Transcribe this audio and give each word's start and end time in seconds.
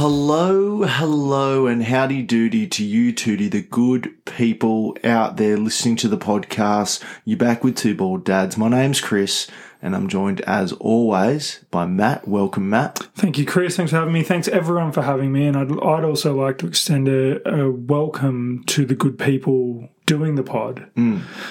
hello, 0.00 0.84
hello, 0.84 1.66
and 1.66 1.82
howdy 1.82 2.22
doody 2.22 2.68
to 2.68 2.84
you, 2.84 3.12
Tootie, 3.12 3.50
the 3.50 3.62
good 3.62 4.14
people 4.26 4.96
out 5.02 5.38
there 5.38 5.56
listening 5.56 5.96
to 5.96 6.06
the 6.06 6.16
podcast. 6.16 7.02
You're 7.24 7.36
back 7.36 7.64
with 7.64 7.76
Two 7.76 7.96
Bald 7.96 8.24
Dads. 8.24 8.56
My 8.56 8.68
name's 8.68 9.00
Chris, 9.00 9.48
and 9.82 9.96
I'm 9.96 10.06
joined 10.06 10.40
as 10.42 10.70
always 10.74 11.64
by 11.72 11.86
Matt. 11.86 12.28
Welcome, 12.28 12.70
Matt. 12.70 12.98
Thank 13.16 13.38
you, 13.38 13.44
Chris. 13.44 13.76
Thanks 13.76 13.90
for 13.90 13.98
having 13.98 14.12
me. 14.12 14.22
Thanks 14.22 14.46
everyone 14.46 14.92
for 14.92 15.02
having 15.02 15.32
me. 15.32 15.48
And 15.48 15.56
I'd, 15.56 15.72
I'd 15.72 16.04
also 16.04 16.32
like 16.32 16.58
to 16.58 16.68
extend 16.68 17.08
a, 17.08 17.48
a 17.52 17.68
welcome 17.68 18.62
to 18.68 18.86
the 18.86 18.94
good 18.94 19.18
people 19.18 19.88
doing 20.06 20.36
the 20.36 20.44
pod. 20.44 20.88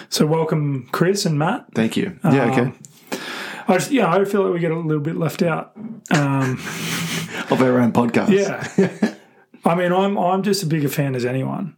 So 0.08 0.26
welcome, 0.26 0.88
Chris 0.94 1.26
and 1.26 1.38
Matt. 1.38 1.66
Thank 1.76 1.98
you. 1.98 2.18
Yeah, 2.23 2.44
Um, 2.45 2.52
okay. 2.52 2.73
I 3.68 3.74
just, 3.78 3.92
yeah, 3.92 4.12
I 4.12 4.24
feel 4.26 4.44
like 4.44 4.54
we 4.54 4.60
get 4.60 4.72
a 4.72 4.78
little 4.80 5.02
bit 5.02 5.18
left 5.18 5.42
out. 5.42 5.74
Um, 6.12 6.60
Of 7.50 7.62
our 7.62 7.80
own 7.80 7.92
podcast. 7.94 8.30
yeah. 8.30 9.14
I 9.66 9.76
mean, 9.76 9.92
I'm 9.94 10.18
I'm 10.18 10.44
just 10.44 10.64
a 10.64 10.66
bigger 10.66 10.90
fan 10.90 11.16
as 11.16 11.26
anyone. 11.26 11.76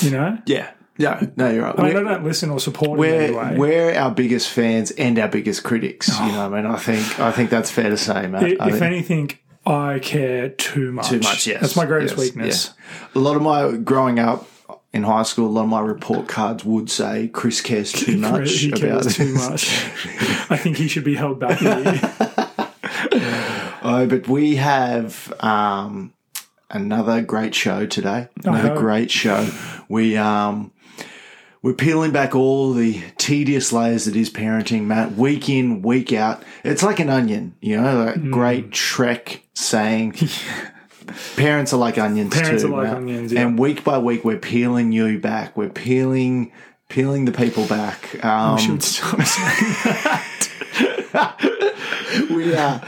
You 0.00 0.10
know, 0.10 0.38
Yeah. 0.46 0.70
Yeah. 0.98 1.26
No, 1.36 1.50
you're 1.50 1.64
right. 1.64 1.74
I 1.78 1.82
mean, 1.82 1.96
I 1.96 2.02
don't 2.02 2.24
listen 2.24 2.50
or 2.50 2.60
support 2.60 2.90
in 2.90 2.98
we're, 2.98 3.20
any 3.22 3.34
way. 3.34 3.56
we're 3.56 3.94
our 3.94 4.10
biggest 4.10 4.48
fans 4.50 4.90
and 4.92 5.18
our 5.18 5.28
biggest 5.28 5.62
critics. 5.64 6.08
You 6.08 6.26
know, 6.32 6.50
what 6.50 6.58
I 6.58 6.62
mean, 6.62 6.70
I 6.70 6.76
think 6.76 7.20
I 7.20 7.32
think 7.32 7.50
that's 7.50 7.70
fair 7.70 7.90
to 7.90 7.96
say, 7.96 8.26
Matt. 8.26 8.42
If 8.44 8.82
anything, 8.82 9.30
I 9.64 9.98
care 10.00 10.50
too 10.50 10.92
much. 10.92 11.08
Too 11.08 11.20
much, 11.20 11.46
yes. 11.46 11.60
That's 11.60 11.76
my 11.76 11.86
greatest 11.86 12.16
Yes, 12.16 12.24
weakness. 12.26 12.70
A 13.14 13.18
lot 13.18 13.36
of 13.36 13.42
my 13.42 13.72
growing 13.76 14.18
up 14.18 14.46
in 14.92 15.04
high 15.04 15.22
school, 15.22 15.46
a 15.46 15.48
lot 15.48 15.62
of 15.64 15.68
my 15.68 15.80
report 15.80 16.28
cards 16.28 16.64
would 16.64 16.90
say 16.90 17.28
Chris 17.28 17.60
cares 17.60 17.92
too 17.92 18.18
much 18.18 18.50
he 18.50 18.70
cares 18.70 19.06
about 19.06 19.12
too 19.14 19.32
much. 19.34 19.68
I 20.50 20.56
think 20.56 20.76
he 20.76 20.86
should 20.88 21.04
be 21.04 21.14
held 21.14 21.40
back. 21.40 21.60
a 21.60 21.64
year. 21.64 22.48
Oh, 23.84 24.06
but 24.06 24.28
we 24.28 24.56
have 24.56 25.32
um, 25.40 26.12
another 26.70 27.20
great 27.20 27.52
show 27.54 27.84
today. 27.84 28.28
Another 28.44 28.76
great 28.76 29.10
show. 29.10 29.50
We 29.88 30.16
um, 30.16 30.72
we're 31.62 31.74
peeling 31.74 32.12
back 32.12 32.34
all 32.36 32.72
the 32.72 33.02
tedious 33.18 33.72
layers 33.72 34.04
that 34.04 34.14
is 34.14 34.30
parenting, 34.30 34.84
Matt. 34.84 35.12
Week 35.16 35.48
in, 35.48 35.82
week 35.82 36.12
out. 36.12 36.44
It's 36.62 36.82
like 36.84 37.00
an 37.00 37.10
onion, 37.10 37.56
you 37.60 37.76
know. 37.80 38.04
That 38.04 38.16
Hmm. 38.18 38.30
great 38.30 38.70
Shrek 38.70 39.40
saying. 39.54 40.14
Parents 41.36 41.72
are 41.72 41.78
like 41.78 41.98
onions 41.98 42.34
Parents 42.34 42.62
too, 42.62 42.68
are 42.74 42.78
like 42.82 42.88
Matt. 42.88 42.96
onions, 42.98 43.32
yeah. 43.32 43.40
and 43.42 43.58
week 43.58 43.84
by 43.84 43.98
week 43.98 44.24
we're 44.24 44.38
peeling 44.38 44.92
you 44.92 45.18
back. 45.18 45.56
We're 45.56 45.68
peeling, 45.70 46.52
peeling 46.88 47.24
the 47.24 47.32
people 47.32 47.66
back. 47.66 48.24
Um, 48.24 48.58
Should 48.58 48.82
stop 48.82 49.20
saying 49.22 49.76
we 52.30 52.54
are 52.54 52.80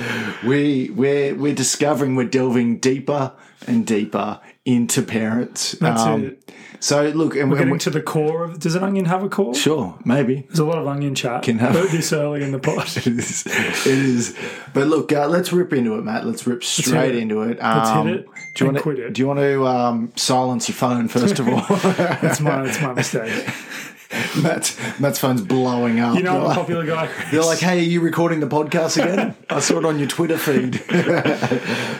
we 0.46 0.90
we're 0.90 1.34
we're 1.34 1.54
discovering 1.54 2.16
we're 2.16 2.28
delving 2.28 2.78
deeper 2.78 3.32
and 3.66 3.86
deeper 3.86 4.40
into 4.64 5.02
parents. 5.02 5.72
That's 5.72 6.02
Um, 6.02 6.24
it. 6.24 6.52
So 6.84 7.02
look, 7.08 7.34
and 7.34 7.50
We're 7.50 7.56
getting 7.56 7.78
to 7.78 7.88
the 7.88 8.02
core 8.02 8.44
of. 8.44 8.58
Does 8.58 8.74
an 8.74 8.82
onion 8.84 9.06
have 9.06 9.22
a 9.22 9.30
core? 9.30 9.54
sure, 9.54 9.98
maybe 10.04 10.42
There's 10.48 10.58
a 10.58 10.66
lot 10.66 10.76
of 10.76 10.86
onion 10.86 11.14
chat. 11.14 11.42
Can 11.42 11.58
have- 11.58 11.72
this 11.72 12.12
early 12.12 12.42
in 12.42 12.52
the 12.52 12.58
pot. 12.68 12.94
it 12.98 13.06
is. 13.06 13.46
It 13.46 13.86
is. 13.86 14.36
But 14.74 14.88
look, 14.88 15.10
uh, 15.10 15.26
let's 15.28 15.50
rip 15.50 15.72
into 15.72 15.96
it, 15.96 16.02
Matt. 16.04 16.26
Let's 16.26 16.46
rip 16.46 16.62
straight 16.62 17.14
it. 17.14 17.22
into 17.22 17.40
it. 17.40 17.58
Let's 17.58 17.88
hit 17.88 17.96
Um, 17.96 18.08
it 18.08 18.26
Do 18.54 18.64
you 18.66 18.70
want 18.70 18.82
quit 18.82 18.96
to? 18.98 19.06
it. 19.06 19.12
Do 19.14 19.22
you 19.22 19.26
want 19.26 19.38
to 19.40 19.66
um, 19.66 20.12
silence 20.14 20.68
your 20.68 20.74
phone 20.76 21.08
first 21.08 21.38
of 21.38 21.48
all? 21.48 21.62
That's 21.80 22.40
my 22.40 22.62
that's 22.64 22.82
my 22.82 22.92
mistake. 22.92 23.48
Matt's 24.42 24.76
Matt's 25.00 25.18
phone's 25.18 25.40
blowing 25.40 26.00
up. 26.00 26.16
You 26.18 26.22
know 26.22 26.44
I'm 26.44 26.50
a 26.50 26.54
popular 26.54 26.84
guy. 26.84 27.08
They're 27.30 27.40
like, 27.44 27.60
hey, 27.60 27.78
are 27.78 27.82
you 27.82 28.02
recording 28.02 28.40
the 28.40 28.46
podcast 28.46 29.02
again? 29.02 29.34
I 29.48 29.60
saw 29.60 29.78
it 29.78 29.86
on 29.86 29.98
your 29.98 30.08
Twitter 30.08 30.36
feed. 30.36 30.82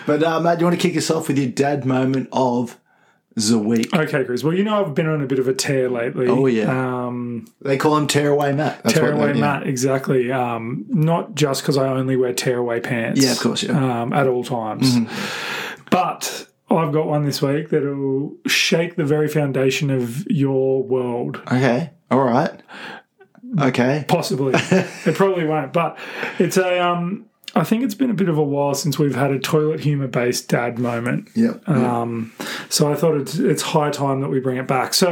but 0.06 0.22
uh, 0.22 0.40
Matt, 0.40 0.58
do 0.58 0.62
you 0.64 0.66
want 0.68 0.78
to 0.78 0.88
kick 0.88 0.94
us 0.98 1.10
off 1.10 1.28
with 1.28 1.38
your 1.38 1.48
dad 1.50 1.86
moment 1.86 2.28
of 2.32 2.78
the 3.36 3.58
week? 3.58 3.92
Okay, 3.94 4.24
Chris. 4.24 4.44
Well, 4.44 4.54
you 4.54 4.62
know 4.64 4.84
I've 4.84 4.94
been 4.94 5.06
on 5.08 5.20
a 5.22 5.26
bit 5.26 5.38
of 5.38 5.48
a 5.48 5.54
tear 5.54 5.88
lately. 5.90 6.28
Oh, 6.28 6.46
yeah. 6.46 7.06
Um, 7.06 7.46
They 7.62 7.76
call 7.76 7.96
him 7.96 8.06
Tearaway 8.06 8.52
Matt. 8.52 8.82
That's 8.82 8.94
what 8.96 9.06
tearaway 9.06 9.32
they- 9.32 9.38
yeah. 9.38 9.58
mat, 9.58 9.66
exactly. 9.66 10.30
Um, 10.32 10.84
not 10.88 11.34
just 11.34 11.62
because 11.62 11.76
I 11.76 11.88
only 11.88 12.16
wear 12.16 12.32
tearaway 12.32 12.80
pants. 12.80 13.22
Yeah, 13.24 13.32
of 13.32 13.40
course, 13.40 13.62
yeah. 13.62 13.70
Mm-hmm. 13.72 13.84
Um, 13.84 14.12
at 14.12 14.26
all 14.26 14.44
times. 14.44 14.96
But 15.90 16.46
I've 16.70 16.92
got 16.92 17.06
one 17.06 17.24
this 17.24 17.40
week 17.42 17.70
that'll 17.70 18.36
shake 18.46 18.96
the 18.96 19.04
very 19.04 19.28
foundation 19.28 19.90
of 19.90 20.26
your 20.30 20.82
world. 20.82 21.40
Okay. 21.46 21.90
All 22.10 22.22
right. 22.24 22.60
Okay. 23.60 24.04
Possibly. 24.08 24.52
it 24.56 25.14
probably 25.14 25.44
won't, 25.46 25.72
but 25.72 25.98
it's 26.38 26.56
a. 26.56 26.78
Um, 26.80 27.26
I 27.56 27.64
think 27.64 27.84
it's 27.84 27.94
been 27.94 28.10
a 28.10 28.14
bit 28.14 28.28
of 28.28 28.36
a 28.38 28.42
while 28.42 28.74
since 28.74 28.98
we've 28.98 29.14
had 29.14 29.30
a 29.30 29.38
toilet 29.38 29.80
humor 29.80 30.08
based 30.08 30.48
dad 30.48 30.78
moment. 30.78 31.28
Yep. 31.34 31.68
Um, 31.68 32.32
so 32.68 32.90
I 32.90 32.96
thought 32.96 33.16
it's, 33.16 33.36
it's 33.38 33.62
high 33.62 33.90
time 33.90 34.20
that 34.22 34.28
we 34.28 34.40
bring 34.40 34.56
it 34.56 34.66
back. 34.66 34.92
So 34.94 35.10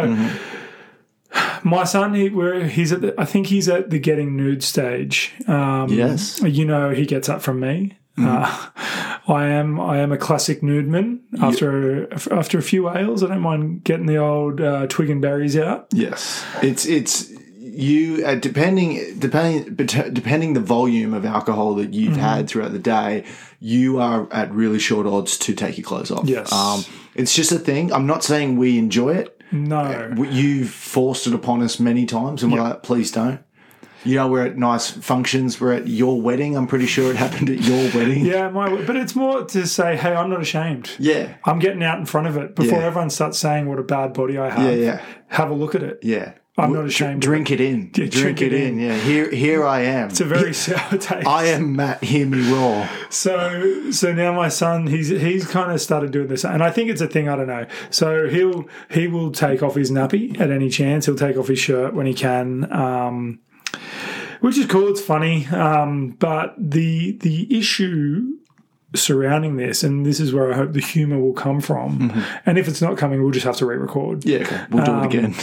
Mm-hmm. 1.33 1.69
my 1.69 1.85
son, 1.85 2.15
he, 2.15 2.29
where 2.29 2.67
he's 2.67 2.93
at, 2.93 3.01
the, 3.01 3.15
I 3.21 3.25
think 3.25 3.47
he's 3.47 3.69
at 3.69 3.91
the 3.91 3.99
getting 3.99 4.37
nude 4.37 4.63
stage. 4.63 5.33
Um, 5.47 5.89
Yes. 5.89 6.37
Mm-hmm. 6.41 6.47
you 6.49 6.65
know, 6.67 6.91
he 6.91 7.07
gets 7.07 7.29
up 7.29 7.41
from 7.43 7.61
me. 7.61 7.97
Uh, 8.19 8.69
I 9.29 9.47
am 9.47 9.81
I 9.81 9.99
am 10.01 10.13
a 10.13 10.19
classic 10.19 10.63
nude 10.63 10.87
man. 10.89 11.21
After 11.41 12.13
after 12.13 12.59
a 12.59 12.63
few 12.63 12.91
ales, 12.91 13.23
I 13.23 13.29
don't 13.29 13.41
mind 13.41 13.85
getting 13.85 14.05
the 14.07 14.19
old 14.19 14.61
uh, 14.61 14.87
twig 14.89 15.09
and 15.09 15.23
berries 15.23 15.57
out. 15.57 15.87
yes. 15.93 16.45
It's 16.63 16.85
it's 16.85 17.32
you 17.73 18.25
uh, 18.27 18.35
depending 18.35 19.19
depending 19.19 19.75
depending 19.75 20.53
the 20.55 20.61
volume 20.61 21.15
of 21.15 21.25
alcohol 21.25 21.75
that 21.77 21.95
you've 21.95 22.13
Mm-hmm. 22.13 22.21
had 22.21 22.49
throughout 22.49 22.73
the 22.73 22.79
day, 22.79 23.25
you 23.61 23.99
are 24.01 24.29
at 24.33 24.53
really 24.53 24.79
short 24.79 25.07
odds 25.07 25.39
to 25.39 25.55
take 25.55 25.79
your 25.79 25.85
clothes 25.85 26.11
off. 26.11 26.27
Yes. 26.27 26.53
Um, 26.53 26.85
it's 27.15 27.35
just 27.35 27.53
a 27.53 27.59
thing. 27.59 27.93
I'm 27.93 28.07
not 28.07 28.23
saying 28.25 28.57
we 28.59 28.79
enjoy 28.79 29.15
it. 29.17 29.41
No, 29.55 30.15
You've 30.31 30.71
forced 30.71 31.27
it 31.27 31.35
upon 31.35 31.63
us 31.63 31.79
many 31.79 32.07
times, 32.07 32.43
and 32.43 32.51
we're 32.53 32.63
like, 32.63 32.83
please 32.83 33.11
don't. 33.13 33.41
You 34.05 34.17
know, 34.17 34.27
we're 34.27 34.47
at 34.47 34.57
nice 34.57 34.91
functions. 34.91 35.61
We're 35.61 35.75
at 35.75 35.87
your 35.87 36.21
wedding. 36.21 36.57
I'm 36.57 36.67
pretty 36.67 36.87
sure 36.87 37.11
it 37.11 37.17
happened 37.27 37.51
at 37.51 37.61
your 37.61 37.91
wedding. 37.95 38.25
yeah, 38.25 38.49
my 38.49 38.83
but 38.85 38.97
it's 38.97 39.15
more 39.15 39.45
to 39.45 39.67
say, 39.67 39.97
hey, 39.97 40.15
I'm 40.15 40.29
not 40.31 40.41
ashamed. 40.41 40.91
Yeah. 40.99 41.35
I'm 41.45 41.59
getting 41.59 41.83
out 41.85 41.99
in 41.99 42.07
front 42.07 42.27
of 42.29 42.37
it 42.37 42.57
before 42.57 42.79
Yeah. 42.81 42.87
everyone 42.87 43.11
starts 43.11 43.39
saying 43.39 43.67
what 43.69 43.79
a 43.79 43.83
bad 43.85 44.13
body 44.15 44.39
I 44.39 44.49
have. 44.51 44.63
Yeah. 44.77 44.85
Yeah. 44.85 45.03
Have 45.29 45.51
a 45.51 45.55
look 45.55 45.75
at 45.75 45.83
it. 45.83 45.99
Yeah. 46.03 46.33
I'm 46.59 46.75
not 46.75 46.85
ashamed. 46.85 47.23
Drink 47.23 47.51
it 47.51 47.63
in. 47.63 47.91
Yeah, 47.97 48.07
drink, 48.11 48.43
it 48.43 48.53
in. 48.53 48.79
Yeah. 48.79 48.95
Here, 48.99 49.31
here 49.31 49.65
I 49.65 49.81
am. 49.81 50.11
It's 50.11 50.21
a 50.21 50.27
very 50.27 50.53
sour 50.65 50.99
taste. 50.99 51.27
I 51.27 51.47
am 51.47 51.75
Matt. 51.77 52.05
Hear 52.05 52.27
me 52.27 52.53
roar. 52.53 52.89
So 53.09 53.91
so 53.91 54.13
now 54.13 54.35
my 54.35 54.49
son 54.51 54.87
he's 54.87 55.09
he's 55.09 55.47
kind 55.47 55.73
of 55.73 55.81
started 55.81 56.11
doing 56.11 56.29
this 56.29 56.45
and 56.45 56.63
I 56.63 56.71
think 56.71 56.91
it's 56.91 57.01
a 57.01 57.07
thing 57.07 57.27
I 57.29 57.37
don't 57.37 57.47
know. 57.47 57.67
So 57.89 58.29
he'll 58.29 58.69
he 58.91 59.09
will 59.09 59.33
take 59.33 59.63
off 59.63 59.77
his 59.77 59.91
nappy 59.91 60.39
at 60.39 60.51
any 60.51 60.69
chance. 60.69 61.07
He'll 61.07 61.17
take 61.17 61.39
off 61.39 61.49
his 61.49 61.59
shirt 61.59 61.95
when 61.95 62.05
he 62.05 62.13
can. 62.13 62.71
Um 62.71 63.41
which 64.41 64.59
is 64.59 64.67
cool, 64.67 64.89
it's 64.89 65.01
funny. 65.01 65.47
Um 65.47 66.11
but 66.19 66.55
the 66.59 67.13
the 67.21 67.57
issue 67.59 68.27
surrounding 68.95 69.57
this 69.57 69.83
and 69.83 70.05
this 70.05 70.21
is 70.21 70.35
where 70.35 70.53
I 70.53 70.57
hope 70.57 70.75
the 70.75 70.81
humor 70.81 71.19
will 71.19 71.33
come 71.33 71.63
from. 71.63 72.23
And 72.45 72.59
if 72.59 72.69
it's 72.69 72.83
not 72.83 72.99
coming 72.99 73.23
we'll 73.23 73.31
just 73.33 73.47
have 73.47 73.57
to 73.57 73.65
re-record. 73.67 74.27
Yeah. 74.27 74.41
Okay. 74.41 74.65
We'll 74.71 74.85
do 74.85 74.93
Um, 74.93 75.03
it 75.05 75.07
again. 75.07 75.35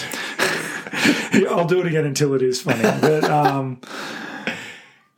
I'll 1.49 1.67
do 1.67 1.79
it 1.79 1.85
again 1.87 2.05
until 2.05 2.33
it 2.33 2.41
is 2.41 2.61
funny. 2.61 2.81
But 3.01 3.23
um, 3.25 3.79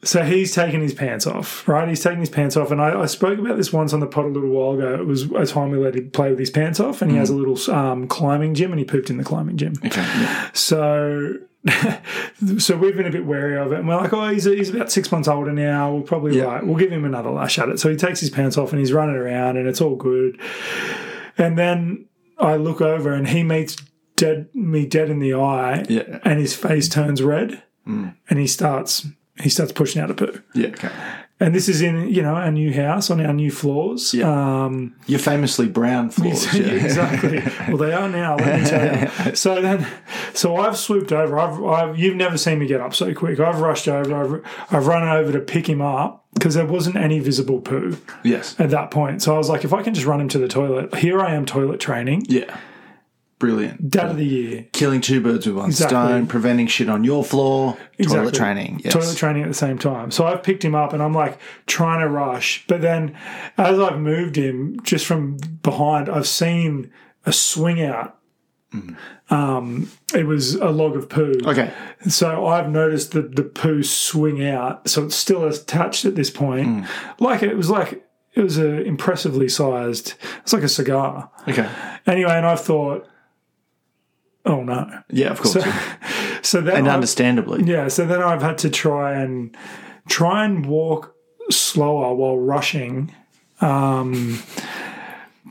so 0.04 0.24
he's 0.24 0.54
taking 0.54 0.82
his 0.82 0.94
pants 0.94 1.28
off, 1.28 1.68
right? 1.68 1.88
He's 1.88 2.02
taking 2.04 2.20
his 2.20 2.30
pants 2.30 2.58
off, 2.58 2.72
and 2.72 2.82
I, 2.82 3.02
I 3.02 3.06
spoke 3.06 3.38
about 3.38 3.58
this 3.58 3.72
once 3.72 3.94
on 3.94 4.00
the 4.00 4.08
pod 4.08 4.26
a 4.26 4.30
little 4.30 4.50
while 4.50 4.74
ago. 4.74 4.96
It 4.96 5.06
was 5.06 5.24
a 5.32 5.46
time 5.46 5.70
we 5.70 5.78
let 5.78 5.96
him 5.96 6.10
play 6.12 6.30
with 6.32 6.40
his 6.40 6.50
pants 6.50 6.80
off, 6.80 7.02
and 7.02 7.12
he 7.12 7.18
has 7.18 7.30
a 7.30 7.36
little 7.36 7.58
um, 7.76 8.08
climbing 8.08 8.54
gym, 8.56 8.72
and 8.72 8.80
he 8.80 8.86
pooped 8.86 9.10
in 9.10 9.18
the 9.18 9.24
climbing 9.24 9.58
gym. 9.58 9.74
Okay. 9.86 10.02
Yeah. 10.02 10.50
So. 10.54 11.36
so 12.58 12.76
we've 12.76 12.98
been 12.98 13.06
a 13.06 13.12
bit 13.12 13.24
wary 13.24 13.56
of 13.56 13.72
it, 13.72 13.78
and 13.78 13.88
we're 13.88 13.96
like, 13.96 14.12
"Oh, 14.12 14.28
he's, 14.30 14.46
he's 14.46 14.72
about 14.72 14.92
six 14.92 15.12
months 15.12 15.28
older 15.28 15.52
now. 15.52 15.94
We'll 15.94 16.02
probably 16.02 16.36
Yeah. 16.40 16.48
like 16.48 16.64
we'll 16.64 16.78
give 16.78 16.92
him 16.92 17.06
another 17.06 17.30
lash 17.30 17.60
at 17.60 17.70
it." 17.70 17.80
So 17.80 17.88
he 17.88 17.96
takes 17.96 18.20
his 18.20 18.32
pants 18.32 18.58
off 18.58 18.72
and 18.72 18.80
he's 18.80 18.92
running 18.92 19.16
around, 19.16 19.58
and 19.58 19.68
it's 19.68 19.80
all 19.80 19.96
good. 19.96 20.42
And 21.38 21.60
then 21.60 22.06
I 22.40 22.56
look 22.56 22.82
over, 22.82 23.14
and 23.14 23.28
he 23.28 23.44
meets 23.44 23.76
dead 24.22 24.48
me 24.54 24.86
dead 24.86 25.10
in 25.10 25.20
the 25.20 25.34
eye, 25.34 25.84
Yeah. 25.90 26.20
and 26.24 26.40
his 26.40 26.54
face 26.56 26.88
turns 26.90 27.22
red, 27.22 27.64
and 27.86 28.40
he 28.44 28.48
starts 28.48 29.08
he 29.42 29.50
starts 29.50 29.72
pushing 29.72 30.02
out 30.02 30.12
a 30.12 30.14
poo. 30.14 30.42
Yeah. 30.54 30.68
Okay. 30.70 30.90
And 31.40 31.56
this 31.56 31.68
is 31.68 31.82
in 31.82 32.08
you 32.16 32.22
know 32.22 32.36
our 32.36 32.52
new 32.52 32.72
house 32.72 33.10
on 33.10 33.20
our 33.26 33.34
new 33.34 33.50
floors. 33.52 34.14
Yeah. 34.14 34.30
Um, 34.66 34.96
You're 35.08 35.18
famously 35.34 35.68
brown 35.68 36.10
floors. 36.16 36.46
yeah, 36.54 36.68
Yeah. 36.68 36.86
exactly. 36.86 37.42
Well, 37.68 37.78
they 37.78 37.94
are 37.94 38.08
now. 38.08 38.36
Let 38.38 38.62
me 38.62 38.66
tell 38.70 38.86
you. 39.02 39.34
So 39.36 39.60
then, 39.62 39.88
so 40.34 40.48
I've 40.58 40.78
swooped 40.78 41.12
over. 41.12 41.40
I've, 41.40 41.58
I've 41.64 41.98
you've 41.98 42.16
never 42.16 42.38
seen 42.38 42.60
me 42.60 42.68
get 42.68 42.80
up 42.82 42.94
so 42.94 43.14
quick. 43.16 43.40
I've 43.40 43.60
rushed 43.60 43.88
over. 43.88 44.14
I've, 44.22 44.34
I've 44.74 44.86
run 44.88 45.08
over 45.08 45.32
to 45.32 45.40
pick 45.40 45.68
him 45.68 45.82
up 45.82 46.26
because 46.36 46.54
there 46.54 46.66
wasn't 46.78 46.96
any 46.96 47.20
visible 47.20 47.60
poo 47.60 47.98
Yes. 48.24 48.56
at 48.60 48.70
that 48.70 48.92
point. 48.92 49.22
So 49.24 49.34
I 49.34 49.38
was 49.40 49.50
like, 49.50 49.64
if 49.66 49.74
I 49.74 49.82
can 49.82 49.94
just 49.96 50.06
run 50.06 50.22
him 50.22 50.30
to 50.30 50.38
the 50.38 50.48
toilet, 50.48 50.94
here 50.96 51.20
I 51.20 51.34
am 51.34 51.46
toilet 51.48 51.80
training. 51.80 52.26
Yeah. 52.30 52.56
Brilliant. 53.42 53.90
Dad 53.90 54.12
of 54.12 54.18
the 54.18 54.26
year. 54.26 54.68
Killing 54.72 55.02
two 55.02 55.20
birds 55.20 55.48
with 55.48 55.56
one 55.56 55.70
Exactly. 55.70 55.96
stone, 55.98 56.28
preventing 56.28 56.68
shit 56.68 56.90
on 56.90 57.04
your 57.04 57.24
floor, 57.24 57.76
toilet 58.02 58.36
training. 58.36 58.82
Yes. 58.84 58.94
toilet 58.94 59.18
training 59.18 59.42
at 59.42 59.48
the 59.48 59.56
same 59.56 59.80
time. 59.80 60.12
So 60.12 60.28
I've 60.28 60.44
picked 60.44 60.64
him 60.64 60.76
up 60.76 60.94
and 60.94 61.02
I'm 61.02 61.14
like 61.14 61.40
trying 61.66 62.02
to 62.02 62.08
rush. 62.08 62.64
But 62.68 62.82
then 62.82 63.18
as 63.58 63.80
I've 63.80 63.98
moved 64.00 64.36
him 64.36 64.80
just 64.84 65.08
from 65.08 65.38
behind, 65.64 66.08
I've 66.08 66.28
seen 66.28 66.92
a 67.26 67.34
swing 67.34 67.82
out. 67.82 68.20
Um, 69.30 69.90
it 70.14 70.28
was 70.28 70.54
a 70.56 70.70
log 70.70 70.96
of 70.96 71.10
poo. 71.10 71.34
okay. 71.46 71.74
So 72.08 72.46
I've 72.46 72.70
noticed 72.70 73.12
that 73.14 73.36
the 73.36 73.44
poo 73.44 73.82
swing 73.84 74.46
out. 74.46 74.88
So 74.88 75.06
it's 75.06 75.16
still 75.16 75.46
attached 75.46 76.06
at 76.06 76.14
this 76.16 76.30
point. 76.30 76.86
Like 77.20 77.42
it 77.44 77.56
was 77.58 77.70
like, 77.72 78.06
it 78.34 78.42
was 78.42 78.58
a 78.58 78.82
impressively 78.84 79.50
sized, 79.50 80.14
it's 80.44 80.54
like 80.54 80.64
a 80.64 80.70
cigar. 80.70 81.30
Okay. 81.48 81.68
Anyway, 82.06 82.32
and 82.32 82.46
I 82.46 82.56
thought, 82.56 83.08
oh 84.46 84.64
no. 84.64 84.90
Yeah, 85.10 85.30
of 85.32 85.40
course. 85.42 85.64
So 86.42 86.62
then 86.62 86.76
and 86.78 86.90
I- 86.90 86.94
understandably. 86.94 87.64
yeah, 87.64 87.88
so 87.88 88.06
then 88.06 88.22
I've 88.22 88.42
had 88.42 88.58
to 88.60 88.70
try 88.70 89.14
and 89.14 89.56
try 90.08 90.46
and 90.46 90.66
walk 90.66 91.16
slower 91.50 92.14
while 92.16 92.38
rushing, 92.40 93.14
um, 93.62 94.42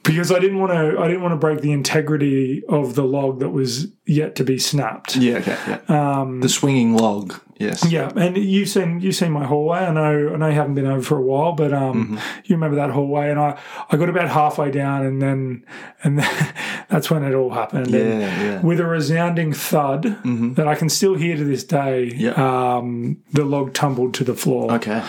because 0.03 0.33
I 0.33 0.39
didn't 0.39 0.59
want 0.59 0.73
to. 0.73 1.01
I 1.01 1.07
didn't 1.09 1.23
want 1.23 1.33
to 1.33 1.37
break 1.37 1.61
the 1.61 1.73
integrity 1.73 2.63
of 2.69 2.95
the 2.95 3.05
log 3.05 3.41
that 3.41 3.51
was 3.51 3.89
yet 4.07 4.35
to 4.37 4.45
be 4.45 4.59
snapped. 4.59 5.17
Yeah, 5.17 5.37
okay. 5.39 5.57
Yeah. 5.89 6.21
Um, 6.21 6.41
the 6.41 6.49
swinging 6.49 6.97
log. 6.97 7.35
Yes. 7.61 7.85
Yeah, 7.93 8.11
and 8.17 8.39
you've 8.39 8.71
seen 8.71 9.01
you've 9.01 9.15
seen 9.15 9.33
my 9.33 9.45
hallway. 9.45 9.81
I 9.81 9.93
know 9.93 10.33
I 10.33 10.37
know 10.39 10.49
you 10.49 10.55
haven't 10.55 10.75
been 10.75 10.87
over 10.87 11.03
for 11.03 11.19
a 11.19 11.23
while, 11.23 11.53
but 11.53 11.75
um, 11.75 12.19
you 12.45 12.55
remember 12.57 12.77
that 12.77 12.89
hallway. 12.91 13.31
And 13.31 13.39
I, 13.39 13.59
I 13.91 13.99
got 13.99 14.09
about 14.09 14.29
halfway 14.31 14.71
down, 14.71 15.05
and 15.05 15.21
then 15.21 15.67
and 16.03 16.19
then, 16.21 16.55
that's 16.89 17.11
when 17.11 17.23
it 17.23 17.35
all 17.35 17.51
happened. 17.51 17.89
Yeah, 17.91 18.01
And 18.01 18.21
yeah. 18.21 18.61
With 18.63 18.81
a 18.81 18.87
resounding 18.87 19.53
thud 19.53 20.05
that 20.57 20.67
I 20.67 20.75
can 20.75 20.89
still 20.89 21.15
hear 21.17 21.37
to 21.37 21.45
this 21.45 21.63
day, 21.63 22.05
Yeah. 22.17 22.33
um, 22.79 23.19
the 23.33 23.45
log 23.45 23.75
tumbled 23.75 24.15
to 24.15 24.25
the 24.25 24.35
floor. 24.35 24.73
Okay. 24.73 25.03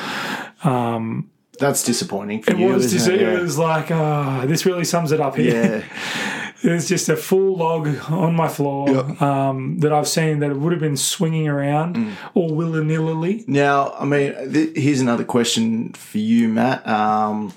Um, 0.65 1.30
That's 1.59 1.83
disappointing 1.83 2.44
for 2.44 2.51
It 2.51 2.59
you. 2.59 2.68
was 2.68 2.86
isn't 2.94 2.97
just, 2.97 3.09
it? 3.09 3.21
it 3.21 3.42
was 3.42 3.57
like, 3.57 3.92
ah, 3.92 4.44
this 4.45 4.65
really 4.65 4.83
sums 4.83 5.12
it 5.13 5.19
up 5.21 5.36
here. 5.38 5.86
yeah. 5.86 6.38
There's 6.63 6.88
just 6.88 7.10
a 7.10 7.16
full 7.18 7.56
log 7.58 7.88
on 8.10 8.36
my 8.36 8.48
floor 8.48 8.90
Yeah. 8.90 9.50
um, 9.50 9.80
that 9.80 9.92
I've 9.92 10.08
seen 10.08 10.40
that 10.40 10.52
it 10.52 10.58
would 10.58 10.72
have 10.72 10.81
been 10.81 10.98
swinging 10.98 11.48
around 11.48 11.96
Mm. 11.96 12.12
all 12.36 12.54
willy 12.54 12.84
nilly. 12.84 13.44
Now, 13.48 13.94
I 14.00 14.06
mean, 14.06 14.34
th- 14.54 14.75
here's 14.78 15.02
another 15.02 15.24
question 15.24 15.94
for 15.94 16.19
you, 16.19 16.48
Matt. 16.50 16.88
Um, 16.88 17.54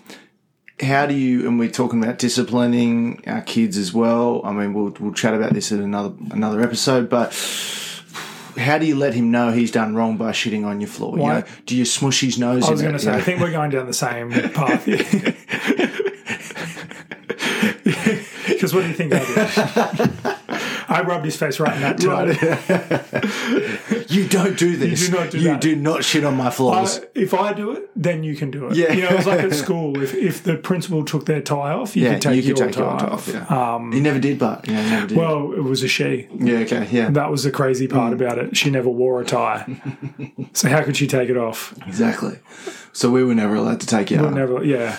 how 0.82 1.06
do 1.06 1.14
you? 1.14 1.46
And 1.46 1.58
we're 1.58 1.70
talking 1.70 2.02
about 2.02 2.18
disciplining 2.18 3.22
our 3.26 3.42
kids 3.42 3.76
as 3.76 3.92
well. 3.92 4.40
I 4.44 4.52
mean, 4.52 4.72
we'll 4.74 4.94
we'll 4.98 5.12
chat 5.12 5.34
about 5.34 5.52
this 5.52 5.70
in 5.70 5.80
another 5.82 6.12
another 6.32 6.60
episode. 6.62 7.08
But 7.10 7.32
how 8.58 8.78
do 8.78 8.86
you 8.86 8.96
let 8.96 9.14
him 9.14 9.30
know 9.30 9.50
he's 9.52 9.70
done 9.70 9.94
wrong 9.94 10.16
by 10.16 10.30
shitting 10.32 10.64
on 10.64 10.80
your 10.80 10.88
floor? 10.88 11.16
You 11.18 11.24
know, 11.26 11.42
do 11.66 11.76
you 11.76 11.84
smush 11.84 12.20
his 12.22 12.38
nose? 12.38 12.66
I 12.66 12.70
was 12.72 12.82
going 12.82 12.94
to 12.94 12.98
say, 12.98 13.12
I 13.12 13.20
think 13.20 13.40
we're 13.40 13.50
going 13.52 13.70
down 13.70 13.86
the 13.86 13.92
same 13.92 14.30
path. 14.52 14.86
Because 18.64 18.74
what 18.74 18.80
do 18.80 18.88
you 18.88 18.94
think 18.94 19.12
I 19.14 19.18
did? 19.18 20.10
I 20.88 21.02
rubbed 21.02 21.26
his 21.26 21.36
face 21.36 21.60
right 21.60 21.74
in 21.76 21.82
that 21.82 21.98
tub. 21.98 22.28
you 24.10 24.26
don't 24.26 24.56
do 24.58 24.74
this. 24.78 25.02
You 25.02 25.08
do 25.08 25.12
not 25.18 25.30
do 25.30 25.38
You 25.38 25.48
that. 25.48 25.60
do 25.60 25.76
not 25.76 26.02
shit 26.02 26.24
on 26.24 26.34
my 26.34 26.48
floors. 26.48 27.00
I- 27.00 27.06
if 27.14 27.34
I 27.34 27.52
do 27.52 27.72
it, 27.72 27.90
then 28.04 28.22
you 28.22 28.36
can 28.36 28.50
do 28.50 28.66
it. 28.68 28.76
Yeah. 28.76 28.92
You 28.92 29.02
know, 29.02 29.08
it 29.08 29.16
was 29.16 29.26
like 29.26 29.40
at 29.40 29.52
school. 29.64 30.00
If, 30.02 30.14
if 30.14 30.42
the 30.44 30.56
principal 30.56 31.04
took 31.04 31.26
their 31.26 31.40
tie 31.40 31.72
off, 31.72 31.96
you 31.96 32.04
yeah, 32.04 32.12
could 32.14 32.22
take 32.22 32.36
you 32.36 32.42
could 32.42 32.58
your 32.58 32.66
take 32.68 32.76
tie 32.76 32.82
your 32.82 32.98
top 32.98 33.12
off. 33.12 33.28
Yeah. 33.28 33.90
he 33.92 34.00
never 34.00 34.18
did, 34.20 34.38
but 34.38 34.68
yeah, 34.68 34.88
never 34.90 35.06
did. 35.08 35.16
Well, 35.18 35.52
it 35.52 35.62
was 35.64 35.82
a 35.82 35.88
she. 35.88 36.28
yeah, 36.38 36.58
okay, 36.58 36.88
yeah, 36.92 37.10
That 37.10 37.30
was 37.30 37.42
the 37.42 37.50
crazy 37.50 37.88
part 37.88 38.12
Mm. 38.12 38.20
about 38.20 38.38
it. 38.38 38.56
She 38.56 38.70
never 38.70 38.88
wore 38.90 39.20
a 39.20 39.24
tie. 39.24 39.64
so 40.52 40.68
how 40.68 40.82
could 40.84 40.96
she 40.96 41.06
take 41.06 41.28
it 41.30 41.36
off? 41.36 41.74
exactly. 41.86 42.38
So 42.92 43.10
we 43.10 43.24
were 43.24 43.34
never 43.34 43.56
allowed 43.56 43.80
to 43.80 43.88
take 43.88 44.12
it. 44.12 44.20
out. 44.20 44.32
Never, 44.32 44.62
yeah. 44.62 44.96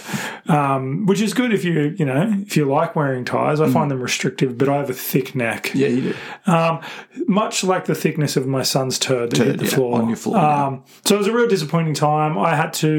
Um, 0.47 1.05
which 1.05 1.21
is 1.21 1.33
good 1.33 1.53
if 1.53 1.63
you, 1.63 1.95
you 1.97 2.03
know, 2.03 2.29
if 2.45 2.57
you 2.57 2.65
like 2.65 2.93
wearing 2.93 3.23
ties. 3.23 3.61
I 3.61 3.69
find 3.69 3.89
them 3.89 4.01
restrictive, 4.01 4.57
but 4.57 4.67
I 4.67 4.77
have 4.77 4.89
a 4.89 4.93
thick 4.93 5.33
neck. 5.33 5.67
Mm. 5.67 5.75
Yeah, 5.75 5.87
you 5.87 6.01
do. 6.01 6.15
Um, 6.51 6.81
much 7.25 7.63
like 7.63 7.85
the 7.85 7.95
thickness 7.95 8.35
of 8.35 8.47
my 8.47 8.63
son's 8.63 8.99
turd 8.99 9.31
that 9.31 9.45
hit 9.47 9.57
the 9.59 9.63
yeah, 9.65 9.69
floor. 9.71 10.01
on 10.01 10.09
your 10.09 10.17
floor, 10.17 10.35
yeah. 10.37 10.65
Um, 10.65 10.83
so 11.05 11.15
it 11.15 11.19
was 11.19 11.27
a 11.27 11.31
real 11.33 11.47
disappointing 11.47 11.93
time. 11.93 12.37
I 12.37 12.53
had 12.55 12.73
to, 12.73 12.94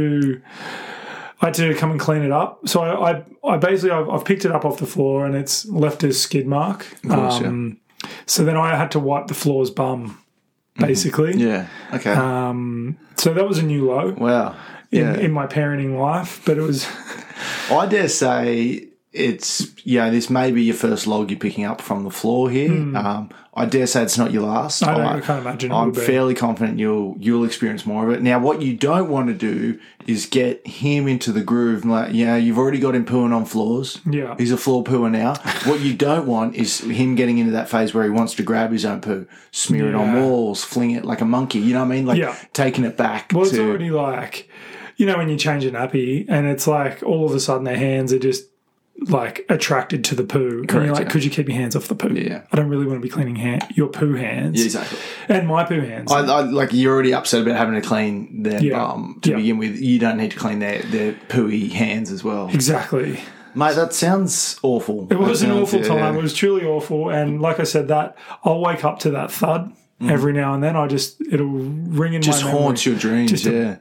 I 1.41 1.47
had 1.47 1.55
to 1.55 1.75
come 1.75 1.91
and 1.91 2.01
clean 2.01 2.23
it 2.23 2.33
up. 2.33 2.67
So 2.67 2.81
I, 2.83 3.11
I, 3.13 3.25
I 3.45 3.57
basically 3.59 3.91
I've, 3.91 4.09
I've 4.09 4.25
picked 4.25 4.45
it 4.45 4.53
up 4.53 4.65
off 4.65 4.79
the 4.79 4.87
floor 4.87 5.27
and 5.27 5.35
it's 5.35 5.67
left 5.67 6.03
a 6.03 6.13
skid 6.13 6.47
mark. 6.47 6.87
course, 7.07 7.41
yeah. 7.41 7.49
um, 7.49 7.79
So 8.27 8.45
then 8.45 8.57
I 8.57 8.75
had 8.77 8.91
to 8.93 8.99
wipe 8.99 9.27
the 9.27 9.35
floor's 9.35 9.71
bum, 9.71 10.19
basically. 10.79 11.33
Mm-hmm. 11.35 11.41
Yeah. 11.49 11.67
Okay. 11.93 12.13
Um, 12.13 12.97
so 13.17 13.35
that 13.35 13.47
was 13.47 13.59
a 13.59 13.63
new 13.63 13.91
low 13.91 14.13
wow. 14.13 14.57
in, 14.91 14.99
Yeah. 15.01 15.15
in 15.17 15.33
my 15.33 15.47
parenting 15.47 15.99
life, 15.99 16.41
but 16.47 16.57
it 16.57 16.63
was 16.63 16.87
I 17.71 17.87
dare 17.87 18.09
say 18.09 18.89
it's 19.17 19.69
yeah. 19.85 20.11
This 20.11 20.29
may 20.31 20.53
be 20.53 20.63
your 20.63 20.75
first 20.77 21.07
log 21.07 21.31
you're 21.31 21.41
picking 21.41 21.65
up 21.65 21.81
from 21.81 22.05
the 22.05 22.11
floor 22.11 22.51
here. 22.51 22.71
Um, 22.71 23.31
I 23.55 23.65
dare 23.65 23.87
say 23.87 24.03
it's 24.03 24.19
not 24.19 24.33
your 24.33 24.43
last. 24.43 24.83
I, 24.83 24.95
don't, 24.95 25.07
I 25.07 25.21
can't 25.21 25.41
imagine 25.41 25.73
I'm 25.73 25.95
fairly 25.95 26.35
confident 26.35 26.79
you'll 26.79 27.17
you'll 27.19 27.45
experience 27.45 27.87
more 27.87 28.07
of 28.07 28.15
it. 28.15 28.23
Now, 28.23 28.39
what 28.39 28.61
you 28.61 28.77
don't 28.77 29.09
want 29.09 29.29
to 29.29 29.35
do 29.35 29.81
is 30.07 30.27
get 30.27 30.65
him 30.67 31.09
into 31.09 31.33
the 31.33 31.43
groove. 31.43 31.85
Like, 31.85 32.13
yeah, 32.13 32.37
you've 32.37 32.59
already 32.59 32.79
got 32.79 32.95
him 32.95 33.07
pooing 33.07 33.35
on 33.35 33.47
floors. 33.47 34.01
Yeah. 34.09 34.35
he's 34.39 34.53
a 34.53 34.57
floor 34.59 34.85
pooer 34.85 35.11
now. 35.11 35.35
what 35.71 35.81
you 35.81 35.95
don't 35.95 36.27
want 36.27 36.55
is 36.55 36.81
him 36.81 37.15
getting 37.15 37.39
into 37.39 37.53
that 37.53 37.69
phase 37.71 37.95
where 37.95 38.05
he 38.05 38.11
wants 38.11 38.35
to 38.35 38.43
grab 38.43 38.73
his 38.73 38.85
own 38.85 39.01
poo, 39.01 39.27
smear 39.53 39.89
it 39.89 39.95
on 39.95 40.13
walls, 40.15 40.63
fling 40.63 40.91
it 40.91 41.05
like 41.05 41.23
a 41.23 41.25
monkey. 41.25 41.59
You 41.59 41.73
know 41.73 41.81
what 41.81 41.87
I 41.93 41.97
mean? 41.97 42.07
Like 42.07 42.19
Yeah. 42.19 42.37
taking 42.53 42.85
it 42.85 42.97
back. 42.99 43.33
Well, 43.35 43.45
it's 43.47 43.59
already 43.59 43.91
like, 43.91 44.51
you 44.97 45.07
know, 45.07 45.17
when 45.17 45.29
you 45.31 45.37
change 45.37 45.65
a 45.65 45.71
nappy 45.71 46.27
and 46.29 46.47
it's 46.47 46.67
like 46.67 47.03
all 47.03 47.25
of 47.27 47.35
a 47.35 47.41
sudden 47.41 47.65
their 47.65 47.77
hands 47.79 48.13
are 48.13 48.19
just 48.19 48.45
like 49.09 49.45
attracted 49.49 50.05
to 50.05 50.15
the 50.15 50.25
poo. 50.25 50.61
and 50.63 50.71
you're 50.73 50.87
like, 50.95 51.05
yeah. 51.05 51.11
could 51.11 51.25
you 51.25 51.31
keep 51.31 51.49
your 51.49 51.57
hands 51.57 51.77
off 51.77 51.87
the 51.89 51.95
poo? 51.95 52.15
Yeah. 52.15 52.43
I 52.51 52.57
don't 52.57 52.69
really 52.69 52.87
want 52.87 52.99
to 52.99 53.03
be 53.03 53.09
cleaning 53.11 53.37
hand, 53.37 53.65
your 53.75 53.89
poo 53.89 54.15
hands 54.15 54.59
Yeah, 54.59 54.65
exactly. 54.65 54.99
and 55.29 55.47
my 55.47 55.65
poo 55.65 55.81
hands. 55.81 56.11
I, 56.11 56.21
I, 56.21 56.41
like 56.43 56.73
you're 56.73 56.93
already 56.95 57.13
upset 57.15 57.43
about 57.43 57.57
having 57.57 57.75
to 57.81 57.87
clean 57.87 58.43
their 58.43 58.63
Yeah. 58.63 58.79
bum 58.79 59.19
to 59.23 59.31
Yeah. 59.31 59.37
begin 59.37 59.59
with. 59.59 59.81
You 59.81 59.99
don't 59.99 60.17
need 60.17 60.31
to 60.33 60.39
clean 60.39 60.59
their 60.61 60.83
their 60.83 61.13
pooey 61.29 61.71
hands 61.71 62.11
as 62.11 62.25
well, 62.25 62.49
exactly. 62.49 63.21
mate. 63.55 63.75
That 63.77 63.93
sounds 63.93 64.59
awful. 64.63 65.07
It 65.11 65.19
was 65.19 65.43
an 65.43 65.51
awful 65.51 65.83
time. 65.83 66.17
It 66.17 66.23
was 66.23 66.35
truly 66.35 66.65
awful. 66.67 67.11
And 67.11 67.41
like 67.41 67.61
I 67.61 67.65
said, 67.65 67.89
that 67.89 68.17
I'll 68.45 68.61
wake 68.61 68.85
up 68.85 68.99
to 69.01 69.11
that 69.13 69.31
thud 69.31 69.73
every 70.01 70.33
now 70.33 70.53
and 70.55 70.63
then. 70.63 70.75
I 70.77 70.87
just, 70.89 71.21
it'll 71.33 71.47
ring 71.47 72.15
in 72.15 72.21
Mm. 72.23 72.25
Just 72.25 72.43
my 72.43 72.49
memory. 72.49 72.63
haunts 72.65 72.87
your 72.87 72.97
dreams. 72.97 73.31
Just 73.31 73.47
a 73.47 73.79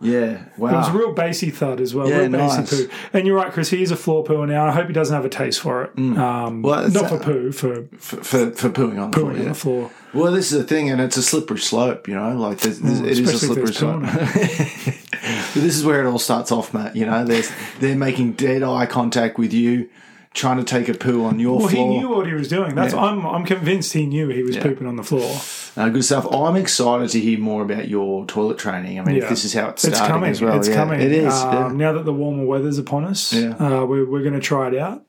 yeah, 0.00 0.20
yeah. 0.20 0.44
Wow. 0.58 0.70
It 0.70 0.72
was 0.76 0.88
a 0.88 0.92
real 0.92 1.12
bassy 1.12 1.50
thud 1.50 1.80
as 1.80 1.94
well. 1.94 2.08
Yeah, 2.08 2.18
real 2.18 2.30
bassy 2.30 2.58
nice. 2.60 2.86
poo. 2.86 2.92
And 3.12 3.26
you're 3.26 3.36
right, 3.36 3.52
Chris. 3.52 3.70
He 3.70 3.82
is 3.82 3.90
a 3.90 3.96
floor 3.96 4.24
pooer 4.24 4.46
now. 4.48 4.66
I 4.66 4.70
hope 4.72 4.86
he 4.88 4.92
doesn't 4.92 5.14
have 5.14 5.24
a 5.24 5.28
taste 5.28 5.60
for 5.60 5.84
it. 5.84 5.98
Um, 5.98 6.62
Well, 6.62 6.88
not 6.90 7.08
for 7.08 7.18
poo, 7.18 7.52
for 7.52 7.84
for, 7.98 8.16
for 8.22 8.50
for 8.52 8.68
pooing 8.70 8.98
on 9.02 9.10
the 9.10 9.16
floor. 9.18 9.30
on 9.32 9.38
Yeah. 9.38 9.48
the 9.48 9.54
floor. 9.54 9.90
Well, 10.12 10.32
this 10.32 10.52
is 10.52 10.58
the 10.58 10.64
thing, 10.64 10.90
and 10.90 11.00
it's 11.00 11.16
a 11.16 11.22
slippery 11.22 11.58
slope. 11.58 12.06
You 12.08 12.14
know, 12.14 12.36
like 12.36 12.58
there's, 12.58 12.78
there's, 12.80 13.00
it 13.00 13.18
is 13.18 13.20
a 13.34 13.38
slippery 13.38 13.72
slope. 13.72 14.02
But 15.24 15.62
this 15.62 15.76
is 15.76 15.84
where 15.84 16.04
it 16.04 16.06
all 16.10 16.18
starts 16.18 16.52
off, 16.52 16.74
Matt. 16.74 16.96
You 16.96 17.06
know, 17.06 17.24
there's 17.24 17.50
they're 17.80 17.96
making 17.96 18.32
dead 18.32 18.62
eye 18.62 18.86
contact 18.86 19.38
with 19.38 19.52
you, 19.54 19.88
trying 20.34 20.58
to 20.58 20.64
take 20.64 20.88
a 20.88 20.94
poo 20.94 21.24
on 21.24 21.38
your 21.38 21.58
Well, 21.58 21.68
floor. 21.68 21.92
he 21.92 21.98
knew 21.98 22.08
what 22.10 22.26
he 22.26 22.34
was 22.34 22.48
doing. 22.48 22.74
That's 22.74 22.92
Yeah. 22.92 23.00
I'm 23.00 23.24
I'm 23.24 23.44
convinced 23.46 23.92
he 23.94 24.04
knew 24.06 24.28
he 24.28 24.42
was 24.42 24.56
pooping 24.58 24.86
on 24.86 24.96
the 24.96 25.02
floor. 25.04 25.40
Uh, 25.76 25.88
good 25.88 26.04
stuff. 26.04 26.26
I'm 26.32 26.54
excited 26.54 27.08
to 27.10 27.20
hear 27.20 27.38
more 27.38 27.62
about 27.62 27.88
your 27.88 28.24
toilet 28.26 28.58
training. 28.58 29.00
I 29.00 29.04
mean, 29.04 29.16
if 29.16 29.28
this 29.28 29.44
is 29.44 29.52
how 29.54 29.70
it's 29.70 29.84
It's 29.84 29.96
starting 29.96 30.14
coming. 30.14 30.30
as 30.30 30.40
well. 30.40 30.56
it's 30.56 30.68
yeah, 30.68 30.74
coming. 30.76 31.00
It 31.00 31.10
is. 31.10 31.34
Um, 31.34 31.52
yeah. 31.80 31.86
Now 31.86 31.92
that 31.94 32.04
the 32.04 32.12
warmer 32.12 32.44
weather's 32.44 32.78
upon 32.78 33.04
us, 33.04 33.32
Yeah. 33.32 33.48
Mm-hmm. 33.48 33.64
uh, 33.64 33.84
we're, 33.84 34.04
we're 34.08 34.22
going 34.22 34.34
to 34.34 34.40
try 34.40 34.68
it 34.68 34.76
out. 34.78 35.04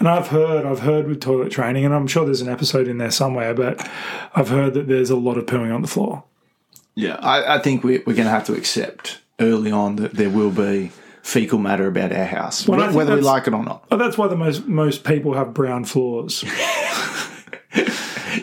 And 0.00 0.08
I've 0.08 0.26
heard, 0.28 0.66
I've 0.66 0.80
heard 0.80 1.06
with 1.06 1.20
toilet 1.20 1.52
training, 1.52 1.84
and 1.84 1.94
I'm 1.94 2.08
sure 2.08 2.24
there's 2.24 2.40
an 2.40 2.48
episode 2.48 2.88
in 2.88 2.98
there 2.98 3.12
somewhere, 3.12 3.54
but 3.54 3.88
I've 4.34 4.48
heard 4.48 4.74
that 4.74 4.88
there's 4.88 5.10
a 5.10 5.16
lot 5.16 5.38
of 5.38 5.46
pooing 5.46 5.72
on 5.72 5.82
the 5.82 5.88
floor. 5.88 6.24
Yeah, 6.96 7.14
I, 7.20 7.56
I 7.56 7.58
think 7.60 7.84
we, 7.84 7.98
we're 7.98 8.14
going 8.14 8.24
to 8.24 8.30
have 8.30 8.46
to 8.46 8.54
accept 8.54 9.20
early 9.38 9.70
on 9.70 9.96
that 9.96 10.14
there 10.14 10.30
will 10.30 10.50
be 10.50 10.90
fecal 11.22 11.58
matter 11.60 11.86
about 11.86 12.10
our 12.10 12.24
house, 12.24 12.66
Well, 12.66 12.80
I 12.80 12.84
wh- 12.84 12.86
think 12.88 12.96
whether 12.96 13.14
we 13.14 13.20
like 13.20 13.46
it 13.46 13.54
or 13.54 13.62
not. 13.62 13.84
Oh, 13.92 13.96
that's 13.96 14.18
why 14.18 14.26
the 14.26 14.36
most 14.36 14.66
most 14.66 15.04
people 15.04 15.34
have 15.34 15.54
brown 15.54 15.84
floors 15.84 16.42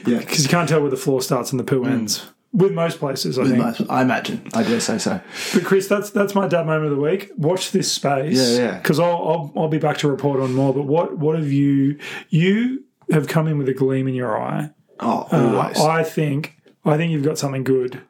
Yeah, 0.05 0.19
because 0.19 0.43
you 0.43 0.49
can't 0.49 0.67
tell 0.69 0.81
where 0.81 0.89
the 0.89 0.97
floor 0.97 1.21
starts 1.21 1.51
and 1.51 1.59
the 1.59 1.63
poo 1.63 1.85
ends. 1.85 2.25
With 2.53 2.71
most 2.71 2.99
places, 2.99 3.37
I 3.37 3.43
think. 3.43 3.89
I 3.91 4.01
imagine. 4.01 4.47
I 4.53 4.63
dare 4.63 4.79
say 4.79 4.97
so. 4.97 5.19
But 5.53 5.65
Chris, 5.65 5.87
that's 5.89 6.09
that's 6.11 6.33
my 6.33 6.47
dad 6.47 6.65
moment 6.65 6.85
of 6.85 6.91
the 6.97 7.01
week. 7.01 7.31
Watch 7.37 7.71
this 7.71 7.91
space, 7.91 8.37
Yeah, 8.57 8.63
yeah. 8.65 8.77
Because 8.77 8.97
I'll, 8.97 9.51
I'll 9.55 9.63
I'll 9.63 9.67
be 9.67 9.77
back 9.77 9.97
to 9.99 10.07
report 10.09 10.39
on 10.39 10.53
more. 10.53 10.73
But 10.73 10.83
what 10.83 11.17
what 11.17 11.35
have 11.35 11.51
you 11.51 11.97
you 12.29 12.85
have 13.11 13.27
come 13.27 13.47
in 13.49 13.57
with 13.57 13.67
a 13.67 13.73
gleam 13.73 14.07
in 14.07 14.13
your 14.15 14.39
eye? 14.39 14.69
Oh, 15.01 15.27
Uh, 15.33 15.57
always. 15.57 15.79
I 15.81 16.03
think 16.03 16.55
I 16.85 16.95
think 16.95 17.11
you've 17.11 17.25
got 17.25 17.37
something 17.37 17.65
good. 17.65 18.01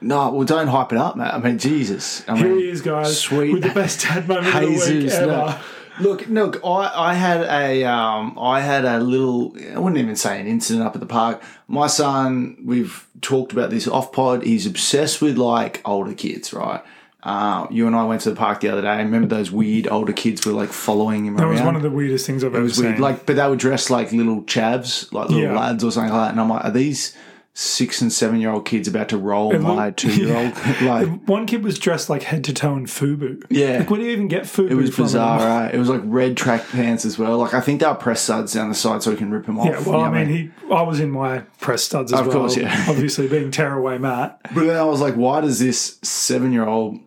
no, 0.00 0.30
well, 0.30 0.44
don't 0.44 0.68
hype 0.68 0.92
it 0.92 0.98
up, 0.98 1.16
mate. 1.16 1.24
I 1.34 1.38
mean, 1.38 1.58
Jesus. 1.58 2.22
I 2.28 2.36
Here 2.36 2.48
mean, 2.50 2.58
he 2.58 2.68
is, 2.70 2.82
guys, 2.82 3.18
sweet 3.20 3.52
with 3.52 3.64
the 3.64 3.70
best 3.70 4.02
dad 4.02 4.28
moment 4.28 4.54
of 4.54 4.60
the 4.62 4.68
week 4.68 4.78
Jesus, 4.84 5.14
ever. 5.14 5.26
no. 5.26 5.58
Look, 6.00 6.26
look, 6.28 6.60
I, 6.64 6.92
I 7.10 7.14
had 7.14 7.40
a 7.42 7.84
um, 7.84 8.38
I 8.40 8.60
had 8.60 8.84
a 8.84 9.00
little 9.00 9.54
I 9.74 9.78
wouldn't 9.78 9.98
even 9.98 10.16
say 10.16 10.40
an 10.40 10.46
incident 10.46 10.86
up 10.86 10.94
at 10.94 11.00
the 11.00 11.06
park. 11.06 11.42
My 11.66 11.86
son, 11.86 12.56
we've 12.64 13.06
talked 13.20 13.52
about 13.52 13.70
this 13.70 13.86
off 13.88 14.12
pod. 14.12 14.42
He's 14.44 14.66
obsessed 14.66 15.20
with 15.20 15.36
like 15.36 15.80
older 15.84 16.14
kids, 16.14 16.52
right? 16.52 16.82
Uh, 17.20 17.66
you 17.70 17.86
and 17.88 17.96
I 17.96 18.04
went 18.04 18.20
to 18.22 18.30
the 18.30 18.36
park 18.36 18.60
the 18.60 18.68
other 18.68 18.82
day. 18.82 18.88
I 18.88 18.98
Remember 18.98 19.26
those 19.26 19.50
weird 19.50 19.88
older 19.88 20.12
kids 20.12 20.46
were 20.46 20.52
like 20.52 20.68
following 20.70 21.26
him 21.26 21.34
around. 21.34 21.36
That 21.38 21.44
around. 21.44 21.52
was 21.54 21.62
one 21.62 21.76
of 21.76 21.82
the 21.82 21.90
weirdest 21.90 22.24
things 22.26 22.44
I've 22.44 22.52
ever 22.54 22.60
It 22.60 22.62
was 22.62 22.78
weird. 22.78 22.94
seen. 22.94 23.02
Like, 23.02 23.26
but 23.26 23.34
they 23.36 23.48
were 23.48 23.56
dressed 23.56 23.90
like 23.90 24.12
little 24.12 24.42
chavs, 24.44 25.12
like 25.12 25.28
little 25.28 25.42
Yeah. 25.52 25.58
lads 25.58 25.82
or 25.82 25.90
something 25.90 26.12
like 26.12 26.26
that. 26.26 26.30
And 26.30 26.40
I'm 26.40 26.48
like, 26.48 26.64
are 26.64 26.70
these 26.70 27.16
six 27.60 28.00
and 28.00 28.12
seven 28.12 28.40
year 28.40 28.50
old 28.50 28.64
kids 28.64 28.86
about 28.86 29.08
to 29.08 29.18
roll 29.18 29.52
It 29.52 29.58
my 29.58 29.90
two 29.90 30.14
year 30.14 30.36
old? 30.36 30.52
like, 30.82 31.08
one 31.26 31.44
kid 31.44 31.64
was 31.64 31.76
dressed 31.76 32.08
like 32.08 32.22
head 32.22 32.44
to 32.44 32.52
toe 32.52 32.76
in 32.76 32.86
FUBU. 32.86 33.46
Yeah. 33.50 33.78
Like, 33.78 33.90
where 33.90 33.98
do 33.98 34.06
you 34.06 34.12
even 34.12 34.28
get 34.28 34.44
FUBU 34.44 34.70
it 34.70 34.74
was 34.76 34.94
bizarre, 34.94 35.38
right? 35.64 35.74
It 35.74 35.78
was 35.78 35.88
like 35.88 36.02
red 36.04 36.36
track 36.36 36.68
pants 36.68 37.04
as 37.04 37.18
well. 37.18 37.36
Like, 37.38 37.54
I 37.54 37.60
think 37.60 37.80
they 37.80 37.86
were 37.86 37.96
press 37.96 38.22
studs 38.22 38.52
down 38.52 38.68
the 38.68 38.76
side 38.76 39.02
so 39.02 39.10
we 39.10 39.16
can 39.16 39.32
rip 39.32 39.46
them 39.46 39.58
off. 39.58 39.66
Yeah, 39.66 39.80
well, 39.80 40.00
I 40.02 40.08
what 40.08 40.12
mean, 40.12 40.28
he. 40.28 40.72
I 40.72 40.82
was 40.82 41.00
in 41.00 41.10
my 41.10 41.40
press 41.58 41.82
studs 41.82 42.12
as 42.12 42.20
Of 42.20 42.28
well. 42.28 42.36
course, 42.36 42.56
yeah. 42.56 42.84
Obviously, 42.88 43.26
being 43.26 43.50
tearaway 43.50 43.98
Matt. 43.98 44.40
But 44.54 44.66
then 44.66 44.76
I 44.76 44.84
was 44.84 45.00
like, 45.00 45.14
why 45.14 45.40
does 45.40 45.58
this 45.58 45.98
seven 46.02 46.52
year 46.52 46.64
old 46.64 47.00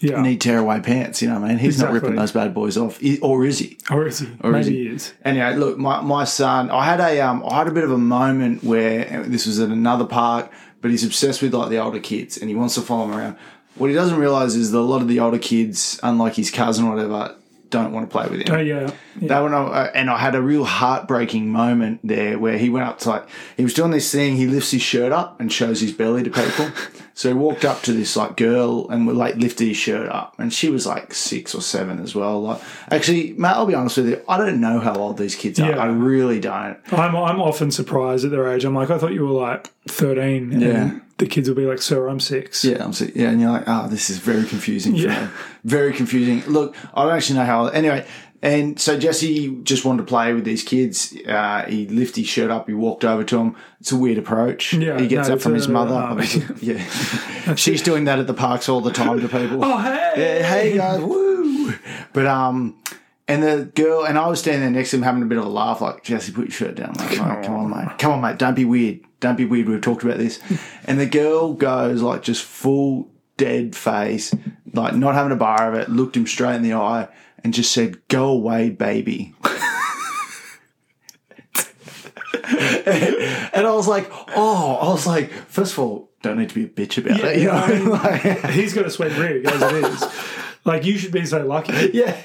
Yeah. 0.00 0.22
need 0.22 0.40
tearaway 0.40 0.80
pants? 0.80 1.20
You 1.20 1.28
know, 1.28 1.40
what 1.40 1.44
I 1.44 1.48
mean, 1.48 1.58
he's 1.58 1.80
not 1.80 1.92
ripping 1.92 2.16
those 2.16 2.32
bad 2.32 2.54
boys 2.54 2.76
off, 2.76 2.98
or 3.22 3.44
is 3.44 3.58
he? 3.58 3.78
or 3.90 4.06
is 4.06 4.20
he? 4.20 4.28
Or 4.40 4.56
is 4.56 4.66
Maybe 4.66 4.78
he? 4.78 4.88
he 4.88 4.94
is. 4.94 5.12
Anyway, 5.24 5.54
look, 5.56 5.78
my, 5.78 6.00
my 6.00 6.24
son, 6.24 6.70
I 6.70 6.84
had 6.84 7.00
a 7.00 7.20
um, 7.20 7.44
I 7.46 7.58
had 7.58 7.68
a 7.68 7.72
bit 7.72 7.84
of 7.84 7.90
a 7.90 7.98
moment 7.98 8.64
where 8.64 9.24
this 9.24 9.46
was 9.46 9.60
at 9.60 9.68
another 9.68 10.06
park, 10.06 10.50
but 10.80 10.90
he's 10.90 11.04
obsessed 11.04 11.42
with 11.42 11.54
like 11.54 11.68
the 11.68 11.78
older 11.78 12.00
kids 12.00 12.38
and 12.38 12.48
he 12.48 12.56
wants 12.56 12.74
to 12.76 12.80
follow 12.80 13.08
them 13.08 13.18
around. 13.18 13.36
What 13.76 13.88
he 13.88 13.94
doesn't 13.94 14.18
realize 14.18 14.56
is 14.56 14.72
that 14.72 14.78
a 14.78 14.80
lot 14.80 15.00
of 15.02 15.08
the 15.08 15.20
older 15.20 15.38
kids, 15.38 16.00
unlike 16.02 16.34
his 16.34 16.50
cousin 16.50 16.86
or 16.86 16.94
whatever, 16.94 17.36
don't 17.70 17.92
want 17.92 18.10
to 18.10 18.12
play 18.12 18.28
with 18.28 18.46
him. 18.46 18.54
Oh, 18.54 18.58
yeah. 18.58 18.90
yeah. 19.20 19.28
That 19.28 19.40
one, 19.40 19.54
uh, 19.54 19.90
and 19.94 20.10
I 20.10 20.18
had 20.18 20.34
a 20.34 20.42
real 20.42 20.64
heartbreaking 20.64 21.50
moment 21.50 22.00
there 22.02 22.38
where 22.38 22.58
he 22.58 22.68
went 22.68 22.86
up 22.86 22.98
to 23.00 23.10
like 23.10 23.28
he 23.56 23.62
was 23.62 23.74
doing 23.74 23.92
this 23.92 24.10
thing. 24.10 24.36
He 24.36 24.46
lifts 24.46 24.72
his 24.72 24.82
shirt 24.82 25.12
up 25.12 25.40
and 25.40 25.52
shows 25.52 25.80
his 25.80 25.92
belly 25.92 26.22
to 26.24 26.30
people. 26.30 26.70
so 27.14 27.28
he 27.28 27.34
walked 27.34 27.64
up 27.64 27.82
to 27.82 27.92
this 27.92 28.16
like 28.16 28.36
girl 28.36 28.88
and 28.88 29.06
would 29.06 29.16
like 29.16 29.36
lifted 29.36 29.68
his 29.68 29.76
shirt 29.76 30.08
up, 30.08 30.34
and 30.38 30.52
she 30.52 30.70
was 30.70 30.86
like 30.86 31.12
six 31.14 31.54
or 31.54 31.60
seven 31.62 32.00
as 32.00 32.14
well. 32.14 32.40
Like 32.42 32.60
actually, 32.90 33.32
Matt, 33.34 33.56
I'll 33.56 33.66
be 33.66 33.74
honest 33.74 33.96
with 33.98 34.08
you, 34.08 34.22
I 34.28 34.38
don't 34.38 34.60
know 34.60 34.80
how 34.80 34.94
old 34.94 35.18
these 35.18 35.34
kids 35.36 35.58
are. 35.60 35.70
Yeah. 35.70 35.78
I 35.78 35.86
really 35.86 36.40
don't. 36.40 36.78
I'm, 36.92 37.14
I'm 37.16 37.40
often 37.40 37.70
surprised 37.70 38.24
at 38.24 38.30
their 38.30 38.48
age. 38.48 38.64
I'm 38.64 38.74
like, 38.74 38.90
I 38.90 38.98
thought 38.98 39.12
you 39.12 39.26
were 39.26 39.32
like 39.40 39.68
13. 39.88 40.52
And 40.52 40.62
Yeah. 40.62 40.98
the 41.18 41.26
kids 41.26 41.48
will 41.48 41.56
be 41.56 41.66
like, 41.66 41.82
Sir, 41.82 42.08
I'm 42.08 42.20
six. 42.20 42.64
Yeah, 42.64 42.82
I'm 42.84 42.92
si- 42.92 43.12
yeah, 43.14 43.28
and 43.30 43.40
you're 43.40 43.50
like, 43.50 43.64
oh, 43.66 43.88
this 43.88 44.08
is 44.10 44.18
very 44.18 44.44
confusing. 44.46 44.92
For 44.92 44.98
Yeah. 44.98 45.24
me. 45.26 45.30
very 45.64 45.92
confusing. 45.92 46.42
Look, 46.50 46.74
I 46.94 47.04
don't 47.04 47.14
actually 47.14 47.38
know 47.40 47.44
how. 47.44 47.64
Old. 47.64 47.74
Anyway, 47.74 48.06
and 48.42 48.80
so 48.80 48.98
Jesse 48.98 49.54
just 49.64 49.84
wanted 49.84 49.98
to 50.02 50.06
play 50.08 50.32
with 50.32 50.44
these 50.44 50.62
kids. 50.62 51.14
Uh, 51.26 51.64
he 51.68 51.86
lifted 51.86 52.20
his 52.22 52.28
shirt 52.28 52.50
up. 52.50 52.66
He 52.68 52.74
walked 52.74 53.04
over 53.04 53.22
to 53.24 53.36
them. 53.36 53.56
It's 53.80 53.92
a 53.92 53.96
weird 53.96 54.16
approach. 54.18 54.72
Yeah, 54.72 54.98
he 54.98 55.06
gets 55.08 55.28
no, 55.28 55.34
that 55.36 55.42
from 55.42 55.54
it's 55.54 55.64
his 55.64 55.70
a- 55.70 55.72
mother. 55.72 55.94
obviously. 55.94 56.44
yeah, 56.74 57.54
she's 57.56 57.82
doing 57.82 58.04
that 58.04 58.18
at 58.18 58.26
the 58.26 58.34
parks 58.34 58.68
all 58.68 58.80
the 58.80 58.92
time 58.92 59.20
to 59.20 59.28
people. 59.28 59.60
Oh, 59.64 59.78
hey. 59.78 60.12
Yeah, 60.16 60.42
hey 60.48 60.76
guys, 60.76 61.00
woo! 61.00 61.74
But 62.12 62.26
um, 62.26 62.78
and 63.28 63.42
the 63.42 63.70
girl 63.74 64.04
and 64.04 64.18
I 64.18 64.26
was 64.26 64.40
standing 64.40 64.62
there 64.62 64.70
next 64.70 64.90
to 64.90 64.96
him 64.96 65.02
having 65.02 65.22
a 65.22 65.26
bit 65.26 65.38
of 65.38 65.44
a 65.44 65.48
laugh, 65.48 65.80
like 65.80 66.02
Jesse, 66.02 66.32
put 66.32 66.46
your 66.46 66.50
shirt 66.50 66.74
down. 66.76 66.94
Like, 66.94 67.14
come, 67.16 67.30
on, 67.30 67.44
come 67.44 67.54
on, 67.54 67.70
mate, 67.70 67.98
come 67.98 68.12
on, 68.12 68.20
mate, 68.20 68.38
don't 68.38 68.54
be 68.56 68.64
weird, 68.64 69.00
don't 69.20 69.36
be 69.36 69.44
weird. 69.44 69.68
We've 69.68 69.80
talked 69.80 70.02
about 70.02 70.18
this, 70.18 70.40
and 70.86 70.98
the 70.98 71.06
girl 71.06 71.52
goes 71.52 72.02
like 72.02 72.22
just 72.22 72.42
full 72.42 73.08
dead 73.36 73.76
face, 73.76 74.34
like 74.72 74.94
not 74.94 75.14
having 75.14 75.32
a 75.32 75.36
bar 75.36 75.68
of 75.72 75.74
it, 75.78 75.88
looked 75.88 76.16
him 76.16 76.26
straight 76.26 76.56
in 76.56 76.62
the 76.62 76.74
eye, 76.74 77.06
and 77.44 77.52
just 77.54 77.72
said, 77.72 78.06
"Go 78.08 78.28
away, 78.28 78.70
baby." 78.70 79.34
and 82.32 83.66
I 83.66 83.72
was 83.74 83.88
like, 83.88 84.10
oh, 84.36 84.76
I 84.80 84.88
was 84.88 85.06
like, 85.06 85.30
first 85.30 85.72
of 85.74 85.78
all, 85.78 86.10
don't 86.22 86.38
need 86.38 86.48
to 86.50 86.54
be 86.54 86.64
a 86.64 86.68
bitch 86.68 86.98
about 86.98 87.20
it, 87.20 87.38
you 87.38 87.46
know. 87.46 87.52
I 87.52 87.68
mean, 87.68 87.88
Like- 87.88 88.50
He's 88.50 88.74
got 88.74 88.86
a 88.86 88.90
sweet 88.90 89.16
rig 89.16 89.46
as 89.46 89.62
it 89.62 89.84
is. 89.84 90.04
Like, 90.64 90.84
you 90.84 90.98
should 90.98 91.12
be 91.12 91.24
so 91.26 91.44
lucky. 91.46 91.72
Yeah. 91.94 92.20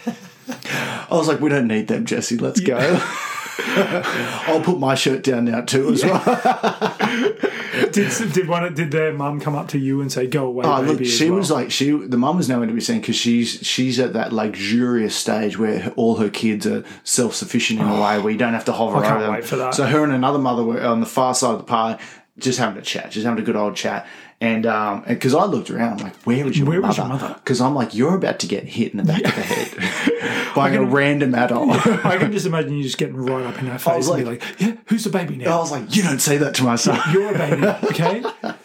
I 0.48 1.08
was 1.12 1.28
like, 1.28 1.40
we 1.40 1.50
don't 1.50 1.68
need 1.68 1.88
them, 1.88 2.06
Jesse. 2.06 2.38
Let's 2.38 2.60
go. 2.60 2.78
I'll 3.58 4.62
put 4.62 4.80
my 4.80 4.96
shirt 4.96 5.24
down 5.24 5.46
now 5.46 5.62
too 5.62 5.90
as 5.90 6.04
well. 6.04 6.96
Did, 7.92 8.34
did 8.34 8.48
one? 8.48 8.74
Did 8.74 8.92
their 8.92 9.14
mum 9.14 9.42
come 9.42 9.54
up 9.56 9.68
to 9.70 9.78
you 9.78 10.00
and 10.02 10.10
say, 10.12 10.28
"Go 10.28 10.46
away, 10.46 10.66
Oh, 10.66 10.82
baby"? 10.82 10.92
look, 10.94 11.06
she 11.06 11.30
well? 11.30 11.40
was 11.40 11.52
like, 11.52 11.72
she 11.72 11.92
the 11.92 12.18
mum 12.18 12.38
was 12.38 12.48
nowhere 12.48 12.68
to 12.68 12.74
be 12.74 12.80
seen 12.80 13.02
because 13.02 13.18
she's 13.18 13.60
she's 13.68 14.00
at 14.00 14.14
that 14.14 14.32
luxurious 14.32 15.14
stage 15.16 15.58
where 15.58 15.92
all 15.98 16.16
her 16.16 16.30
kids 16.30 16.66
are 16.66 16.84
self 17.04 17.36
sufficient 17.36 17.82
in 17.82 17.88
a 17.88 17.94
way 17.94 18.16
oh, 18.16 18.22
where 18.22 18.32
you 18.32 18.38
don't 18.38 18.54
have 18.54 18.66
to 18.66 18.74
hover 18.74 18.98
I 18.98 19.38
over 19.38 19.58
them. 19.58 19.74
So 19.74 19.86
her 19.86 20.04
and 20.06 20.14
another 20.14 20.40
mother 20.40 20.64
were 20.64 20.82
on 20.82 21.02
the 21.02 21.06
far 21.06 21.36
side 21.36 21.52
of 21.52 21.58
the 21.58 21.64
park, 21.66 22.00
just 22.38 22.60
having 22.60 22.78
a 22.78 22.82
chat, 22.82 23.12
just 23.12 23.26
having 23.26 23.42
a 23.42 23.46
good 23.46 23.58
old 23.58 23.76
chat. 23.76 24.08
And 24.42 24.66
um, 24.66 25.04
because 25.08 25.34
I 25.34 25.46
looked 25.46 25.70
around, 25.70 26.00
I'm 26.00 26.06
like, 26.08 26.16
where 26.24 26.46
is 26.46 26.58
your 26.58 26.68
Where 26.68 26.82
mother? 26.82 26.88
was 26.90 26.98
your 26.98 27.08
mother? 27.08 27.34
Because 27.36 27.62
I'm 27.62 27.74
like, 27.74 27.94
you're 27.96 28.16
about 28.16 28.40
to 28.40 28.48
get 28.48 28.66
hit 28.66 28.92
in 28.92 28.98
the 28.98 29.04
back 29.04 29.24
of 29.24 29.34
the 29.36 29.42
head 29.42 30.54
by 30.56 30.72
a 30.72 30.82
random 30.84 31.34
adult. 31.34 31.72
I 32.06 32.18
can 32.18 32.32
just 32.32 32.46
imagine 32.46 32.74
you 32.74 32.84
just 32.84 32.98
getting 32.98 33.16
right 33.16 33.46
up 33.46 33.58
in 33.60 33.68
her 33.68 33.80
face 33.80 34.08
was 34.08 34.10
and 34.10 34.18
be 34.20 34.24
like, 34.26 34.44
"Yeah, 34.60 34.76
who's 34.88 35.06
the 35.06 35.10
baby 35.10 35.38
now? 35.38 35.58
I 35.58 35.60
was 35.62 35.72
like, 35.72 35.96
you 35.96 36.04
don't 36.04 36.20
say 36.20 36.38
that 36.38 36.54
to 36.56 36.64
my 36.64 36.76
son. 36.76 37.00
You're 37.14 37.34
a 37.34 37.38
baby, 37.38 37.66
okay?" 37.92 38.24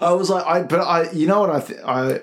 I 0.00 0.12
was 0.12 0.30
like, 0.30 0.44
I, 0.46 0.62
but 0.62 0.80
I, 0.80 1.10
you 1.12 1.26
know 1.26 1.40
what 1.40 1.50
I, 1.50 1.60
th- 1.60 1.80
I, 1.84 2.20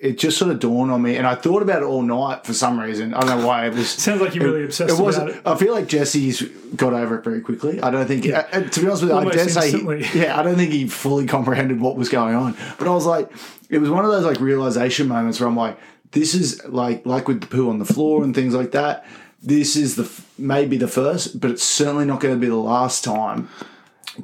it, 0.00 0.18
just 0.18 0.38
sort 0.38 0.50
of 0.50 0.60
dawned 0.60 0.90
on 0.90 1.02
me, 1.02 1.16
and 1.16 1.26
I 1.26 1.34
thought 1.34 1.62
about 1.62 1.82
it 1.82 1.86
all 1.86 2.02
night 2.02 2.44
for 2.44 2.54
some 2.54 2.78
reason. 2.78 3.14
I 3.14 3.20
don't 3.20 3.40
know 3.40 3.46
why. 3.46 3.66
It 3.66 3.74
was. 3.74 3.88
Sounds 3.90 4.20
like 4.20 4.34
you're 4.34 4.44
really 4.44 4.64
obsessed 4.64 4.98
It 4.98 5.02
wasn't. 5.02 5.30
it. 5.30 5.42
I 5.44 5.56
feel 5.56 5.72
like 5.72 5.86
Jesse's 5.86 6.42
got 6.76 6.92
over 6.92 7.18
it 7.18 7.24
very 7.24 7.40
quickly. 7.40 7.80
I 7.80 7.90
don't 7.90 8.06
think. 8.06 8.26
uh, 8.26 8.44
uh, 8.52 8.60
to 8.62 8.80
be 8.80 8.86
honest 8.86 9.02
with 9.02 9.10
you, 9.10 9.16
I 9.18 9.24
dare 9.30 9.48
say, 9.48 9.70
he, 9.70 10.18
yeah, 10.20 10.38
I 10.38 10.42
don't 10.42 10.56
think 10.56 10.72
he 10.72 10.88
fully 10.88 11.26
comprehended 11.26 11.80
what 11.80 11.96
was 11.96 12.08
going 12.08 12.34
on. 12.34 12.56
But 12.78 12.88
I 12.88 12.90
was 12.90 13.06
like, 13.06 13.30
it 13.70 13.78
was 13.78 13.90
one 13.90 14.04
of 14.04 14.10
those 14.10 14.24
like 14.24 14.40
realization 14.40 15.08
moments 15.08 15.40
where 15.40 15.48
I'm 15.48 15.56
like, 15.56 15.78
this 16.12 16.34
is 16.34 16.64
like 16.66 17.04
like 17.04 17.28
with 17.28 17.40
the 17.40 17.46
poo 17.46 17.68
on 17.68 17.78
the 17.78 17.84
floor 17.84 18.24
and 18.24 18.34
things 18.34 18.54
like 18.54 18.72
that. 18.72 19.06
This 19.42 19.76
is 19.76 19.96
the 19.96 20.10
maybe 20.36 20.76
the 20.76 20.88
first, 20.88 21.40
but 21.40 21.50
it's 21.50 21.62
certainly 21.62 22.04
not 22.04 22.20
going 22.20 22.34
to 22.34 22.40
be 22.40 22.48
the 22.48 22.56
last 22.56 23.04
time. 23.04 23.48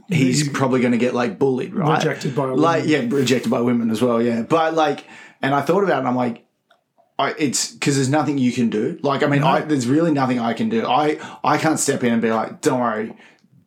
He's 0.09 0.49
probably 0.49 0.81
going 0.81 0.93
to 0.93 0.99
get 0.99 1.15
like 1.15 1.39
bullied, 1.39 1.73
right? 1.75 1.99
Rejected 1.99 2.35
by 2.35 2.49
a 2.49 2.55
like 2.55 2.85
yeah, 2.87 3.05
rejected 3.09 3.51
by 3.51 3.61
women 3.61 3.91
as 3.91 4.03
well. 4.03 4.21
Yeah, 4.21 4.43
but 4.43 4.75
like, 4.75 5.05
and 5.45 5.55
I 5.55 5.61
thought 5.61 5.85
about 5.85 5.97
it. 5.97 5.99
and 6.01 6.09
I'm 6.09 6.17
like, 6.17 6.45
I, 7.19 7.35
it's 7.39 7.73
because 7.73 7.95
there's 7.97 8.09
nothing 8.09 8.39
you 8.39 8.51
can 8.51 8.71
do. 8.71 8.99
Like, 9.03 9.23
I 9.23 9.27
mean, 9.27 9.43
I, 9.43 9.61
there's 9.61 9.87
really 9.87 10.11
nothing 10.11 10.41
I 10.41 10.53
can 10.53 10.69
do. 10.69 10.85
I 10.87 11.19
I 11.45 11.59
can't 11.59 11.79
step 11.79 12.03
in 12.03 12.13
and 12.13 12.23
be 12.23 12.31
like, 12.31 12.61
don't 12.61 12.81
worry, 12.81 13.15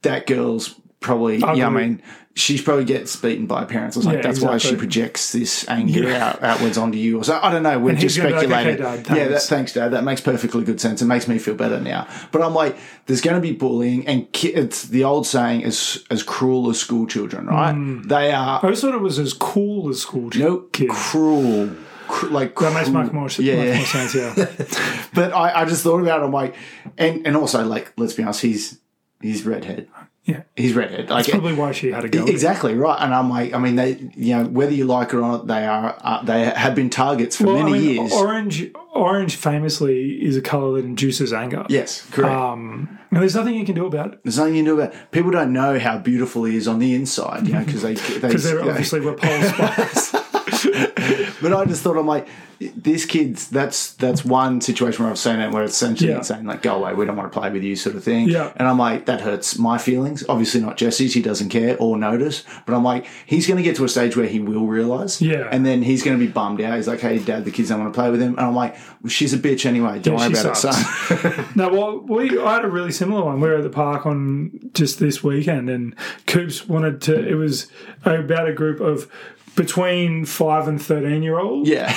that 0.02 0.28
girl's 0.28 0.76
probably 1.00 1.38
yeah. 1.38 1.68
I 1.68 1.70
mean, 1.70 2.02
she's 2.38 2.62
probably 2.62 2.86
gets 2.86 3.16
beaten 3.16 3.46
by 3.48 3.66
parents 3.66 3.98
or 3.98 4.02
something. 4.04 4.20
Yeah, 4.22 4.28
That's 4.28 4.42
why 4.42 4.58
she 4.58 4.76
projects 4.76 5.32
this 5.32 5.68
anger 5.68 6.04
Yeah. 6.04 6.28
out, 6.30 6.44
outwards 6.44 6.78
onto 6.78 6.98
you. 6.98 7.20
Or 7.20 7.24
so 7.24 7.40
I 7.42 7.52
don't 7.52 7.64
know. 7.64 7.80
We're 7.80 7.96
just 7.96 8.16
he's 8.16 8.24
like, 8.24 8.36
speculating. 8.36 8.86
"Okay, 8.86 9.04
Dad, 9.04 9.18
yeah, 9.18 9.24
that, 9.24 9.30
thanks." 9.30 9.48
thanks, 9.50 9.74
Dad. 9.74 9.90
That 9.92 10.04
makes 10.04 10.22
perfectly 10.22 10.64
good 10.64 10.80
sense. 10.80 11.02
It 11.02 11.06
makes 11.06 11.28
me 11.28 11.38
feel 11.40 11.56
better 11.56 11.80
now. 11.80 12.08
But 12.32 12.42
I'm 12.44 12.54
like, 12.54 12.78
there's 13.08 13.22
going 13.22 13.36
to 13.36 13.42
be 13.42 13.54
bullying, 13.54 14.08
and 14.08 14.32
ki- 14.32 14.54
it's 14.54 14.84
the 14.84 15.04
old 15.04 15.26
saying 15.28 15.62
is 15.62 16.06
as 16.10 16.24
cruel 16.24 16.70
as 16.70 16.80
school 16.80 17.08
children, 17.08 17.48
right? 17.48 17.74
Hmm. 17.74 18.04
They 18.04 18.32
are 18.32 18.60
I 18.60 18.64
always 18.64 18.82
thought 18.82 18.94
it 18.94 19.02
was 19.02 19.20
as 19.20 19.34
cool 19.34 19.90
as 19.90 20.02
school 20.02 20.30
no 20.36 20.58
kids. 20.72 20.94
cruel. 20.96 21.72
Cr- 22.08 22.28
like 22.28 22.56
That 22.60 22.74
makes 22.74 22.90
much 22.90 23.12
more, 23.12 23.28
yeah, 23.40 23.66
much 23.70 23.78
more 23.78 24.08
sense. 24.08 24.16
Yeah, 24.16 25.06
But 25.14 25.34
I, 25.34 25.62
I 25.62 25.66
just 25.66 25.84
thought 25.84 26.00
about 26.00 26.22
it. 26.22 26.26
I'm 26.26 26.32
like, 26.32 26.56
and 26.98 27.28
and 27.28 27.36
also 27.36 27.66
like, 27.66 27.92
let's 27.98 28.14
be 28.14 28.24
honest, 28.24 28.42
he's 28.42 28.80
he's 29.22 29.44
redhead. 29.46 29.90
Yeah. 30.28 30.44
He's 30.56 30.74
redhead. 30.74 31.10
Like 31.10 31.28
Probably 31.28 31.54
why 31.54 31.72
she 31.72 31.92
had 31.92 32.02
to 32.02 32.10
go. 32.10 32.26
exactly 32.26 32.76
right. 32.76 32.98
And 33.02 33.14
I'm 33.14 33.30
like, 33.30 33.54
I 33.54 33.58
mean, 33.60 33.76
they 33.76 33.98
you 34.16 34.36
know 34.38 34.46
whether 34.46 34.74
you 34.74 34.86
like 34.86 35.10
it 35.14 35.16
or 35.16 35.22
not, 35.22 35.48
they 35.48 35.66
are 35.66 35.98
uh, 36.02 36.24
they 36.24 36.46
have 36.46 36.76
been 36.76 36.90
targets 36.90 37.38
for 37.38 37.46
Well, 37.46 37.64
many 37.64 37.70
I 37.76 37.80
mean, 37.80 37.96
years. 38.02 38.12
Orange, 38.14 38.72
orange 38.94 39.36
famously 39.38 40.24
is 40.24 40.36
a 40.38 40.42
color 40.42 40.74
that 40.80 40.86
induces 40.86 41.34
anger. 41.34 41.66
yes, 41.70 42.06
correct. 42.12 42.32
Um, 42.34 43.00
and 43.12 43.22
there's 43.22 43.36
nothing 43.36 43.56
you 43.56 43.66
can 43.66 43.74
do 43.76 43.86
about 43.86 44.14
it 44.14 44.20
There's 44.24 44.38
nothing 44.38 44.56
you 44.56 44.64
can 44.64 44.76
do 44.76 44.82
about. 44.82 44.94
it. 44.94 45.12
People 45.12 45.32
don't 45.32 45.54
know 45.54 45.80
how 45.80 45.98
beautiful 45.98 46.44
he 46.44 46.58
is 46.58 46.68
on 46.68 46.80
the 46.80 46.94
inside, 46.94 47.48
you 47.48 47.54
know, 47.54 47.64
because 47.64 47.82
they 47.82 47.94
they 47.94 48.20
because 48.28 48.44
they're 48.44 48.60
you 48.60 48.66
know, 48.66 48.72
obviously 48.72 49.00
repulsed 49.00 49.58
by 49.58 49.68
us. 49.78 50.14
But 51.42 51.54
I 51.54 51.66
just 51.66 51.84
thought 51.84 51.98
I'm 51.98 52.08
like, 52.08 52.28
this 52.60 53.06
kid's 53.06 53.50
that's 53.50 53.94
that's 53.94 54.26
one 54.26 54.62
situation 54.62 55.04
where 55.04 55.12
I've 55.12 55.20
seen 55.20 55.40
it 55.40 55.52
where 55.52 55.64
it's 55.64 55.76
essentially 55.76 56.10
Yeah. 56.10 56.22
saying 56.22 56.46
like, 56.46 56.64
go 56.64 56.76
away, 56.78 56.96
we 56.96 57.06
don't 57.06 57.16
want 57.16 57.32
to 57.32 57.40
play 57.40 57.52
with 57.52 57.62
you, 57.62 57.76
sort 57.76 57.96
of 57.96 58.04
thing. 58.04 58.30
Yeah. 58.30 58.52
And 58.56 58.68
I'm 58.68 58.80
like, 58.80 59.06
that 59.06 59.22
hurts 59.22 59.60
my 59.60 59.78
feelings. 59.78 60.24
Obviously 60.28 60.62
not 60.62 60.76
Jesse's. 60.76 61.14
He 61.14 61.22
doesn't 61.22 61.50
care 61.50 61.78
or 61.80 61.98
notice. 61.98 62.44
But 62.66 62.74
I'm 62.76 62.84
like, 62.84 63.06
he's 63.28 63.46
going 63.46 63.58
to 63.58 63.64
get 63.64 63.76
to 63.76 63.84
a 63.84 63.90
stage 63.90 64.18
where 64.18 64.26
he 64.26 64.40
will 64.40 64.66
realize. 64.66 65.22
Yeah. 65.22 65.48
And 65.52 65.68
then 65.68 65.84
he's 65.84 66.02
going 66.02 66.18
to 66.20 66.26
be 66.26 66.32
bummed 66.32 66.60
out. 66.62 66.76
He's 66.78 66.88
like, 66.88 67.00
hey, 67.02 67.20
dad, 67.20 67.46
the 67.46 67.52
kids 67.52 67.70
don't 67.70 67.80
want 67.80 67.94
to 67.94 68.00
play 68.00 68.10
with 68.10 68.22
him. 68.24 68.32
And 68.32 68.48
I'm 68.48 68.56
like, 68.56 68.76
well, 69.04 69.10
she's 69.12 69.34
a 69.36 69.38
bitch 69.38 69.68
anyway. 69.68 70.00
Don't 70.00 70.18
Yeah, 70.18 70.28
worry 70.30 70.40
about 70.40 70.58
sucks. 70.58 71.12
it, 71.12 71.36
son. 71.36 71.46
No, 71.56 71.70
well, 71.70 72.00
we 72.00 72.40
I 72.40 72.56
had 72.56 72.66
a 72.66 72.70
really 72.70 72.92
similar 72.92 73.24
one. 73.24 73.40
We 73.40 73.50
were 73.50 73.58
at 73.58 73.64
the 73.64 73.70
park 73.70 74.08
on 74.08 74.72
just 74.74 74.98
this 74.98 75.24
weekend, 75.24 75.70
and 75.70 75.96
Coops 76.26 76.68
wanted 76.68 77.02
to. 77.04 77.28
It 77.28 77.36
was 77.36 77.68
about 78.04 78.48
a 78.50 78.54
group 78.54 78.80
of 78.80 79.12
between 79.58 80.24
five 80.26 80.70
and 80.70 80.82
thirteen 80.82 81.22
year 81.24 81.38
olds, 81.38 81.70
yeah. 81.70 81.94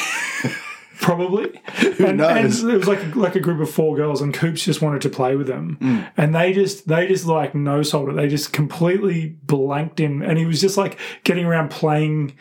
probably. 1.00 1.61
And, 2.00 2.00
and 2.00 2.17
knows? 2.19 2.62
it 2.64 2.76
was 2.79 2.88
like 2.88 3.14
like 3.14 3.37
a 3.37 3.40
group 3.40 3.61
of 3.61 3.71
four 3.71 3.95
girls, 3.95 4.21
and 4.23 4.33
Coops 4.35 4.64
just 4.64 4.81
wanted 4.83 5.02
to 5.02 5.11
play 5.11 5.37
with 5.37 5.47
them, 5.47 5.76
Mm. 5.81 6.11
and 6.17 6.35
they 6.35 6.52
just 6.55 6.88
they 6.88 7.07
just 7.07 7.26
like 7.26 7.55
no 7.55 7.83
sold 7.83 8.09
it. 8.09 8.17
They 8.17 8.26
just 8.29 8.52
completely 8.55 9.37
blanked 9.45 10.00
him, 10.00 10.23
and 10.23 10.38
he 10.38 10.47
was 10.47 10.61
just 10.61 10.76
like 10.79 10.99
getting 11.25 11.45
around 11.45 11.71
playing 11.71 12.33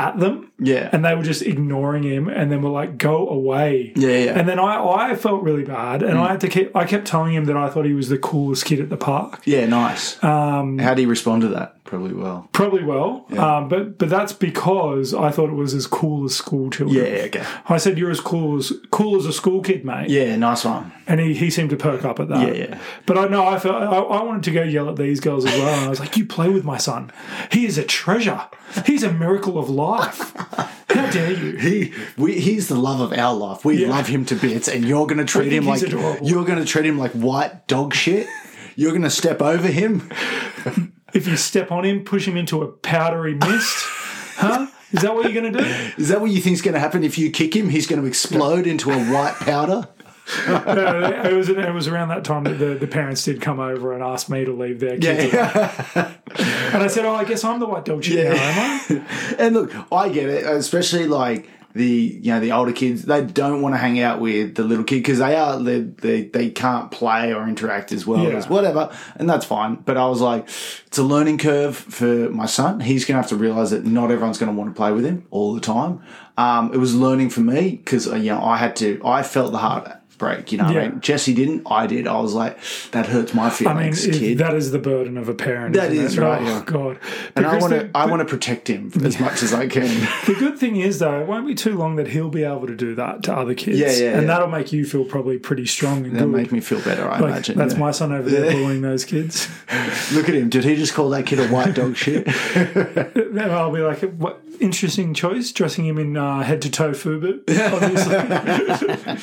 at 0.00 0.18
them, 0.18 0.50
Yeah. 0.58 0.88
and 0.92 1.04
they 1.04 1.14
were 1.14 1.22
just 1.22 1.42
ignoring 1.42 2.02
him, 2.02 2.28
and 2.28 2.50
then 2.50 2.62
were 2.62 2.70
like, 2.82 2.96
"Go 2.96 3.28
away." 3.28 3.92
Yeah, 3.96 4.08
yeah. 4.26 4.38
And 4.38 4.48
then 4.48 4.58
I, 4.58 4.72
I 5.10 5.14
felt 5.16 5.42
really 5.42 5.64
bad, 5.64 6.02
and 6.02 6.18
I 6.18 6.28
had 6.32 6.40
to 6.40 6.48
keep. 6.48 6.74
I 6.74 6.84
kept 6.86 7.06
telling 7.06 7.34
him 7.34 7.44
that 7.44 7.56
I 7.56 7.68
thought 7.68 7.84
he 7.84 7.92
was 7.92 8.08
the 8.08 8.18
coolest 8.18 8.64
kid 8.64 8.80
at 8.80 8.88
the 8.88 8.96
park. 8.96 9.40
yeah, 9.44 9.66
nice. 9.66 10.22
Um, 10.24 10.78
How 10.78 10.94
do 10.94 11.02
you 11.02 11.08
respond 11.08 11.42
to 11.42 11.48
that? 11.48 11.76
Probably 11.84 12.12
well. 12.14 12.48
Probably 12.52 12.84
well, 12.84 13.26
um, 13.36 13.68
but 13.68 13.98
but 13.98 14.08
that's 14.08 14.32
because 14.32 15.12
I 15.12 15.30
thought 15.32 15.50
it 15.50 15.54
was 15.64 15.74
as 15.74 15.88
cool 15.88 16.24
as 16.24 16.34
school 16.36 16.70
children. 16.70 17.04
Yeah, 17.04 17.22
okay. 17.26 17.44
I 17.68 17.78
said 17.78 17.98
you're 17.98 18.12
as 18.12 18.20
cool 18.20 18.58
as 18.58 18.72
cool 18.92 19.16
as 19.18 19.26
a 19.26 19.32
school 19.32 19.60
kid, 19.60 19.84
mate. 19.84 20.08
Yeah, 20.08 20.36
nice 20.36 20.64
one. 20.64 20.92
And 21.08 21.18
he, 21.18 21.34
he 21.34 21.50
seemed 21.50 21.70
to 21.70 21.76
perk 21.76 22.04
up 22.04 22.20
at 22.20 22.28
that. 22.28 22.46
Yeah, 22.46 22.54
yeah. 22.62 22.78
But 23.06 23.18
I 23.18 23.26
know 23.26 23.44
I 23.44 23.58
felt 23.58 23.74
I, 23.74 23.86
I 23.86 24.22
wanted 24.22 24.44
to 24.44 24.52
go 24.52 24.62
yell 24.62 24.88
at 24.88 24.94
these 24.96 25.18
girls 25.18 25.44
as 25.44 25.52
well. 25.58 25.74
And 25.74 25.86
I 25.86 25.88
was 25.88 25.98
like, 25.98 26.16
"You 26.16 26.24
play 26.26 26.48
with 26.48 26.64
my 26.64 26.78
son. 26.78 27.10
He 27.50 27.66
is 27.66 27.76
a 27.76 27.82
treasure. 27.82 28.40
He's 28.86 29.02
a 29.02 29.12
miracle 29.12 29.58
of 29.58 29.68
life. 29.68 29.89
How 30.90 31.10
dare 31.10 31.32
you?" 31.32 31.56
He, 31.56 31.92
we, 32.16 32.38
he's 32.40 32.68
the 32.68 32.74
love 32.76 33.00
of 33.00 33.12
our 33.18 33.34
life. 33.34 33.64
We 33.64 33.82
Yeah. 33.82 33.88
love 33.90 34.06
him 34.08 34.24
to 34.26 34.34
bits, 34.34 34.68
and 34.68 34.84
you're 34.84 35.06
going 35.06 35.18
to 35.18 35.24
treat 35.24 35.52
him 35.52 35.66
like 35.66 35.82
adorable. 35.82 36.26
you're 36.26 36.44
going 36.44 36.58
to 36.58 36.64
treat 36.64 36.86
him 36.86 36.98
like 36.98 37.12
white 37.12 37.66
dog 37.66 37.94
shit. 37.94 38.26
You're 38.76 38.90
going 38.92 39.02
to 39.02 39.10
step 39.10 39.40
over 39.42 39.68
him. 39.68 40.10
If 41.12 41.26
you 41.26 41.36
step 41.36 41.72
on 41.72 41.84
him, 41.84 42.04
push 42.04 42.28
him 42.28 42.36
into 42.36 42.62
a 42.62 42.68
powdery 42.68 43.34
mist, 43.34 43.74
huh? 44.36 44.68
Is 44.92 45.02
that 45.02 45.12
what 45.12 45.24
you're 45.28 45.42
going 45.42 45.52
to 45.52 45.58
do? 45.60 45.64
Is 45.98 46.08
that 46.10 46.20
what 46.20 46.30
you 46.30 46.40
think's 46.40 46.60
going 46.60 46.74
to 46.74 46.78
happen 46.80 47.02
if 47.02 47.18
you 47.18 47.32
kick 47.32 47.56
him? 47.56 47.68
He's 47.68 47.88
going 47.88 48.00
to 48.00 48.06
explode 48.06 48.64
into 48.68 48.92
a 48.92 48.98
white 49.12 49.34
powder. 49.34 49.88
Uh, 50.46 51.22
it 51.24 51.32
was 51.34 51.48
it 51.48 51.72
was 51.74 51.88
around 51.88 52.08
that 52.08 52.24
time 52.24 52.44
that 52.44 52.58
the, 52.58 52.74
the 52.74 52.86
parents 52.86 53.24
did 53.24 53.40
come 53.40 53.60
over 53.60 53.92
and 53.92 54.02
ask 54.02 54.28
me 54.28 54.44
to 54.44 54.52
leave 54.52 54.80
their 54.80 54.98
kids. 54.98 55.32
Yeah. 55.32 56.12
And 56.72 56.82
I 56.82 56.86
said, 56.86 57.04
"Oh, 57.04 57.14
I 57.14 57.24
guess 57.24 57.42
I'm 57.44 57.58
the 57.60 57.66
white 57.66 57.84
dog 57.84 58.04
shit 58.04 58.28
now, 58.32 58.34
am 58.40 58.80
I?" 59.08 59.34
and 59.38 59.54
look, 59.54 59.72
I 59.92 60.08
get 60.08 60.28
it, 60.28 60.44
especially 60.46 61.06
like 61.06 61.48
the 61.74 61.84
you 62.22 62.32
know 62.32 62.40
the 62.40 62.52
older 62.52 62.72
kids. 62.72 63.02
They 63.02 63.24
don't 63.24 63.62
want 63.62 63.74
to 63.74 63.78
hang 63.78 64.00
out 64.00 64.20
with 64.20 64.54
the 64.54 64.62
little 64.64 64.84
kid 64.84 64.96
because 65.02 65.18
they 65.18 65.34
are 65.36 65.58
they, 65.60 65.80
they 65.80 66.22
they 66.24 66.50
can't 66.50 66.90
play 66.90 67.32
or 67.34 67.48
interact 67.48 67.90
as 67.92 68.06
well 68.06 68.22
Yeah. 68.22 68.36
as 68.36 68.48
whatever, 68.48 68.90
and 69.16 69.28
that's 69.28 69.44
fine. 69.44 69.76
But 69.76 69.96
I 69.96 70.06
was 70.06 70.20
like, 70.20 70.44
it's 70.86 70.98
a 70.98 71.02
learning 71.02 71.38
curve 71.38 71.76
for 71.76 72.28
my 72.30 72.46
son. 72.46 72.80
He's 72.80 73.04
going 73.04 73.16
to 73.16 73.22
have 73.22 73.30
to 73.30 73.36
realize 73.36 73.70
that 73.70 73.84
not 73.84 74.10
everyone's 74.10 74.38
going 74.38 74.52
to 74.52 74.58
want 74.58 74.70
to 74.70 74.76
play 74.76 74.92
with 74.92 75.04
him 75.04 75.26
all 75.30 75.54
the 75.54 75.60
time. 75.60 76.00
Um, 76.36 76.72
it 76.72 76.78
was 76.78 76.94
learning 76.94 77.30
for 77.30 77.40
me 77.40 77.72
because 77.76 78.06
you 78.06 78.30
know 78.30 78.42
I 78.42 78.56
had 78.56 78.76
to. 78.76 79.00
I 79.04 79.22
felt 79.24 79.52
the 79.52 79.58
heartbreak. 80.20 80.52
You 80.52 80.58
know, 80.58 80.64
what 80.64 80.76
I 80.76 80.88
mean? 80.88 81.00
Jesse 81.00 81.34
didn't. 81.34 81.62
I 81.66 81.86
did. 81.86 82.06
I 82.06 82.20
was 82.20 82.34
like, 82.34 82.58
that 82.92 83.06
hurts 83.06 83.34
my 83.34 83.44
I 83.46 83.48
mean, 83.74 83.92
feelings, 83.92 84.06
kid. 84.18 84.38
that 84.38 84.54
is 84.54 84.70
the 84.70 84.78
burden 84.78 85.16
of 85.16 85.28
a 85.28 85.34
parent. 85.34 85.74
That 85.74 85.92
is 85.92 86.16
it? 86.16 86.20
right, 86.20 86.40
Oh 86.40 86.44
yeah. 86.44 86.62
God! 86.64 86.98
and 87.36 87.46
I 87.46 87.58
want 87.58 87.72
to. 87.72 87.90
I 87.94 88.06
want 88.06 88.20
to 88.20 88.26
protect 88.26 88.68
him 88.68 88.92
as 89.04 89.18
much 89.20 89.42
as 89.42 89.52
I 89.52 89.66
can. 89.66 89.80
The 90.30 90.34
good 90.34 90.58
thing 90.58 90.76
is, 90.76 90.98
though, 90.98 91.20
it 91.20 91.26
won't 91.26 91.46
be 91.46 91.54
too 91.54 91.76
long 91.76 91.96
that 91.96 92.08
he'll 92.08 92.28
be 92.28 92.44
able 92.44 92.66
to 92.66 92.76
do 92.76 92.94
that 92.94 93.22
to 93.24 93.34
other 93.34 93.54
kids. 93.54 93.78
Yeah, 93.78 93.90
yeah, 93.90 94.12
And 94.12 94.22
yeah. 94.22 94.26
that'll 94.28 94.48
make 94.48 94.72
you 94.72 94.84
feel 94.84 95.04
probably 95.04 95.38
pretty 95.38 95.66
strong 95.66 96.04
and 96.04 96.14
That'll 96.14 96.28
good. 96.28 96.36
make 96.36 96.52
me 96.52 96.60
feel 96.60 96.80
better. 96.82 97.08
I 97.08 97.18
like, 97.18 97.30
imagine. 97.30 97.58
that's 97.58 97.74
yeah. 97.74 97.80
my 97.80 97.90
son 97.90 98.12
over 98.12 98.28
there 98.28 98.46
Yeah. 98.46 98.52
bullying 98.52 98.82
those 98.82 99.04
kids. 99.04 99.48
Look 100.12 100.28
at 100.28 100.34
him. 100.34 100.48
Did 100.50 100.64
he 100.64 100.76
just 100.76 100.94
call 100.94 101.08
that 101.10 101.26
kid 101.26 101.40
a 101.40 101.48
white 101.48 101.74
dog 101.74 101.96
shit? 101.96 102.26
then 102.54 103.50
I'll 103.50 103.72
be 103.72 103.80
like, 103.80 104.00
what 104.14 104.40
interesting 104.60 105.14
choice, 105.14 105.52
dressing 105.52 105.84
him 105.86 105.98
in 105.98 106.16
uh, 106.16 106.42
head 106.42 106.62
to 106.62 106.70
toe 106.70 106.90
FUBU, 106.90 107.40
obviously. 107.72 109.16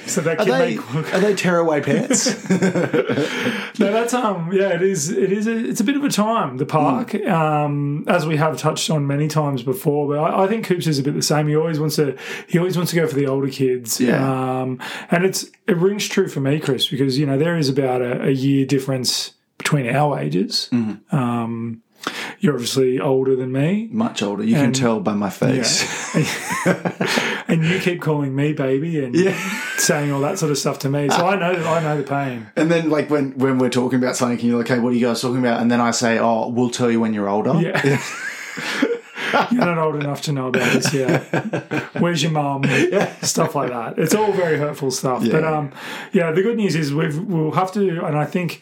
so 0.06 0.20
that 0.20 0.38
kid 0.38 0.48
they, 0.52 0.76
make 0.76 1.14
are 1.14 1.20
they 1.20 1.34
tearaway 1.34 1.80
pants? 1.80 2.34
No, 3.76 3.90
that's 3.90 4.14
um, 4.14 4.52
yeah, 4.52 4.68
it 4.68 4.82
is. 4.82 5.10
It 5.10 5.32
is. 5.32 5.48
A, 5.48 5.56
it's 5.56 5.80
a 5.80 5.84
bit 5.84 5.96
of 5.96 6.04
a 6.04 6.08
time. 6.08 6.58
The 6.58 6.66
park, 6.66 7.08
Mm. 7.10 7.28
um, 7.28 8.04
as 8.06 8.24
we 8.24 8.36
have 8.36 8.56
touched 8.56 8.88
on 8.88 9.04
many 9.06 9.26
times 9.26 9.64
before. 9.64 10.06
But 10.06 10.18
I, 10.18 10.44
I 10.44 10.46
think 10.46 10.64
Coops 10.64 10.86
is 10.86 11.00
a 11.00 11.02
bit 11.02 11.14
the 11.14 11.22
same. 11.22 11.48
He 11.48 11.56
always 11.56 11.80
wants 11.80 11.96
to. 11.96 12.16
He 12.46 12.56
always 12.58 12.76
wants 12.76 12.92
to 12.92 12.96
go 12.96 13.08
for 13.08 13.16
the 13.16 13.26
older 13.26 13.48
kids. 13.48 14.00
Yeah. 14.00 14.60
Um, 14.62 14.80
and 15.10 15.24
it's 15.24 15.44
it 15.66 15.76
rings 15.76 16.08
true 16.08 16.28
for 16.28 16.38
me, 16.38 16.60
Chris, 16.60 16.86
because 16.88 17.18
you 17.18 17.26
know 17.26 17.36
there 17.36 17.56
is 17.56 17.68
about 17.68 18.00
a, 18.00 18.28
a 18.28 18.30
year 18.30 18.64
difference 18.64 19.32
between 19.58 19.88
our 19.88 20.20
ages. 20.20 20.68
Mm-hmm. 20.72 21.16
Um, 21.16 21.82
you're 22.40 22.54
obviously 22.54 23.00
older 23.00 23.34
than 23.36 23.52
me, 23.52 23.88
Much 23.90 24.22
older. 24.22 24.44
You 24.44 24.54
can 24.54 24.72
tell 24.72 25.00
by 25.00 25.14
my 25.14 25.30
face. 25.30 25.84
and 27.48 27.64
you 27.64 27.78
keep 27.80 28.00
calling 28.00 28.34
me 28.34 28.52
baby 28.52 29.02
and 29.04 29.16
saying 29.78 30.12
all 30.12 30.20
that 30.20 30.38
sort 30.38 30.50
of 30.50 30.58
stuff 30.58 30.78
to 30.80 30.88
me. 30.88 31.08
So 31.08 31.26
I 31.26 31.36
know. 31.36 31.64
I 31.64 31.80
know 31.82 31.96
the 31.96 32.02
pain. 32.02 32.48
And 32.56 32.70
then, 32.70 32.90
like 32.90 33.10
when 33.10 33.32
when 33.38 33.58
we're 33.58 33.70
talking 33.70 33.98
about 33.98 34.16
something, 34.16 34.38
and 34.38 34.48
you're 34.48 34.58
like, 34.58 34.70
"Okay, 34.70 34.80
what 34.80 34.90
are 34.90 34.96
you 34.96 35.06
guys 35.06 35.20
talking 35.20 35.38
about?" 35.38 35.60
And 35.60 35.70
then 35.70 35.80
I 35.80 35.90
say, 35.90 36.18
"Oh, 36.18 36.48
we'll 36.48 36.70
tell 36.70 36.90
you 36.90 37.00
when 37.00 37.14
you're 37.14 37.28
older." 37.28 37.54
Yeah. 37.60 38.00
You're 39.50 39.64
not 39.64 39.78
old 39.78 39.96
enough 39.96 40.22
to 40.22 40.32
know 40.32 40.46
about 40.46 40.72
this 40.74 40.94
yet. 40.94 41.22
Where's 42.00 42.22
your 42.22 42.30
mum? 42.30 42.62
Stuff 43.22 43.56
like 43.56 43.70
that. 43.70 43.98
It's 43.98 44.14
all 44.14 44.30
very 44.32 44.58
hurtful 44.58 44.92
stuff. 44.92 45.22
But 45.28 45.42
Yeah. 45.42 45.58
um, 45.58 45.72
yeah, 46.12 46.30
the 46.30 46.40
good 46.42 46.56
news 46.56 46.76
is 46.76 46.94
we've 46.94 47.18
we'll 47.18 47.50
have 47.50 47.72
to, 47.72 48.04
and 48.06 48.16
I 48.16 48.26
think 48.26 48.60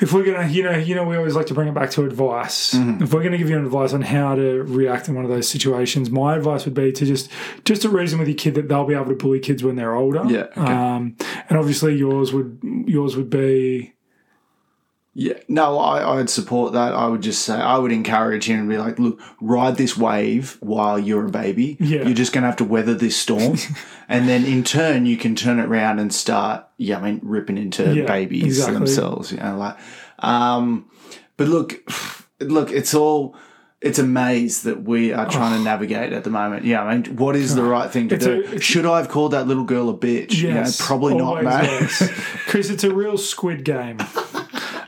if 0.00 0.12
we're 0.12 0.24
gonna, 0.24 0.48
you 0.48 0.62
know, 0.62 0.76
you 0.76 0.94
know, 0.94 1.04
we 1.04 1.16
always 1.16 1.36
like 1.36 1.46
to 1.46 1.54
bring 1.54 1.68
it 1.68 1.74
back 1.74 1.90
to 1.92 2.04
advice. 2.04 2.74
Mm-hmm. 2.74 3.04
If 3.04 3.14
we're 3.14 3.22
gonna 3.22 3.38
give 3.38 3.48
you 3.48 3.56
an 3.56 3.64
advice 3.64 3.92
on 3.92 4.02
how 4.02 4.34
to 4.34 4.62
react 4.64 5.08
in 5.08 5.14
one 5.14 5.24
of 5.24 5.30
those 5.30 5.48
situations, 5.48 6.10
my 6.10 6.36
advice 6.36 6.64
would 6.64 6.74
be 6.74 6.92
to 6.92 7.06
just 7.06 7.30
just 7.64 7.82
to 7.82 7.88
reason 7.88 8.18
with 8.18 8.28
your 8.28 8.36
kid 8.36 8.54
that 8.56 8.68
they'll 8.68 8.86
be 8.86 8.94
able 8.94 9.06
to 9.06 9.14
bully 9.14 9.40
kids 9.40 9.62
when 9.62 9.76
they're 9.76 9.94
older. 9.94 10.24
Yeah, 10.26 10.46
okay. 10.56 10.60
Um, 10.60 11.16
and 11.48 11.58
obviously 11.58 11.94
yours 11.96 12.32
would 12.32 12.58
yours 12.86 13.16
would 13.16 13.30
be 13.30 13.93
Yeah, 15.16 15.34
no, 15.46 15.78
I, 15.78 16.18
I'd 16.18 16.28
support 16.28 16.72
that. 16.72 16.92
I 16.92 17.06
would 17.06 17.22
just 17.22 17.42
say, 17.44 17.54
I 17.54 17.78
would 17.78 17.92
encourage 17.92 18.48
him 18.48 18.58
and 18.60 18.68
be 18.68 18.78
like, 18.78 18.98
look, 18.98 19.20
ride 19.40 19.76
this 19.76 19.96
wave 19.96 20.56
while 20.60 20.98
you're 20.98 21.26
a 21.26 21.30
baby. 21.30 21.76
Yeah. 21.78 22.02
You're 22.02 22.14
just 22.14 22.32
going 22.32 22.42
to 22.42 22.48
have 22.48 22.56
to 22.56 22.64
weather 22.64 22.94
this 22.94 23.16
storm. 23.16 23.56
and 24.08 24.28
then 24.28 24.44
in 24.44 24.64
turn, 24.64 25.06
you 25.06 25.16
can 25.16 25.36
turn 25.36 25.60
it 25.60 25.66
around 25.66 26.00
and 26.00 26.12
start, 26.12 26.66
yeah, 26.78 26.98
I 26.98 27.02
mean, 27.02 27.20
ripping 27.22 27.58
into 27.58 27.94
Yeah, 27.94 28.06
babies 28.06 28.44
exactly. 28.58 28.74
themselves, 28.74 29.30
you 29.30 29.38
know, 29.38 29.56
like, 29.56 29.76
um, 30.18 30.90
but 31.36 31.46
look, 31.46 31.74
look, 32.40 32.72
it's 32.72 32.92
all, 32.92 33.36
it's 33.80 34.00
a 34.00 34.04
maze 34.04 34.62
that 34.62 34.82
we 34.82 35.12
are 35.12 35.28
trying 35.30 35.56
to 35.56 35.62
navigate 35.62 36.12
at 36.12 36.24
the 36.24 36.30
moment. 36.30 36.64
Yeah, 36.64 36.82
I 36.82 36.96
mean, 36.96 37.16
what 37.16 37.36
is 37.36 37.54
the 37.54 37.62
right 37.62 37.88
thing 37.90 38.08
to 38.08 38.14
It's 38.16 38.24
do? 38.24 38.42
a- 38.56 38.60
Should 38.60 38.86
I 38.86 38.96
have 38.98 39.08
called 39.10 39.30
that 39.32 39.46
little 39.46 39.64
girl 39.64 39.90
a 39.90 39.94
bitch? 39.96 40.34
You 40.38 40.54
know, 40.54 40.64
probably 40.80 41.14
not, 41.14 41.44
mate. 41.44 41.50
yes. 41.62 42.10
Chris, 42.48 42.68
it's 42.70 42.82
a 42.82 42.92
real 42.92 43.16
Squid 43.16 43.64
Game. 43.64 43.98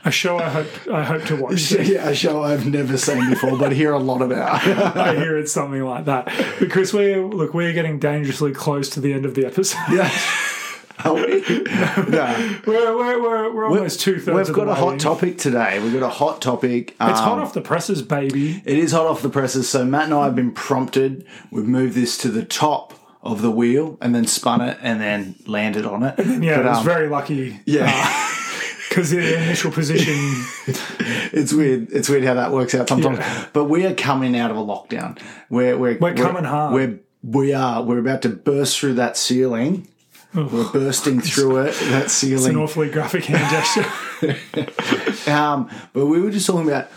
A 0.07 0.11
show 0.11 0.37
I 0.39 0.47
hope 0.47 0.67
I 0.89 1.03
hope 1.03 1.25
to 1.25 1.35
watch. 1.35 1.69
yeah, 1.73 2.07
a 2.07 2.15
show 2.15 2.41
I've 2.41 2.65
never 2.65 2.97
seen 2.97 3.29
before, 3.29 3.57
but 3.57 3.73
hear 3.73 3.91
a 3.91 3.99
lot 3.99 4.21
about. 4.21 4.65
I 4.95 5.15
hear 5.15 5.37
it's 5.37 5.51
something 5.51 5.83
like 5.83 6.05
that. 6.05 6.33
But 6.59 6.71
Chris, 6.71 6.93
we're 6.93 7.25
look, 7.25 7.53
we're 7.53 7.73
getting 7.73 7.99
dangerously 7.99 8.53
close 8.53 8.89
to 8.91 9.01
the 9.01 9.11
end 9.11 9.25
of 9.25 9.35
the 9.35 9.45
episode. 9.45 9.77
Yeah. 9.91 10.09
Are 11.03 11.13
we? 11.13 11.21
no. 12.07 12.59
We're, 12.65 12.97
we're, 12.97 13.21
we're, 13.21 13.53
we're 13.53 13.65
almost 13.67 13.99
two 13.99 14.21
thirds. 14.21 14.47
We've 14.47 14.55
got 14.55 14.69
a 14.69 14.75
hot 14.75 14.97
topic 14.97 15.37
today. 15.39 15.79
We've 15.79 15.91
got 15.91 16.03
a 16.03 16.09
hot 16.09 16.41
topic. 16.41 16.91
It's 16.91 17.01
Um, 17.01 17.13
hot 17.15 17.39
off 17.39 17.53
the 17.53 17.61
presses, 17.61 18.01
baby. 18.01 18.61
It 18.63 18.77
is 18.77 18.93
hot 18.93 19.07
off 19.07 19.21
the 19.21 19.29
presses. 19.29 19.67
So 19.67 19.83
Matt 19.83 20.05
and 20.05 20.13
I 20.13 20.23
have 20.23 20.35
been 20.37 20.53
prompted. 20.53 21.25
We've 21.51 21.67
moved 21.67 21.95
this 21.95 22.17
to 22.19 22.29
the 22.29 22.45
top 22.45 22.93
of 23.21 23.41
the 23.41 23.51
wheel 23.51 23.97
and 23.99 24.15
then 24.15 24.25
spun 24.25 24.61
it 24.61 24.77
and 24.81 25.01
then 25.01 25.35
landed 25.45 25.85
on 25.85 26.03
it. 26.03 26.15
Yeah, 26.17 26.55
But, 26.55 26.65
it 26.65 26.69
was 26.69 26.77
um, 26.77 26.85
very 26.85 27.09
lucky 27.09 27.59
yeah. 27.65 28.35
Because 28.97 29.11
the 29.11 29.43
initial 29.43 29.71
position. 29.71 30.15
it's 31.31 31.53
weird. 31.53 31.91
It's 31.91 32.09
weird 32.09 32.23
how 32.23 32.33
that 32.33 32.51
works 32.51 32.73
out 32.73 32.89
sometimes. 32.89 33.19
Yeah. 33.19 33.45
But 33.53 33.65
we 33.65 33.85
are 33.85 33.93
coming 33.93 34.35
out 34.35 34.49
of 34.49 34.57
a 34.57 34.61
lockdown. 34.61 35.21
We're 35.51 35.77
we're, 35.77 35.99
We're 35.99 36.15
coming 36.15 36.43
hard. 36.43 36.73
We're 36.73 36.99
we 37.21 37.53
are. 37.53 37.83
We're 37.83 37.99
about 37.99 38.23
to 38.23 38.29
burst 38.29 38.79
through 38.79 38.95
that 38.95 39.15
ceiling. 39.15 39.87
We're 40.33 40.71
bursting 40.71 41.21
through 41.21 41.57
it. 41.65 41.75
That 41.89 42.09
ceiling. 42.09 42.37
It's 42.37 42.45
an 42.47 42.55
awfully 42.55 42.89
graphic 42.89 43.25
hand 43.25 43.51
gesture. 43.51 43.85
Um, 45.27 45.69
but 45.91 46.05
we 46.05 46.21
were 46.21 46.31
just 46.31 46.47
talking 46.47 46.65
about 46.65 46.89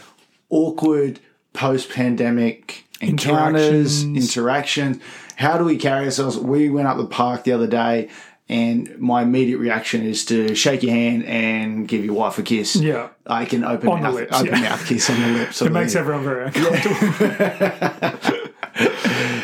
awkward 0.51 1.19
post-pandemic 1.53 2.85
encounters, 3.01 4.05
Interactions. 4.05 4.05
interactions. 4.05 5.03
How 5.35 5.59
do 5.59 5.65
we 5.65 5.77
carry 5.77 6.05
ourselves? 6.05 6.39
We 6.39 6.71
went 6.71 6.87
up 6.87 6.97
the 6.97 7.07
park 7.07 7.43
the 7.43 7.51
other 7.51 7.67
day, 7.67 8.09
and 8.51 8.99
my 8.99 9.23
immediate 9.23 9.59
reaction 9.59 10.03
is 10.03 10.25
to 10.25 10.57
shake 10.57 10.83
your 10.83 10.93
hand 10.93 11.25
and 11.25 11.87
give 11.87 12.05
your 12.05 12.15
wife 12.15 12.37
a 12.37 12.43
kiss. 12.43 12.75
Yeah. 12.75 13.11
I 13.25 13.45
can 13.45 13.63
open 13.63 13.89
On 13.89 14.01
the 14.01 14.09
mouth, 14.09 14.15
lips, 14.17 14.37
open 14.37 14.47
yeah. 14.55 14.61
mouth 14.61 14.87
kiss 14.87 15.09
on 15.09 15.21
the 15.23 15.29
lips. 15.29 15.63
It 15.71 15.71
makes 15.71 15.95
everyone 15.95 16.25
very 16.25 16.47
uncomfortable. 16.47 16.97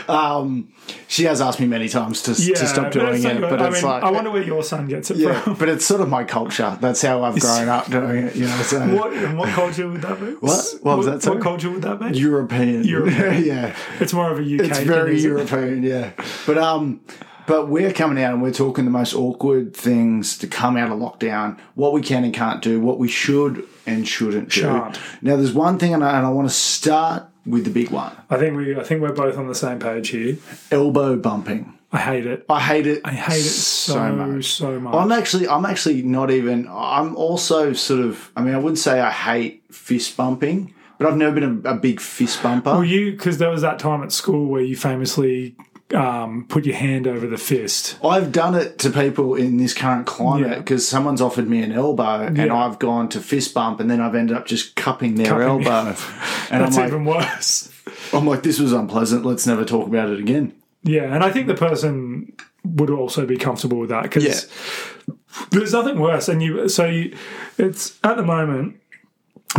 She 1.09 1.25
has 1.25 1.41
asked 1.41 1.61
me 1.61 1.67
many 1.67 1.89
times 1.89 2.23
to, 2.23 2.33
Yeah, 2.33 2.57
to 2.57 2.67
stop 2.67 2.93
doing 2.93 3.23
it, 3.25 3.41
but 3.41 3.63
I 3.63 3.69
it's 3.69 3.83
mean, 3.83 3.93
like 3.93 4.03
I 4.03 4.11
wonder 4.11 4.31
where 4.31 4.43
your 4.43 4.65
son 4.65 4.89
gets 4.89 5.11
it 5.11 5.19
yeah, 5.19 5.41
from. 5.41 5.55
but 5.55 5.69
it's 5.69 5.87
sort 5.87 6.01
of 6.01 6.09
my 6.09 6.25
culture. 6.25 6.77
That's 6.81 7.01
how 7.01 7.23
I've 7.23 7.39
grown 7.39 7.69
up 7.69 7.89
doing 7.89 8.27
it. 8.27 8.35
You 8.35 8.47
know, 8.47 8.63
so 8.63 8.81
What 8.81 9.13
and 9.13 9.39
what 9.39 9.49
culture 9.51 9.89
would 9.89 10.03
that 10.03 10.19
be? 10.21 10.33
What? 10.33 10.65
What 10.83 10.99
was 10.99 11.07
that, 11.07 11.23
sorry? 11.23 11.37
What 11.37 11.45
culture 11.45 11.71
would 11.71 11.83
that 11.83 12.01
be? 12.01 12.19
European. 12.19 12.85
European. 12.85 13.45
yeah. 13.53 13.77
it's 14.01 14.13
more 14.13 14.31
of 14.33 14.39
a 14.39 14.43
UK. 14.43 14.67
It's 14.67 14.81
very 14.81 15.17
it? 15.17 15.23
European, 15.23 15.83
yeah. 15.85 16.11
But 16.45 16.59
um, 16.59 17.01
but 17.47 17.69
we're 17.69 17.93
coming 17.93 18.23
out 18.23 18.33
and 18.33 18.43
we're 18.43 18.53
talking 18.53 18.85
the 18.85 18.91
most 18.91 19.15
awkward 19.15 19.75
things 19.75 20.39
to 20.39 20.47
come 20.47 20.77
out 20.77 20.91
of 20.91 20.99
lockdown, 20.99 21.59
what 21.75 21.93
we 21.93 22.03
can 22.03 22.25
and 22.25 22.35
can't 22.35 22.63
do, 22.63 22.81
what 22.81 22.99
we 22.99 23.09
should 23.09 23.67
and 23.87 24.07
shouldn't 24.07 24.51
do. 24.51 24.63
Shan't. 24.63 24.99
Now, 25.23 25.37
there's 25.37 25.53
one 25.53 25.79
thing, 25.79 25.95
and 25.95 26.05
I, 26.05 26.19
and 26.19 26.27
I 26.27 26.31
want 26.31 26.49
to 26.49 26.55
start 26.55 27.25
with 27.47 27.65
the 27.65 27.71
big 27.71 27.91
one 27.91 28.11
I 28.29 28.39
think 28.39 28.57
we 28.57 28.77
I 28.77 28.83
think 28.83 29.01
we're 29.01 29.13
both 29.13 29.39
on 29.39 29.47
the 29.47 29.55
same 29.55 29.79
page 29.79 30.09
here. 30.09 30.37
elbow 30.73 31.17
bumping. 31.17 31.73
I 31.93 31.99
hate 31.99 32.27
it. 32.27 32.45
I 32.49 32.61
hate 32.61 32.87
it. 32.87 33.01
I 33.05 33.13
hate 33.13 33.39
it 33.39 33.49
so 33.49 34.13
much. 34.13 34.47
So 34.47 34.81
much. 34.81 34.95
I'm 34.95 35.13
actually, 35.13 35.49
I'm 35.49 35.65
actually 35.65 36.03
not 36.03 36.31
even. 36.31 36.69
I'm 36.69 37.17
also 37.17 37.73
sort 37.73 38.01
of. 38.01 38.33
I 38.37 38.43
mean, 38.43 38.55
I 38.55 38.59
wouldn't 38.59 38.79
say 38.79 39.01
I 39.01 39.11
hate 39.11 39.63
fist 39.73 40.17
bumping, 40.17 40.75
but 40.99 41.07
I've 41.07 41.17
never 41.17 41.41
been 41.41 41.63
a, 41.65 41.71
a 41.71 41.75
big 41.77 42.01
fist 42.01 42.43
bumper. 42.43 42.73
Well, 42.73 42.85
you 42.85 43.13
because 43.13 43.39
there 43.39 43.51
was 43.51 43.63
that 43.63 43.79
time 43.79 44.03
at 44.03 44.11
school 44.11 44.47
where 44.47 44.63
you 44.63 44.77
famously 44.77 45.55
um, 45.95 46.47
put 46.49 46.65
your 46.67 46.75
hand 46.77 47.07
over 47.07 47.27
the 47.27 47.37
fist. 47.39 47.97
I've 48.05 48.33
done 48.33 48.55
it 48.55 48.79
to 48.81 48.91
people 48.91 49.35
in 49.35 49.57
this 49.57 49.73
current 49.73 50.07
climate 50.07 50.51
Yeah. 50.51 50.59
because 50.59 50.87
someone's 50.89 51.21
offered 51.21 51.49
me 51.49 51.63
an 51.63 51.73
elbow 51.73 52.23
and 52.27 52.41
I've 52.53 52.79
gone 52.79 53.09
to 53.11 53.21
fist 53.21 53.55
bump 53.55 53.79
and 53.81 53.89
then 53.91 54.01
I've 54.01 54.15
ended 54.15 54.37
up 54.37 54.47
just 54.47 54.75
cupping 54.75 55.15
their 55.15 55.27
Cupping. 55.29 55.47
elbow. 55.67 55.91
and 56.51 56.57
I'm 56.57 56.63
That's 56.63 56.77
like, 56.77 56.89
even 56.89 57.05
worse. 57.05 57.73
I'm 58.13 58.27
like, 58.27 58.43
this 58.43 58.59
was 58.59 58.73
unpleasant. 58.73 59.25
Let's 59.25 59.47
never 59.47 59.65
talk 59.65 59.87
about 59.87 60.11
it 60.11 60.19
again. 60.19 60.55
Yeah, 60.83 61.13
and 61.15 61.23
I 61.25 61.31
think 61.31 61.47
the 61.47 61.55
person 61.55 62.33
would 62.65 62.91
also 62.91 63.25
be 63.27 63.37
comfortable 63.37 63.79
with 63.79 63.91
that 63.91 64.03
because 64.05 64.25
Yeah. 64.25 65.15
there's 65.51 65.73
nothing 65.73 65.99
worse. 66.01 66.29
And 66.29 66.43
you, 66.43 66.69
so 66.69 66.87
you, 66.87 67.17
it's 67.59 67.99
at 68.03 68.17
the 68.17 68.25
moment 68.25 68.81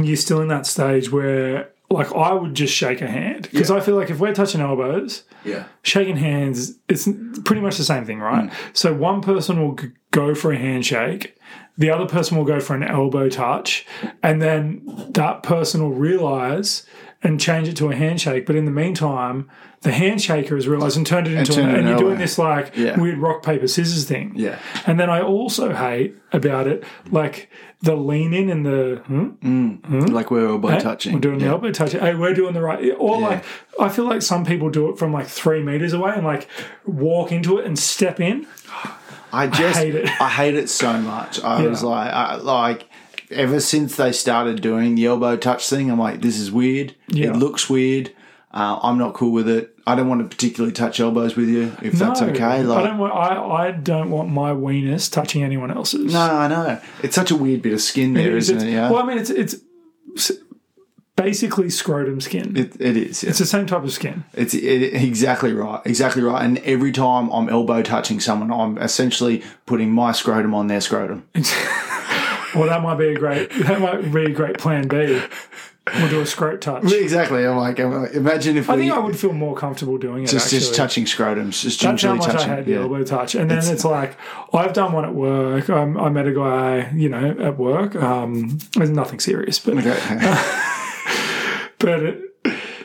you're 0.01 0.17
still 0.17 0.41
in 0.41 0.49
that 0.49 0.65
stage 0.67 1.11
where, 1.11 1.69
like, 1.89 2.11
I 2.13 2.33
would 2.33 2.53
just 2.53 2.73
shake 2.73 3.01
a 3.01 3.07
hand 3.07 3.43
because 3.51 3.71
I 3.71 3.79
feel 3.79 3.95
like 3.95 4.09
if 4.09 4.19
we're 4.19 4.33
touching 4.33 4.59
elbows, 4.61 5.23
Yeah. 5.45 5.63
shaking 5.83 6.17
hands, 6.17 6.77
it's 6.89 7.07
pretty 7.45 7.61
much 7.61 7.77
the 7.77 7.83
same 7.83 8.03
thing, 8.05 8.19
right? 8.19 8.49
Mm. 8.49 8.53
So 8.73 8.93
one 8.93 9.21
person 9.21 9.61
will 9.61 9.77
go 10.11 10.35
for 10.35 10.51
a 10.51 10.57
handshake, 10.57 11.37
the 11.77 11.89
other 11.89 12.05
person 12.05 12.35
will 12.37 12.43
go 12.45 12.59
for 12.59 12.75
an 12.75 12.83
elbow 12.83 13.29
touch, 13.29 13.85
and 14.21 14.41
then 14.41 14.81
that 15.11 15.43
person 15.43 15.81
will 15.81 15.93
realize 15.93 16.85
and 17.23 17.39
change 17.39 17.67
it 17.67 17.75
to 17.77 17.89
a 17.89 17.95
handshake. 17.95 18.45
But 18.45 18.55
in 18.55 18.65
the 18.65 18.71
meantime, 18.71 19.49
the 19.81 19.89
handshaker 19.91 20.51
has 20.55 20.67
realized 20.67 20.97
and 20.97 21.05
turned 21.05 21.27
it 21.27 21.33
into, 21.33 21.53
turned 21.53 21.69
an, 21.69 21.75
it 21.75 21.79
and 21.79 21.89
you're 21.89 21.97
doing 21.97 22.17
this 22.17 22.37
like 22.37 22.73
Yeah. 22.75 22.99
weird 22.99 23.17
rock 23.19 23.43
paper 23.43 23.67
scissors 23.67 24.05
thing. 24.05 24.33
Yeah. 24.35 24.59
And 24.85 24.99
then 24.99 25.09
I 25.09 25.21
also 25.21 25.73
hate 25.73 26.15
about 26.31 26.67
it, 26.67 26.83
like 27.11 27.49
the 27.81 27.95
lean 27.95 28.33
in 28.33 28.49
and 28.49 28.65
the 28.65 29.01
hmm? 29.07 30.07
Like 30.13 30.31
we're 30.31 30.47
elbow 30.47 30.69
Hey, 30.69 30.79
touching. 30.79 31.13
We're 31.13 31.19
doing 31.19 31.39
the 31.39 31.45
Yeah. 31.45 31.51
elbow 31.51 31.71
touching. 31.71 31.99
Hey, 31.99 32.15
we're 32.15 32.33
doing 32.33 32.53
the 32.53 32.61
right. 32.61 32.79
Or 32.97 33.19
Yeah. 33.19 33.27
like, 33.27 33.43
I 33.79 33.89
feel 33.89 34.05
like 34.05 34.21
some 34.21 34.45
people 34.45 34.69
do 34.69 34.89
it 34.89 34.97
from 34.97 35.11
like 35.13 35.27
three 35.27 35.61
meters 35.63 35.93
away 35.93 36.13
and 36.15 36.25
like 36.25 36.47
walk 36.85 37.31
into 37.31 37.57
it 37.59 37.65
and 37.65 37.77
step 37.77 38.19
in. 38.19 38.45
I 39.33 39.47
just 39.47 39.77
hate 39.79 39.93
it. 39.93 40.09
I 40.21 40.29
hate 40.29 40.55
it 40.55 40.69
so 40.69 40.93
much. 40.99 41.43
I 41.43 41.67
was 41.67 41.83
like, 41.83 42.11
I, 42.11 42.35
like 42.35 42.86
ever 43.31 43.59
since 43.59 43.95
they 43.95 44.11
started 44.11 44.61
doing 44.61 44.95
the 44.95 45.05
elbow 45.05 45.35
touch 45.37 45.69
thing, 45.69 45.89
I'm 45.91 45.99
like, 45.99 46.21
this 46.21 46.37
is 46.39 46.51
weird. 46.51 46.95
Yeah. 47.07 47.29
It 47.31 47.35
looks 47.37 47.69
weird. 47.69 48.11
Uh, 48.53 48.79
I'm 48.81 48.97
not 48.97 49.13
cool 49.13 49.31
with 49.33 49.47
it. 49.49 49.73
I 49.85 49.95
don't 49.95 50.07
want 50.09 50.21
to 50.21 50.27
particularly 50.35 50.73
touch 50.73 50.99
elbows 50.99 51.35
with 51.35 51.47
you, 51.49 51.73
if 51.81 51.93
that's 51.93 52.21
No, 52.21 52.27
okay. 52.29 52.43
I 52.43 52.61
Like, 52.61 52.83
don't 52.85 52.97
want. 52.97 53.13
I, 53.13 53.67
I 53.67 53.71
don't 53.71 54.09
want 54.09 54.29
my 54.29 54.51
weenus 54.51 55.11
touching 55.11 55.43
anyone 55.43 55.69
else's. 55.71 56.11
no, 56.13 56.19
I 56.19 56.47
know 56.47 56.79
it's 57.03 57.15
such 57.15 57.31
a 57.31 57.35
weird 57.35 57.61
bit 57.61 57.73
of 57.73 57.81
skin 57.81 58.13
there, 58.13 58.27
It's- 58.27 58.49
isn't 58.49 58.67
it? 58.67 58.71
Yeah, 58.71 58.89
Well, 58.89 59.01
I 59.01 59.05
mean, 59.05 59.17
it's 59.17 59.29
it's 59.29 59.55
basically 61.15 61.69
scrotum 61.69 62.21
skin. 62.21 62.55
it, 62.57 62.79
it 62.79 62.97
is. 62.97 63.23
Yeah. 63.23 63.29
it's 63.31 63.39
the 63.39 63.45
same 63.45 63.65
type 63.65 63.83
of 63.83 63.91
skin. 63.91 64.23
It's 64.33 64.53
it, 64.53 64.93
exactly 64.93 65.53
right, 65.53 65.81
exactly 65.85 66.21
right. 66.21 66.43
And 66.43 66.57
every 66.59 66.91
time 66.91 67.29
I'm 67.31 67.49
elbow 67.49 67.81
touching 67.81 68.19
someone, 68.19 68.51
I'm 68.51 68.77
essentially 68.77 69.43
putting 69.65 69.91
my 69.91 70.11
scrotum 70.11 70.53
on 70.53 70.67
their 70.67 70.81
scrotum. 70.81 71.27
Well, 72.55 72.67
that 72.67 72.81
might 72.81 72.95
be 72.97 73.09
a 73.09 73.15
great. 73.15 73.49
That 73.63 73.79
might 73.81 74.11
be 74.11 74.25
a 74.25 74.29
great 74.31 74.57
plan 74.57 74.87
B. 74.87 75.21
We'll 75.95 76.09
do 76.09 76.19
a 76.19 76.23
scrote 76.23 76.59
touch. 76.59 76.91
Exactly. 76.91 77.45
I'm 77.45 77.57
like, 77.57 77.79
I'm 77.79 78.01
like, 78.01 78.13
imagine 78.13 78.57
if 78.57 78.69
I 78.69 78.75
we 78.75 78.83
think 78.83 78.93
I 78.93 78.99
would 78.99 79.17
feel 79.17 79.31
more 79.31 79.55
comfortable 79.55 79.97
doing 79.97 80.23
it. 80.23 80.27
just 80.27 80.47
actually. 80.47 80.59
just 80.59 80.75
touching 80.75 81.05
scrotums, 81.05 81.61
just 81.61 81.81
That's 81.81 82.03
how 82.03 82.15
much 82.15 82.25
touching. 82.25 82.51
I 82.51 82.55
hate 82.57 82.65
the 82.65 82.71
yeah. 82.71 82.79
elbow 82.79 83.03
touch. 83.03 83.35
And 83.35 83.49
then 83.49 83.59
it's, 83.59 83.85
like, 83.85 84.17
I've 84.53 84.73
done 84.73 84.91
one 84.91 85.05
at 85.05 85.15
work. 85.15 85.69
I, 85.69 85.81
I 85.81 86.09
met 86.09 86.27
a 86.27 86.33
guy, 86.33 86.91
you 86.93 87.09
know, 87.09 87.37
at 87.39 87.57
work. 87.57 87.95
Um, 87.95 88.57
there's 88.73 88.89
nothing 88.89 89.19
serious, 89.19 89.59
but, 89.59 89.77
Okay. 89.77 89.97
but, 91.79 92.03
it, 92.03 92.21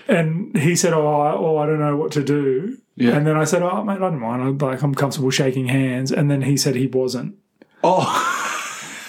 and 0.09 0.57
he 0.57 0.77
said, 0.77 0.93
oh 0.93 1.21
I, 1.21 1.33
oh, 1.33 1.57
I 1.57 1.67
don't 1.67 1.81
know 1.81 1.97
what 1.97 2.13
to 2.13 2.23
do. 2.23 2.79
Yeah. 2.97 3.17
And 3.17 3.27
then 3.27 3.37
I 3.37 3.45
said, 3.45 3.63
oh, 3.63 3.83
mate, 3.83 3.95
I 3.95 3.99
don't 3.99 4.21
mind. 4.21 4.43
I'm, 4.43 4.59
like, 4.59 4.83
I'm 4.83 4.95
comfortable 4.95 5.31
shaking 5.31 5.67
hands. 5.69 6.13
And 6.13 6.31
then 6.31 6.43
he 6.43 6.57
said 6.57 6.77
he 6.77 6.87
wasn't. 6.87 7.37
oh. 7.83 8.39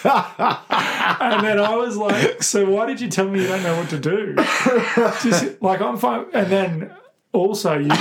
And 0.06 1.46
then 1.46 1.60
I 1.60 1.76
was 1.76 1.96
like, 1.98 2.44
so 2.44 2.70
why 2.70 2.86
did 2.86 3.00
you 3.02 3.10
tell 3.10 3.28
me 3.28 3.42
you 3.42 3.48
don't 3.48 3.64
know 3.64 3.78
what 3.78 3.90
to 3.90 4.00
do? 4.00 4.36
Just 5.22 5.62
like, 5.62 5.82
I'm 5.82 5.98
fine. 5.98 6.26
And 6.34 6.48
then 6.48 6.96
also, 7.32 7.78
you, 7.78 7.92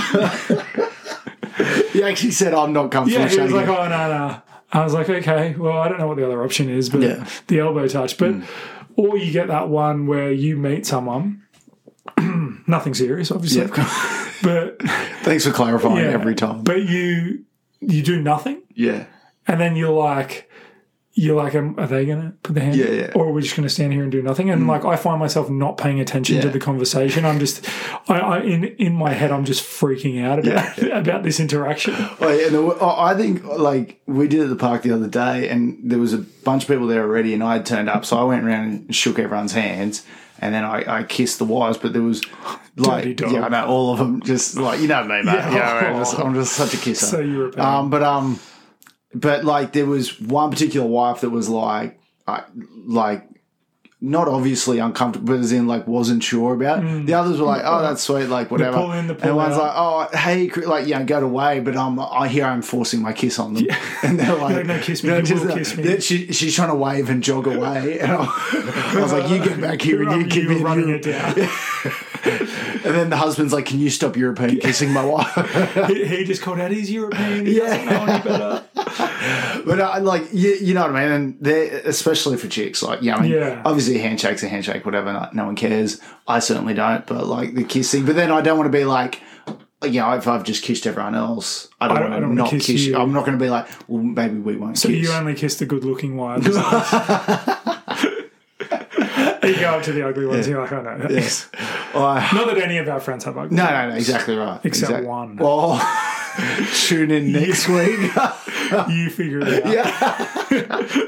He 1.92 2.02
actually 2.02 2.30
said, 2.30 2.54
"I'm 2.54 2.72
not 2.72 2.90
comfortable." 2.90 3.24
Yeah, 3.24 3.28
he 3.28 3.40
was 3.40 3.52
like, 3.52 3.66
it." 3.66 3.70
"Oh 3.70 3.88
no, 3.88 4.08
no." 4.08 4.42
I 4.72 4.84
was 4.84 4.94
like, 4.94 5.08
"Okay, 5.08 5.54
well, 5.56 5.78
I 5.78 5.88
don't 5.88 5.98
know 5.98 6.06
what 6.06 6.16
the 6.16 6.24
other 6.24 6.42
option 6.42 6.68
is, 6.70 6.88
but 6.88 7.02
Yeah. 7.02 7.26
The 7.48 7.60
elbow 7.60 7.86
touch." 7.88 8.16
But 8.16 8.32
hmm. 8.32 8.42
or 8.96 9.16
you 9.16 9.32
get 9.32 9.48
that 9.48 9.68
one 9.68 10.06
where 10.06 10.32
you 10.32 10.56
meet 10.56 10.86
someone, 10.86 11.42
nothing 12.66 12.94
serious, 12.94 13.30
obviously, 13.30 13.62
Yeah. 13.62 14.28
but 14.42 14.82
Thanks 15.22 15.46
for 15.46 15.52
clarifying 15.52 16.04
yeah, 16.04 16.12
every 16.12 16.34
time. 16.34 16.62
But 16.62 16.82
you 16.84 17.44
you 17.80 18.02
do 18.02 18.20
nothing, 18.20 18.62
Yeah, 18.74 19.06
and 19.46 19.60
then 19.60 19.76
you're 19.76 19.90
like. 19.90 20.48
You're 21.14 21.37
like, 21.37 21.55
um, 21.55 21.75
are 21.79 21.87
they 21.87 22.07
going 22.07 22.22
to 22.22 22.31
put 22.42 22.55
their 22.55 22.64
hand? 22.64 22.77
Yeah, 22.77 22.87
yeah. 22.90 23.12
Or 23.14 23.27
are 23.27 23.33
we 23.33 23.42
just 23.42 23.55
going 23.55 23.68
to 23.68 23.75
stand 23.75 23.92
here 23.92 24.03
and 24.03 24.11
do 24.11 24.22
nothing? 24.22 24.48
And 24.48 24.66
like, 24.66 24.87
I 24.87 24.96
find 24.96 25.20
myself 25.20 25.51
not 25.51 25.77
paying 25.77 26.01
attention 26.01 26.40
to 26.40 26.48
the 26.48 26.59
conversation. 26.59 27.27
I'm 27.27 27.38
just, 27.38 27.68
I, 28.09 28.18
I 28.18 28.40
in 28.40 28.64
in 28.64 28.94
my 28.94 29.12
head, 29.12 29.31
I'm 29.31 29.44
just 29.44 29.62
freaking 29.62 30.25
out 30.25 30.38
about 30.38 30.79
about 31.03 31.22
this 31.22 31.38
interaction. 31.38 31.92
Yeah, 31.94 32.48
the- 32.48 32.77
oh, 32.81 32.94
I 32.98 33.14
think 33.14 33.44
like 33.44 34.01
we 34.07 34.27
did 34.27 34.40
at 34.40 34.48
the 34.48 34.57
park 34.57 34.83
the 34.83 34.92
other 34.92 35.07
day, 35.07 35.48
and 35.51 35.79
there 35.85 35.98
was 35.98 36.14
a 36.14 36.18
bunch 36.18 36.62
of 36.62 36.68
people 36.68 36.87
there 36.87 37.03
already, 37.03 37.35
and 37.35 37.42
I 37.44 37.55
had 37.55 37.66
turned 37.66 37.90
up, 37.90 38.07
so 38.07 38.16
I 38.16 38.25
went 38.25 38.44
around 38.44 38.64
and 38.68 38.94
shook 38.94 39.18
everyone's 39.18 39.53
hands, 39.53 40.07
and 40.38 40.55
then 40.55 40.64
I, 40.64 41.01
I 41.01 41.03
kissed 41.05 41.38
the 41.38 41.44
wives, 41.44 41.77
but 41.77 41.92
there 41.92 42.01
was 42.03 42.22
like 42.77 43.20
yeah, 43.20 43.44
I 43.44 43.48
know 43.51 43.66
all 43.66 43.92
of 43.92 43.98
them 43.98 44.22
just 44.22 44.57
like 44.57 44.81
you 44.81 44.88
know 44.88 45.03
what 45.03 45.11
I 45.11 45.16
mean, 45.16 45.27
mate. 45.27 45.35
Yeah. 45.35 45.55
Yeah, 45.55 45.90
I'm, 45.90 45.96
just, 45.98 46.18
I'm 46.18 46.35
just 46.35 46.53
such 46.55 46.72
a 46.72 46.77
kisser. 46.83 47.05
So 47.07 47.20
European. 47.20 47.64
Um, 47.66 47.90
but 47.90 48.03
um, 48.03 48.40
but 49.14 49.44
like 49.44 49.72
there 49.72 49.87
was 49.87 50.20
one 50.20 50.51
particular 50.51 50.87
wife 50.87 51.20
that 51.20 51.31
was 51.31 51.48
like, 51.48 51.98
I 52.27 52.44
like 52.87 53.29
not 54.05 54.27
obviously 54.27 54.81
uncomfortable, 54.81 55.35
but 55.35 55.40
as 55.40 55.53
in 55.53 55.68
like 55.68 55.87
wasn't 55.87 56.25
sure 56.25 56.55
about. 56.55 56.85
it. 56.85 57.07
The 57.07 57.14
others 57.14 57.38
were 57.38 57.46
like, 57.46 57.62
oh, 57.64 57.83
that's 57.83 58.03
sweet, 58.03 58.27
like 58.27 58.51
whatever. 58.51 58.77
pull 58.77 58.92
in, 58.92 59.07
the 59.07 59.14
pull 59.14 59.29
and 59.29 59.37
one's 59.37 59.55
out. 59.55 59.62
like, 59.62 59.72
oh, 59.77 60.18
hey, 60.18 60.48
Chris," 60.48 60.66
like 60.66 60.88
yeah, 60.88 61.05
go 61.05 61.20
away, 61.20 61.61
but 61.61 61.77
um, 61.77 62.01
I 62.01 62.27
hear 62.27 62.44
I'm 62.44 62.62
forcing 62.62 63.01
my 63.01 63.12
kiss 63.12 63.38
on 63.38 63.55
them, 63.55 63.68
and 64.03 64.18
they're 64.18 64.35
like, 64.35 64.57
like, 64.57 64.66
"No, 64.66 64.81
kiss 64.81 65.05
me, 65.05 65.11
you 65.11 65.35
will 65.37 65.55
kiss 65.55 65.77
me." 65.77 66.01
She, 66.01 66.33
she's 66.33 66.55
trying 66.57 66.70
to 66.70 66.75
wave 66.75 67.11
and 67.11 67.22
jog 67.22 67.46
away, 67.46 67.98
and 68.01 68.11
I, 68.11 68.92
I 68.96 69.01
was 69.01 69.12
like, 69.12 69.31
you 69.31 69.38
get 69.38 69.61
back 69.61 69.81
here 69.81 70.03
and 70.03 70.20
you 70.20 70.27
give 70.27 70.48
me 70.48 70.61
running 70.62 70.88
it 70.88 71.03
down. 71.03 71.37
And 72.84 72.94
then 72.94 73.10
the 73.10 73.16
husband's 73.16 73.52
like, 73.52 73.66
can 73.66 73.78
you 73.78 73.90
stop 73.90 74.16
European 74.16 74.58
kissing 74.58 74.90
my 74.92 75.04
wife? 75.04 75.32
he, 75.88 76.04
he 76.04 76.24
just 76.24 76.42
called 76.42 76.58
out 76.60 76.70
he's 76.70 76.90
European. 76.90 77.46
He 77.46 77.58
Yeah. 77.58 77.66
doesn't 77.66 77.86
know 77.86 78.04
any 78.12 78.22
better. 78.22 78.64
But 79.64 79.78
uh, 79.78 80.00
like 80.00 80.24
you, 80.32 80.54
you 80.60 80.74
know 80.74 80.80
what 80.82 80.96
I 80.96 81.02
mean, 81.04 81.12
and 81.12 81.36
they're 81.40 81.82
especially 81.84 82.36
for 82.36 82.48
chicks. 82.48 82.82
Like 82.82 83.02
yeah, 83.02 83.16
I 83.16 83.22
mean, 83.22 83.30
Yeah. 83.32 83.62
obviously 83.64 83.96
a 83.96 84.02
handshake's 84.02 84.42
a 84.42 84.48
handshake, 84.48 84.84
whatever. 84.84 85.12
No, 85.12 85.28
no 85.32 85.44
one 85.46 85.54
cares. 85.54 86.00
I 86.26 86.40
certainly 86.40 86.74
don't. 86.74 87.06
But 87.06 87.26
like 87.26 87.54
the 87.54 87.62
kissing, 87.62 88.04
but 88.04 88.16
then 88.16 88.32
I 88.32 88.40
don't 88.40 88.58
want 88.58 88.70
to 88.72 88.76
be 88.76 88.84
like, 88.84 89.20
you 89.84 90.00
know, 90.00 90.12
if 90.14 90.26
I've 90.26 90.42
just 90.42 90.64
kissed 90.64 90.84
everyone 90.88 91.14
else, 91.14 91.68
I 91.80 91.86
don't, 91.86 91.96
I 91.98 92.00
don't- 92.00 92.10
want 92.10 92.12
I 92.12 92.16
to 92.16 92.20
don't 92.22 92.28
wanna 92.30 92.42
not 92.42 92.50
kiss 92.50 92.66
kiss. 92.66 92.80
you. 92.86 92.96
I'm 92.96 93.12
not 93.12 93.24
going 93.24 93.38
to 93.38 93.44
be 93.44 93.50
like, 93.50 93.68
well, 93.88 94.02
maybe 94.02 94.38
we 94.38 94.56
won't 94.56 94.76
So 94.78 94.88
kiss. 94.88 94.98
you 95.08 95.12
only 95.12 95.34
kiss 95.34 95.56
the 95.56 95.66
good-looking 95.66 96.16
wives. 96.16 96.48
you 99.48 99.55
go 99.61 99.70
up 99.70 99.83
to 99.85 99.92
the 99.92 100.07
ugly 100.07 100.26
ones. 100.26 100.46
You're 100.48 100.61
like, 100.61 100.72
oh 100.72 100.83
no. 100.83 101.07
Yes. 101.11 101.48
Not 101.94 102.31
that 102.33 102.59
any 102.59 102.78
of 102.78 102.88
our 102.88 103.00
friends 103.00 103.24
have 103.24 103.37
ugly. 103.37 103.57
no, 103.57 103.64
no, 103.66 103.88
no, 103.90 103.94
exactly 103.96 104.37
right. 104.37 104.61
Except 104.64 104.90
Exact- 104.90 105.07
one. 105.07 105.37
Well, 105.37 105.78
tune 106.74 107.11
in 107.11 107.33
next 107.33 107.68
week. 107.68 108.11
You 108.88 109.11
figure 109.11 109.40
it 109.42 109.66
out. 109.66 109.70
yeah. 110.50 111.02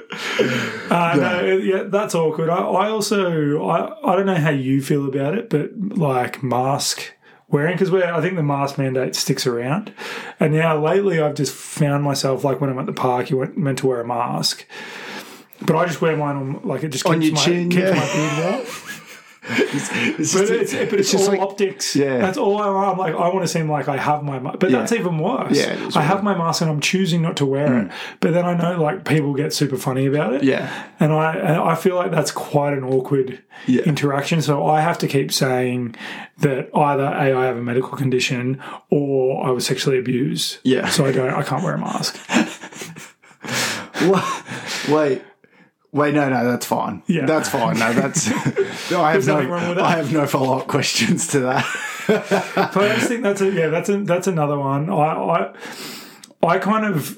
Uh, 0.91 1.15
no, 1.17 1.57
yeah, 1.57 1.85
that's 1.85 2.15
awkward. 2.15 2.51
I, 2.51 2.57
I 2.59 2.91
also, 2.91 3.65
I, 3.67 4.13
I 4.13 4.17
don't 4.17 4.27
know 4.27 4.35
how 4.35 4.51
you 4.51 4.83
feel 4.83 5.09
about 5.09 5.35
it, 5.39 5.49
but 5.49 5.71
like 5.97 6.43
mask 6.43 7.15
wearing, 7.49 7.75
because 7.75 7.91
I 7.95 8.21
think 8.21 8.37
the 8.37 8.43
mask 8.43 8.77
mandate 8.77 9.15
sticks 9.17 9.47
around. 9.47 9.95
And 10.39 10.53
now 10.53 10.79
lately 10.79 11.21
I've 11.23 11.35
just 11.35 11.55
found 11.55 12.05
myself, 12.05 12.45
like 12.45 12.61
when 12.61 12.69
I'm 12.69 12.79
at 12.79 12.85
the 12.87 12.93
park, 12.93 13.31
you 13.31 13.39
weren't 13.39 13.57
meant 13.57 13.79
to 13.79 13.87
wear 13.87 14.01
a 14.03 14.07
mask. 14.07 14.67
But 15.67 15.77
I 15.77 15.87
just 15.87 16.01
wear 16.01 16.17
mine 16.17 16.37
on, 16.37 16.61
like 16.65 16.83
it 16.85 16.89
just 16.91 17.05
keeps 17.05 17.15
On 17.15 17.23
your 17.23 17.35
my, 17.35 17.41
chin, 17.41 17.69
keeps 17.71 17.83
yeah. 17.83 17.95
my 17.95 18.13
beard 18.13 18.55
warm. 18.55 18.67
it's, 19.47 19.91
it's 19.93 20.33
But 20.33 20.47
just, 20.47 20.53
it's, 20.53 20.91
but 20.91 20.99
it's, 21.01 21.13
just 21.13 21.25
all 21.29 21.33
like 21.35 21.41
optics. 21.41 21.95
Yeah. 21.95 22.17
That's 22.17 22.39
all 22.39 22.59
I 22.63 22.69
want. 22.71 22.89
I'm 22.93 22.99
like, 22.99 23.15
I 23.15 23.29
want 23.29 23.43
to 23.43 23.49
seem 23.49 23.71
like 23.71 23.89
I 23.89 23.99
have 23.99 24.23
my 24.23 24.39
mask. 24.39 24.59
But 24.59 24.71
Yeah. 24.71 24.79
that's 24.79 24.93
even 24.93 25.19
worse. 25.19 25.55
Yeah, 25.55 25.91
I 25.95 26.01
have 26.01 26.23
my 26.23 26.35
mask 26.35 26.63
and 26.63 26.71
I'm 26.71 26.81
choosing 26.81 27.21
not 27.21 27.37
to 27.39 27.47
wear 27.47 27.67
it. 27.79 27.89
Mm. 27.89 27.93
But 28.21 28.33
then 28.33 28.47
I 28.47 28.55
know 28.55 28.81
like 28.83 29.05
people 29.05 29.35
get 29.35 29.53
super 29.53 29.77
funny 29.77 30.07
about 30.07 30.33
it. 30.33 30.45
yeah, 30.45 30.87
And 30.99 31.13
I 31.13 31.35
and 31.37 31.57
I 31.57 31.75
feel 31.75 31.95
like 31.97 32.11
that's 32.11 32.31
quite 32.31 32.73
an 32.73 32.85
awkward 32.85 33.43
Yeah. 33.67 33.83
interaction. 33.83 34.41
So 34.41 34.67
I 34.67 34.81
have 34.81 34.97
to 34.99 35.07
keep 35.07 35.31
saying 35.31 35.95
that 36.39 36.71
either 36.75 37.05
A, 37.05 37.35
I 37.35 37.45
have 37.45 37.59
a 37.59 37.63
medical 37.63 37.91
condition 37.99 38.63
or 38.91 39.47
I 39.47 39.51
was 39.51 39.67
sexually 39.67 39.99
abused. 39.99 40.57
Yeah. 40.63 40.89
So 40.89 41.05
I 41.05 41.13
don't 41.13 41.29
I 41.31 41.43
can't 41.43 41.63
wear 41.63 41.75
a 41.75 41.79
mask. 41.79 42.19
Wha- 44.07 44.43
wait. 44.89 45.23
Wait, 45.95 46.13
no, 46.13 46.29
no, 46.29 46.45
that's 46.45 46.67
fine. 46.67 47.05
Yeah. 47.07 47.25
that's 47.25 47.49
fine. 47.49 47.79
No, 47.79 47.93
that's. 47.93 48.27
I 48.93 49.13
have 49.13 49.27
no. 49.29 49.45
wrong 49.45 49.69
with 49.69 49.77
that. 49.77 49.85
I 49.85 49.93
have 49.93 50.13
no 50.13 50.27
follow 50.27 50.59
up 50.59 50.67
questions 50.67 51.29
to 51.29 51.41
that. 51.41 51.65
But 52.09 52.77
I 52.77 52.97
just 52.97 53.07
think 53.07 53.23
that's 53.23 53.41
a 53.41 53.51
yeah, 53.51 53.69
that's 53.69 53.89
a, 53.89 53.99
that's 53.99 54.27
another 54.27 54.59
one. 54.59 54.91
I 54.91 54.95
I 54.95 55.55
I 56.43 56.59
kind 56.59 56.85
of 56.85 57.17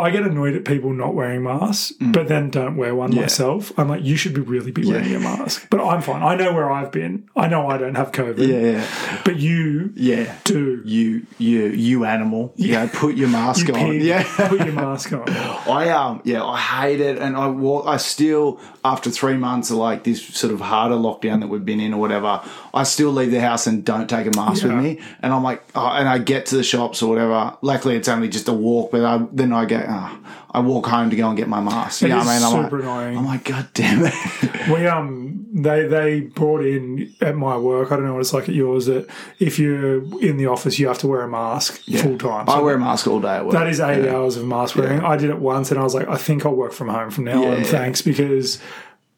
I 0.00 0.10
get 0.10 0.22
annoyed 0.24 0.54
at 0.54 0.64
people 0.64 0.92
not 0.92 1.14
wearing 1.14 1.42
masks, 1.42 1.92
mm. 2.00 2.12
but 2.12 2.28
then 2.28 2.50
don't 2.50 2.76
wear 2.76 2.94
one 2.94 3.14
myself. 3.14 3.72
I'm 3.78 3.88
like, 3.88 4.02
you 4.02 4.16
should 4.16 4.34
be 4.34 4.40
really 4.40 4.70
be 4.70 4.86
wearing 4.86 5.14
a 5.14 5.20
mask. 5.20 5.66
But 5.70 5.80
I'm 5.80 6.02
fine. 6.02 6.22
I 6.22 6.34
know 6.36 6.52
where 6.52 6.70
I've 6.70 6.90
been. 6.92 7.28
I 7.36 7.48
know 7.48 7.68
I 7.68 7.78
don't 7.78 7.94
have 7.94 8.12
COVID. 8.12 8.38
Yeah, 8.46 8.78
yeah, 8.78 9.20
But 9.24 9.36
you 9.36 9.92
yeah. 9.96 10.34
do. 10.44 10.82
You, 10.84 11.26
you, 11.38 11.66
you 11.68 12.04
animal. 12.04 12.52
Yeah, 12.56 12.88
put 12.92 13.16
your 13.16 13.28
mask 13.28 13.68
You 13.68 13.74
on. 13.74 13.80
pig, 13.90 14.02
Yeah. 14.02 14.24
put 14.48 14.58
your 14.60 14.72
mask 14.72 15.12
on. 15.12 15.28
I 15.28 15.90
um 15.90 16.22
yeah 16.24 16.42
I 16.44 16.58
hate 16.58 17.00
it 17.00 17.18
and 17.18 17.36
I 17.36 17.48
walk 17.48 17.86
I 17.86 17.96
still 17.98 18.60
after 18.84 19.10
three 19.10 19.36
months 19.36 19.70
of 19.70 19.76
like 19.76 20.04
this 20.04 20.24
sort 20.24 20.52
of 20.52 20.60
harder 20.60 20.94
lockdown 20.94 21.40
that 21.40 21.48
we've 21.48 21.64
been 21.64 21.80
in 21.80 21.92
or 21.94 22.00
whatever 22.00 22.40
I 22.72 22.84
still 22.84 23.10
leave 23.10 23.30
the 23.30 23.40
house 23.40 23.66
and 23.66 23.84
don't 23.84 24.08
take 24.08 24.26
a 24.26 24.30
mask 24.36 24.62
Yeah. 24.64 24.74
with 24.74 24.82
me 24.84 25.00
and 25.22 25.32
I'm 25.32 25.42
like 25.42 25.62
oh, 25.74 25.86
and 25.88 26.08
I 26.08 26.18
get 26.18 26.46
to 26.46 26.56
the 26.56 26.62
shops 26.62 27.02
or 27.02 27.10
whatever 27.10 27.56
luckily 27.60 27.96
it's 27.96 28.08
only 28.08 28.28
just 28.28 28.48
a 28.48 28.52
walk 28.52 28.90
but 28.92 29.04
I 29.04 29.26
then 29.32 29.52
I 29.52 29.64
go 29.88 29.94
oh, 29.96 30.18
I 30.52 30.60
walk 30.60 30.86
home 30.86 31.10
to 31.10 31.16
go 31.16 31.28
and 31.28 31.36
get 31.36 31.48
my 31.48 31.60
mask 31.60 32.02
you 32.02 32.08
know 32.08 32.18
what 32.18 32.26
I 32.26 32.34
mean 32.38 32.42
I'm 32.44 32.64
super 32.64 32.76
like, 32.78 32.84
annoying. 32.84 33.18
I'm 33.18 33.26
like 33.26 33.44
god 33.44 33.68
damn 33.74 34.04
it 34.04 34.14
We 34.68 34.86
um 34.86 35.46
they 35.52 35.86
they 35.86 36.20
brought 36.20 36.64
in 36.64 37.14
at 37.20 37.36
my 37.36 37.56
work. 37.56 37.90
I 37.90 37.96
don't 37.96 38.04
know 38.04 38.14
what 38.14 38.20
it's 38.20 38.34
like 38.34 38.48
at 38.48 38.54
yours. 38.54 38.86
That 38.86 39.08
if 39.38 39.58
you're 39.58 40.02
in 40.20 40.36
the 40.36 40.46
office, 40.46 40.78
you 40.78 40.88
have 40.88 40.98
to 40.98 41.06
wear 41.06 41.22
a 41.22 41.28
mask 41.28 41.80
full 41.84 42.18
time. 42.18 42.48
I 42.48 42.60
wear 42.60 42.74
a 42.74 42.78
mask 42.78 43.06
all 43.06 43.20
day 43.20 43.36
at 43.36 43.44
work 43.44 43.54
that 43.54 43.66
is 43.66 43.80
eight 43.80 44.06
hours 44.08 44.36
of 44.36 44.44
mask 44.46 44.76
wearing. 44.76 45.00
I 45.00 45.16
did 45.16 45.30
it 45.30 45.38
once, 45.38 45.70
and 45.70 45.80
I 45.80 45.84
was 45.84 45.94
like, 45.94 46.08
I 46.08 46.16
think 46.16 46.44
I'll 46.44 46.54
work 46.54 46.72
from 46.72 46.88
home 46.88 47.10
from 47.10 47.24
now 47.24 47.44
on. 47.44 47.58
Yeah. 47.58 47.64
Thanks, 47.64 48.02
because 48.02 48.60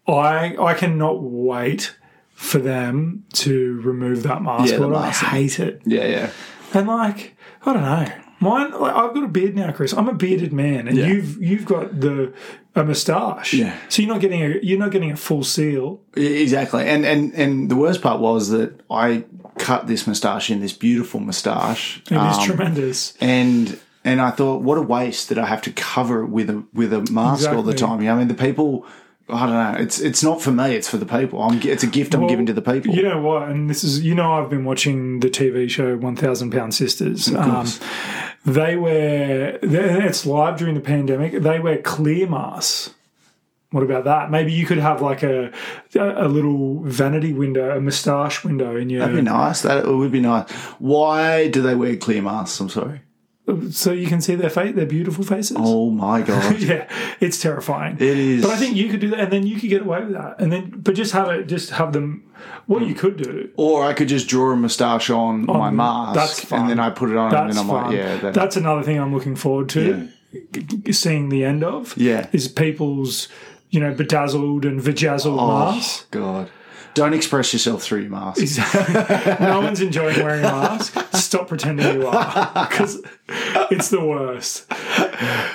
I 0.07 0.57
I 0.59 0.75
cannot 0.75 1.21
wait 1.23 1.97
for 2.33 2.59
them 2.59 3.25
to 3.35 3.81
remove 3.83 4.23
that 4.23 4.41
mask. 4.43 4.73
Yeah, 4.73 4.79
order. 4.79 4.91
mask. 4.91 5.25
I 5.25 5.27
hate 5.27 5.59
it. 5.61 5.83
yeah 5.85 6.07
yeah 6.07 6.31
And 6.73 6.87
like, 6.87 7.37
I 7.67 7.73
don't 7.73 7.83
know. 7.83 8.13
Mine, 8.43 8.71
like, 8.81 8.95
I've 8.95 9.13
got 9.13 9.23
a 9.25 9.29
beard 9.29 9.55
now, 9.55 9.71
Chris. 9.71 9.93
I'm 9.93 10.09
a 10.09 10.15
bearded 10.15 10.53
man, 10.53 10.89
and 10.89 10.97
Yeah. 10.97 11.07
you've 11.09 11.43
you've 11.43 11.65
got 11.67 12.01
the 12.01 12.33
a 12.75 12.83
moustache. 12.85 13.53
Yeah. 13.53 13.77
So 13.91 14.01
you're 14.03 14.11
not 14.13 14.21
getting 14.23 14.43
a 14.43 14.59
you're 14.63 14.79
not 14.79 14.91
getting 14.93 15.11
a 15.11 15.17
full 15.17 15.45
seal. 15.45 16.01
Exactly, 16.17 16.87
and 16.87 17.05
and 17.05 17.35
and 17.35 17.71
the 17.71 17.77
worst 17.77 18.01
part 18.01 18.21
was 18.21 18.49
that 18.51 18.81
I 18.91 19.25
cut 19.59 19.87
this 19.87 20.07
moustache 20.07 20.51
in 20.51 20.61
this 20.61 20.73
beautiful 20.73 21.21
moustache. 21.21 22.03
It 22.11 22.13
is 22.15 22.39
um, 22.39 22.45
tremendous. 22.47 23.15
and 23.21 23.79
and 24.05 24.23
I 24.23 24.31
thought, 24.31 24.63
what 24.63 24.79
a 24.79 24.83
waste 24.83 25.29
that 25.29 25.39
I 25.39 25.45
have 25.45 25.61
to 25.63 25.73
cover 25.73 26.23
it 26.23 26.29
with 26.29 26.49
a 26.49 26.65
with 26.73 26.93
a 26.95 27.07
mask 27.13 27.51
all 27.51 27.63
the 27.63 27.75
time. 27.75 28.01
You 28.01 28.07
know, 28.07 28.15
I 28.15 28.19
mean, 28.19 28.29
the 28.29 28.35
people. 28.35 28.87
I 29.33 29.47
don't 29.47 29.75
know. 29.75 29.81
It's 29.81 30.01
it's 30.01 30.25
not 30.25 30.43
for 30.43 30.51
me. 30.51 30.75
It's 30.75 30.89
for 30.89 30.97
the 30.97 31.07
people. 31.07 31.41
I'm, 31.41 31.61
it's 31.63 31.85
a 31.85 31.87
gift 31.87 32.15
I'm 32.15 32.23
Well, 32.23 32.31
giving 32.31 32.47
to 32.47 32.53
the 32.53 32.63
people. 32.63 32.93
You 32.93 33.03
know 33.03 33.21
what? 33.21 33.49
And 33.49 33.71
this 33.71 33.85
is 33.85 34.01
you 34.01 34.13
know 34.13 34.33
I've 34.33 34.51
been 34.51 34.65
watching 34.65 35.21
the 35.21 35.29
TV 35.31 35.71
show 35.71 35.97
One 35.97 36.17
Thousand 36.17 36.51
Pound 36.51 36.75
Sisters. 36.75 37.29
Of 37.29 37.37
Um, 37.37 37.67
they 38.45 38.77
wear 38.77 39.59
it's 39.63 40.27
live 40.27 40.59
during 40.59 40.75
the 40.75 40.81
pandemic. 40.81 41.33
They 41.33 41.61
wear 41.61 41.79
clear 41.79 42.29
masks. 42.29 42.95
What 43.71 43.85
about 43.85 44.05
that? 44.05 44.31
Maybe 44.33 44.53
you 44.53 44.67
could 44.67 44.79
have 44.79 45.01
like 45.01 45.23
a 45.23 45.53
a 45.95 46.27
little 46.27 46.81
vanity 46.81 47.33
window, 47.33 47.77
a 47.77 47.81
moustache 47.81 48.43
window 48.43 48.77
in 48.77 48.91
your 48.91 49.01
That'd 49.01 49.17
be 49.17 49.23
nice. 49.23 49.63
That 49.63 49.87
would 49.87 50.11
be 50.11 50.21
nice. 50.21 50.51
Why 50.79 51.49
do 51.49 51.63
they 51.63 51.77
wear 51.77 51.97
clear 51.97 52.23
masks? 52.23 52.59
I'm 52.59 52.69
sorry. 52.69 53.03
So 53.71 53.93
you 53.93 54.07
can 54.07 54.21
see 54.21 54.35
their 54.35 54.51
face, 54.51 54.75
their 54.75 54.87
beautiful 54.87 55.25
faces. 55.25 55.57
Oh 55.61 55.91
my 55.91 56.23
god. 56.31 56.59
Yeah, 56.61 56.89
it's 57.21 57.41
terrifying. 57.41 57.95
It 57.97 58.03
is. 58.19 58.43
But 58.43 58.51
I 58.53 58.57
think 58.57 58.77
you 58.77 58.89
could 58.89 59.01
do 59.01 59.11
that, 59.11 59.21
and 59.21 59.33
then 59.33 59.47
you 59.47 59.59
could 59.61 59.69
get 59.71 59.83
away 59.83 60.01
with 60.05 60.13
that, 60.13 60.41
and 60.41 60.53
then 60.53 60.71
but 60.77 60.95
just 60.95 61.13
have 61.13 61.29
it, 61.29 61.45
just 61.47 61.71
have 61.71 61.93
them. 61.93 62.25
What 62.67 62.87
you 62.87 62.95
could 62.95 63.17
do, 63.19 63.51
Or 63.57 63.85
I 63.85 63.93
could 63.93 64.09
just 64.09 64.27
draw 64.29 64.53
a 64.53 64.57
moustache 64.57 65.11
on, 65.11 65.45
my 65.45 65.71
mask, 65.71 66.15
that's 66.15 66.45
fine. 66.45 66.61
and 66.63 66.71
then 66.71 66.81
I 66.81 66.89
put 66.91 67.11
it 67.11 67.17
on, 67.17 67.31
that's 67.31 67.41
and 67.41 67.51
then 67.51 67.59
I'm 67.77 67.83
fun. 67.83 67.91
like, 67.93 68.23
yeah, 68.23 68.31
that's 68.31 68.57
another 68.57 68.83
thing 68.83 68.99
I'm 68.99 69.13
looking 69.15 69.37
forward 69.37 69.69
to. 69.71 70.09
g- 70.53 70.93
Seeing 70.93 71.29
the 71.29 71.45
end 71.45 71.63
of, 71.65 71.95
Yeah. 71.99 72.29
is 72.33 72.49
people's 72.49 73.29
you 73.71 73.79
know 73.81 73.93
bedazzled 73.95 74.65
and 74.65 74.81
vajazzled 74.81 75.39
oh 75.39 75.73
masks. 75.75 76.07
god. 76.11 76.49
Don't 76.95 77.15
express 77.15 77.53
yourself 77.53 77.83
through 77.83 78.01
your 78.01 78.11
mask. 78.11 78.61
no 79.41 79.61
one's 79.61 79.81
enjoying 79.81 80.23
wearing 80.23 80.41
a 80.45 80.49
mask. 80.51 80.97
Stop 81.15 81.49
pretending 81.49 82.01
you 82.01 82.07
are, 82.09 82.69
because 82.69 83.01
it's 83.71 83.91
the 83.91 84.05
worst. 84.05 84.67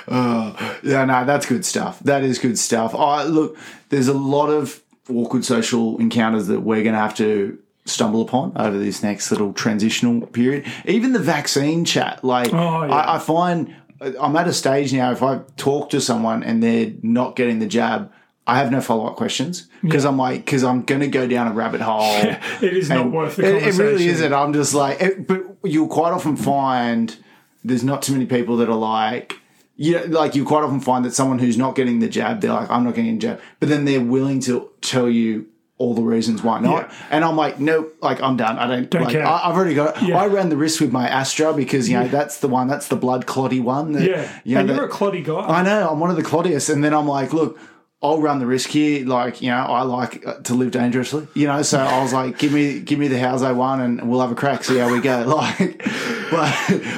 Uh, 0.08 0.74
yeah, 0.82 1.04
no, 1.04 1.24
that's 1.24 1.46
good 1.46 1.64
stuff. 1.64 2.00
That 2.00 2.22
is 2.22 2.38
good 2.38 2.58
stuff. 2.58 2.94
I 2.94 3.24
look, 3.24 3.56
there's 3.90 4.08
a 4.08 4.14
lot 4.14 4.48
of 4.48 4.82
awkward 5.12 5.44
social 5.44 5.98
encounters 5.98 6.46
that 6.48 6.60
we're 6.60 6.82
going 6.82 6.94
to 6.94 7.00
have 7.00 7.14
to 7.16 7.58
stumble 7.84 8.22
upon 8.22 8.52
over 8.56 8.78
this 8.78 9.02
next 9.02 9.30
little 9.30 9.52
transitional 9.52 10.26
period. 10.28 10.66
Even 10.86 11.12
the 11.12 11.18
vaccine 11.20 11.84
chat, 11.84 12.24
like 12.24 12.52
Oh, 12.52 12.84
yeah. 12.84 12.92
I, 12.94 13.16
I 13.16 13.18
find 13.18 13.74
uh, 14.00 14.12
I'm 14.20 14.34
at 14.36 14.48
a 14.48 14.52
stage 14.52 14.92
now. 14.92 15.12
If 15.12 15.22
I 15.22 15.40
talk 15.56 15.90
to 15.90 16.00
someone 16.00 16.42
and 16.42 16.62
they're 16.62 16.92
not 17.02 17.36
getting 17.36 17.58
the 17.58 17.66
jab. 17.66 18.10
I 18.46 18.58
have 18.58 18.70
no 18.70 18.80
follow 18.80 19.06
up 19.06 19.16
questions 19.16 19.68
because 19.82 20.04
I'm 20.04 20.16
like 20.16 20.44
because 20.44 20.62
I'm 20.62 20.82
going 20.82 21.00
to 21.00 21.08
go 21.08 21.26
down 21.26 21.48
a 21.48 21.52
rabbit 21.52 21.80
hole. 21.80 22.00
It 22.62 22.76
is 22.76 22.88
not 22.88 23.10
worth 23.10 23.36
the 23.36 23.56
it, 23.56 23.62
it 23.62 23.78
really 23.78 24.06
isn't. 24.06 24.32
I'm 24.32 24.52
just 24.52 24.72
like, 24.72 25.00
it, 25.00 25.26
but 25.26 25.42
you'll 25.64 25.88
quite 25.88 26.12
often 26.12 26.36
find 26.36 27.16
there's 27.64 27.84
not 27.84 28.02
too 28.02 28.12
many 28.12 28.26
people 28.26 28.56
that 28.58 28.68
are 28.68 28.76
like, 28.76 29.38
you 29.76 29.94
know, 29.94 30.04
like 30.04 30.34
you 30.34 30.44
quite 30.44 30.62
often 30.62 30.80
find 30.80 31.04
that 31.04 31.12
someone 31.12 31.38
who's 31.38 31.58
not 31.58 31.74
getting 31.74 31.98
the 31.98 32.08
jab, 32.08 32.40
they're 32.40 32.52
like, 32.52 32.70
I'm 32.70 32.84
not 32.84 32.94
getting 32.94 33.14
the 33.14 33.20
jab, 33.20 33.40
but 33.58 33.68
then 33.68 33.84
they're 33.84 34.00
willing 34.00 34.40
to 34.40 34.70
tell 34.80 35.08
you 35.08 35.48
all 35.78 35.94
the 35.94 36.02
reasons 36.02 36.42
why 36.42 36.60
not. 36.60 36.88
Yeah. 36.88 37.06
And 37.10 37.24
I'm 37.24 37.36
like, 37.36 37.60
no, 37.60 37.90
like 38.00 38.22
I'm 38.22 38.36
done. 38.36 38.58
I 38.58 38.66
don't, 38.66 38.88
Don't 38.88 39.02
like, 39.02 39.12
care. 39.12 39.26
I, 39.26 39.48
I've 39.48 39.56
already 39.56 39.74
got. 39.74 40.00
Yeah. 40.02 40.18
I 40.18 40.26
ran 40.26 40.48
the 40.48 40.56
risk 40.56 40.80
with 40.80 40.92
my 40.92 41.06
Astra 41.08 41.52
because 41.52 41.88
you 41.88 41.98
know 41.98 42.08
that's 42.08 42.38
the 42.38 42.48
one, 42.48 42.68
that's 42.68 42.88
the 42.88 42.96
blood 42.96 43.26
clotty 43.26 43.60
one. 43.60 43.92
That, 43.92 44.02
Yeah, 44.02 44.40
You 44.44 44.54
know, 44.54 44.60
and 44.60 44.68
you're 44.70 44.86
a 44.86 44.90
cloddy 44.90 45.24
guy. 45.24 45.46
I 45.46 45.62
know 45.62 45.90
I'm 45.90 46.00
one 46.00 46.10
of 46.10 46.16
the 46.16 46.22
cloddiest, 46.22 46.72
and 46.72 46.82
then 46.82 46.94
I'm 46.94 47.06
like, 47.06 47.34
look, 47.34 47.58
I'll 48.02 48.20
run 48.20 48.38
the 48.38 48.46
risk 48.46 48.70
here. 48.70 49.06
Like, 49.06 49.40
you 49.40 49.50
know, 49.50 49.56
I 49.56 49.82
like 49.82 50.26
uh, 50.26 50.34
to 50.42 50.54
live 50.54 50.70
dangerously. 50.70 51.26
You 51.34 51.46
know, 51.46 51.62
so 51.62 51.78
I 51.78 52.02
was 52.02 52.12
like, 52.12 52.38
give 52.38 52.52
me, 52.52 52.80
give 52.80 52.98
me 52.98 53.08
the 53.08 53.18
Hauser 53.18 53.54
one, 53.54 53.80
and 53.80 54.08
we'll 54.08 54.20
have 54.20 54.30
a 54.30 54.34
crack. 54.34 54.64
See 54.64 54.78
how 54.78 54.92
we 54.92 55.00
go. 55.00 55.24
Like, 56.26 56.48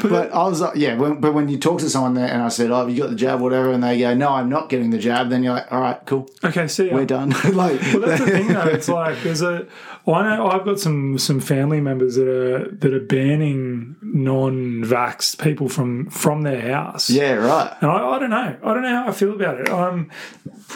but, 0.03 0.09
but 0.09 0.33
I 0.33 0.45
was 0.49 0.63
like, 0.63 0.77
yeah. 0.77 0.97
When, 0.97 1.21
but 1.21 1.35
when 1.35 1.49
you 1.49 1.59
talk 1.59 1.81
to 1.81 1.91
someone 1.91 2.15
there, 2.15 2.29
and 2.29 2.43
I 2.43 2.49
said, 2.49 2.71
oh, 2.71 2.79
have 2.81 2.91
you 2.91 2.97
got 2.97 3.11
the 3.11 3.17
jab, 3.17 3.41
whatever, 3.41 3.73
and 3.73 3.85
they 3.85 3.99
go, 3.99 4.15
no, 4.15 4.31
I'm 4.31 4.49
not 4.49 4.71
getting 4.71 4.89
the 4.89 4.99
jab. 4.99 5.29
Then 5.29 5.43
you're 5.43 5.53
like, 5.53 5.71
all 5.71 5.83
right, 5.83 6.01
cool, 6.07 6.31
okay, 6.43 6.67
see 6.67 6.89
ya. 6.89 6.95
we're 6.95 7.05
done. 7.05 7.31
like, 7.53 7.79
Well, 7.83 8.01
that's 8.01 8.25
the 8.25 8.31
thing, 8.31 8.49
though. 8.49 8.69
It's 8.69 8.89
like 8.89 9.23
there's 9.23 9.43
a. 9.43 9.67
I 10.15 10.37
know 10.37 10.47
I've 10.49 10.65
got 10.65 10.81
some 10.81 11.19
some 11.19 11.41
family 11.41 11.81
members 11.81 12.15
that 12.17 12.29
are 12.29 12.69
that 12.71 12.95
are 12.95 13.01
banning 13.01 13.97
non-vax 14.03 15.39
people 15.43 15.69
from 15.69 16.09
from 16.11 16.43
their 16.43 16.73
house. 16.73 17.11
yeah, 17.11 17.33
right. 17.35 17.75
and 17.81 17.91
I, 17.91 18.09
I 18.11 18.19
don't 18.19 18.31
know. 18.31 18.57
I 18.63 18.75
don't 18.75 18.83
know 18.83 18.89
how 19.03 19.09
I 19.09 19.13
feel 19.13 19.33
about 19.33 19.61
it. 19.61 19.69
Um, 19.69 20.11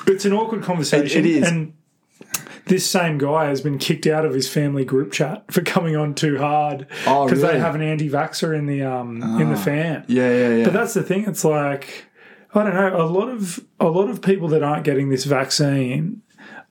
it's 0.06 0.24
an 0.24 0.32
awkward 0.32 0.62
conversation. 0.62 1.24
It- 1.24 1.26
it 1.26 1.36
is. 1.42 1.48
and 1.48 1.72
this 2.66 2.88
same 2.88 3.18
guy 3.18 3.46
has 3.46 3.60
been 3.60 3.76
kicked 3.78 4.06
out 4.06 4.24
of 4.24 4.32
his 4.32 4.48
family 4.48 4.84
group 4.84 5.10
chat 5.12 5.44
for 5.50 5.62
coming 5.62 5.96
on 5.96 6.14
too 6.14 6.38
hard 6.38 6.86
Oh, 7.08 7.24
because 7.24 7.42
really? 7.42 7.54
they 7.54 7.58
have 7.60 7.74
an 7.74 7.82
anti-vaxer 7.82 8.56
in 8.56 8.66
the 8.66 8.82
um 8.82 9.22
in 9.40 9.50
the 9.50 9.56
fan. 9.56 10.04
Yeah, 10.08 10.30
yeah, 10.32 10.48
yeah. 10.56 10.64
But 10.64 10.72
that's 10.72 10.94
the 10.94 11.02
thing. 11.02 11.24
It's 11.26 11.44
like 11.44 12.04
I 12.54 12.62
don't 12.64 12.74
know. 12.74 13.00
A 13.02 13.06
lot 13.06 13.28
of 13.28 13.60
a 13.80 13.86
lot 13.88 14.08
of 14.10 14.20
people 14.22 14.48
that 14.48 14.62
aren't 14.62 14.84
getting 14.84 15.08
this 15.08 15.24
vaccine, 15.24 16.22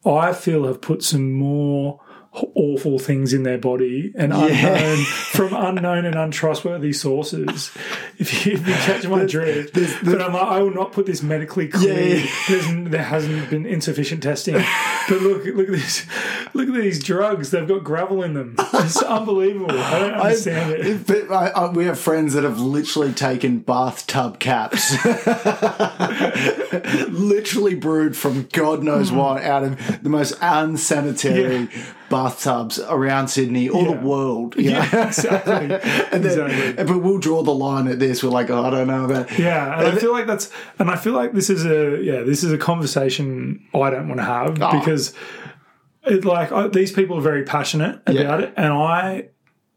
I 0.06 0.32
feel 0.34 0.66
have 0.68 0.80
put 0.82 1.04
some 1.04 1.32
more 1.34 2.00
awful 2.34 2.98
things 2.98 3.34
in 3.34 3.44
their 3.44 3.58
body 3.58 4.14
and 4.16 4.32
unknown 4.32 5.04
from 5.04 5.54
unknown 5.54 6.06
and 6.06 6.16
untrustworthy 6.16 6.94
sources. 6.94 7.72
If 8.20 8.46
you, 8.46 8.54
if 8.54 8.68
you 8.68 8.74
catch 8.74 9.06
my 9.06 9.26
drift, 9.26 9.74
but 9.74 10.22
I'm 10.22 10.34
like, 10.34 10.48
I 10.48 10.62
will 10.62 10.74
not 10.74 10.94
put 10.94 11.06
this 11.06 11.22
medically 11.22 11.68
clear. 11.68 12.18
Yeah, 12.18 12.26
yeah. 12.50 12.86
There 12.88 13.04
hasn't 13.04 13.50
been 13.50 13.66
insufficient 13.66 14.24
testing. 14.24 14.64
But 15.10 15.22
look, 15.22 15.44
look 15.44 15.68
at 15.68 15.74
this. 15.74 16.06
look 16.54 16.70
at 16.70 16.74
these 16.74 17.04
drugs. 17.04 17.52
They've 17.52 17.68
got 17.68 17.84
gravel 17.84 18.24
in 18.24 18.34
them. 18.34 18.56
It's 18.76 19.02
unbelievable. 19.04 19.72
I 19.72 20.00
don't 20.00 20.14
understand 20.14 20.72
it. 20.72 21.08
But 21.08 21.32
I, 21.32 21.50
I, 21.50 21.72
we 21.72 21.84
have 21.86 22.00
friends 22.00 22.34
that 22.34 22.46
have 22.46 22.62
literally 22.62 23.12
taken 23.12 23.60
bathtub 23.60 24.40
caps, 24.40 24.94
literally 27.10 27.76
brewed 27.76 28.16
from 28.16 28.48
God 28.54 28.84
knows 28.84 29.12
mm. 29.12 29.18
what 29.18 29.44
out 29.44 29.64
of 29.64 30.04
the 30.04 30.10
most 30.10 30.38
unsanitary 30.42 31.68
bathtubs 32.12 32.80
around 32.80 33.30
Sydney 33.30 33.68
or 33.70 33.82
Yeah. 33.84 33.92
the 33.96 33.98
world. 34.06 34.56
you 34.58 34.72
know? 34.72 34.80
Yeah, 34.94 35.08
exactly. 35.08 35.54
And 36.12 36.24
then- 36.24 36.26
exactly. 36.50 36.84
But 36.84 37.00
we'll 37.02 37.18
draw 37.18 37.42
the 37.42 37.56
line 37.56 37.88
at 37.88 37.98
this. 38.00 38.22
We're 38.24 38.30
like, 38.30 38.50
oh, 38.52 38.64
I 38.64 38.70
don't 38.70 38.88
know 38.88 39.06
about. 39.06 39.40
Yeah, 39.40 39.80
and 39.80 39.88
I 39.88 39.96
feel 40.00 40.12
like 40.12 40.28
that's, 40.28 40.52
and 40.78 40.92
I 40.92 40.96
feel 40.98 41.14
like 41.14 41.32
this 41.34 41.50
is 41.50 41.66
a, 41.66 42.00
yeah, 42.04 42.22
this 42.22 42.44
is 42.44 42.52
a 42.52 42.58
conversation 42.58 43.66
I 43.74 43.90
don't 43.90 44.08
want 44.08 44.20
to 44.20 44.26
have 44.26 44.62
Oh. 44.62 44.78
because, 44.80 45.14
it 46.04 46.26
like 46.26 46.52
I, 46.52 46.68
these 46.68 46.92
people 46.92 47.18
are 47.18 47.22
very 47.22 47.44
passionate 47.44 48.02
about 48.08 48.16
Yeah. 48.16 48.38
it, 48.40 48.54
and 48.58 48.74
I 48.74 49.30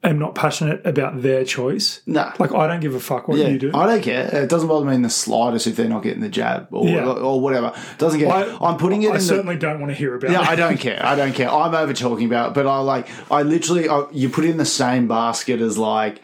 am 0.04 0.18
not 0.18 0.34
passionate 0.34 0.84
about 0.84 1.22
their 1.22 1.44
choice. 1.44 2.00
No. 2.06 2.30
Like 2.38 2.54
I 2.54 2.66
don't 2.66 2.80
give 2.80 2.94
a 2.94 3.00
fuck 3.00 3.26
what 3.26 3.38
Yeah, 3.38 3.48
you 3.48 3.58
do. 3.58 3.70
I 3.74 3.86
don't 3.86 4.02
care. 4.02 4.42
It 4.42 4.48
doesn't 4.48 4.68
bother 4.68 4.84
me 4.86 4.94
in 4.94 5.02
the 5.02 5.10
slightest 5.10 5.66
if 5.66 5.76
they're 5.76 5.88
not 5.88 6.02
getting 6.02 6.20
the 6.20 6.28
jab 6.28 6.68
or, 6.70 6.88
Yeah. 6.88 7.06
or 7.06 7.40
whatever. 7.40 7.72
Doesn't 7.98 8.20
care. 8.20 8.30
I, 8.30 8.70
am 8.70 8.76
putting 8.76 9.02
it 9.02 9.06
I 9.06 9.10
in 9.10 9.14
the 9.16 9.20
certainly 9.20 9.56
don't 9.56 9.80
want 9.80 9.90
to 9.90 9.94
hear 9.96 10.14
about 10.14 10.30
Yeah, 10.30 10.42
it. 10.42 10.48
I 10.48 10.56
don't 10.56 10.78
care. 10.78 11.00
I 11.04 11.16
don't 11.16 11.32
care. 11.34 11.50
I'm 11.50 11.74
over 11.74 11.92
talking 11.92 12.26
about 12.26 12.50
it, 12.50 12.54
but 12.54 12.66
I 12.66 12.78
like, 12.80 13.08
I 13.30 13.42
literally, 13.42 13.88
I, 13.88 14.06
you 14.12 14.28
put 14.28 14.44
it 14.44 14.50
in 14.50 14.58
the 14.58 14.64
same 14.64 15.08
basket 15.08 15.60
as 15.60 15.78
like, 15.78 16.20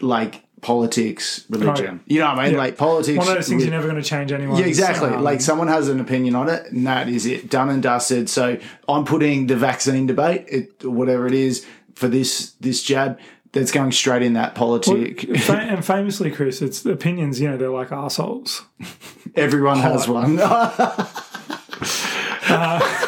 like 0.00 0.42
politics, 0.60 1.44
religion. 1.48 2.00
You 2.06 2.20
know 2.20 2.26
what 2.26 2.38
I 2.38 2.44
mean? 2.44 2.52
Yeah. 2.52 2.58
Like 2.58 2.76
politics. 2.76 3.18
One 3.18 3.28
of 3.28 3.34
those 3.34 3.48
things 3.48 3.62
you're 3.62 3.70
never 3.70 3.88
going 3.88 4.02
to 4.02 4.08
change 4.08 4.32
anyone. 4.32 4.58
yeah, 4.58 4.66
exactly. 4.66 5.10
Um, 5.10 5.22
like 5.22 5.40
someone 5.40 5.68
has 5.68 5.88
an 5.88 6.00
opinion 6.00 6.34
on 6.34 6.48
it, 6.48 6.70
and 6.72 6.86
that 6.86 7.08
is 7.08 7.24
it, 7.24 7.48
done 7.48 7.70
and 7.70 7.82
dusted. 7.82 8.28
So 8.28 8.58
I'm 8.88 9.04
putting 9.04 9.46
the 9.46 9.56
vaccine 9.56 10.06
debate, 10.06 10.44
it, 10.48 10.84
whatever 10.84 11.26
it 11.26 11.34
is, 11.34 11.64
for 11.96 12.06
this 12.08 12.52
this 12.60 12.82
jab. 12.82 13.18
That's 13.52 13.72
going 13.72 13.92
straight 13.92 14.22
in 14.22 14.34
that 14.34 14.54
politic. 14.54 15.24
and 15.48 15.82
famously, 15.82 16.30
Chris, 16.30 16.60
it's 16.60 16.84
opinions. 16.84 17.40
You 17.40 17.50
know, 17.50 17.56
they're 17.56 17.70
like 17.70 17.90
assholes. 17.90 18.62
Everyone 19.34 19.78
has 19.78 20.06
one. 20.06 20.38
Uh, 22.48 23.05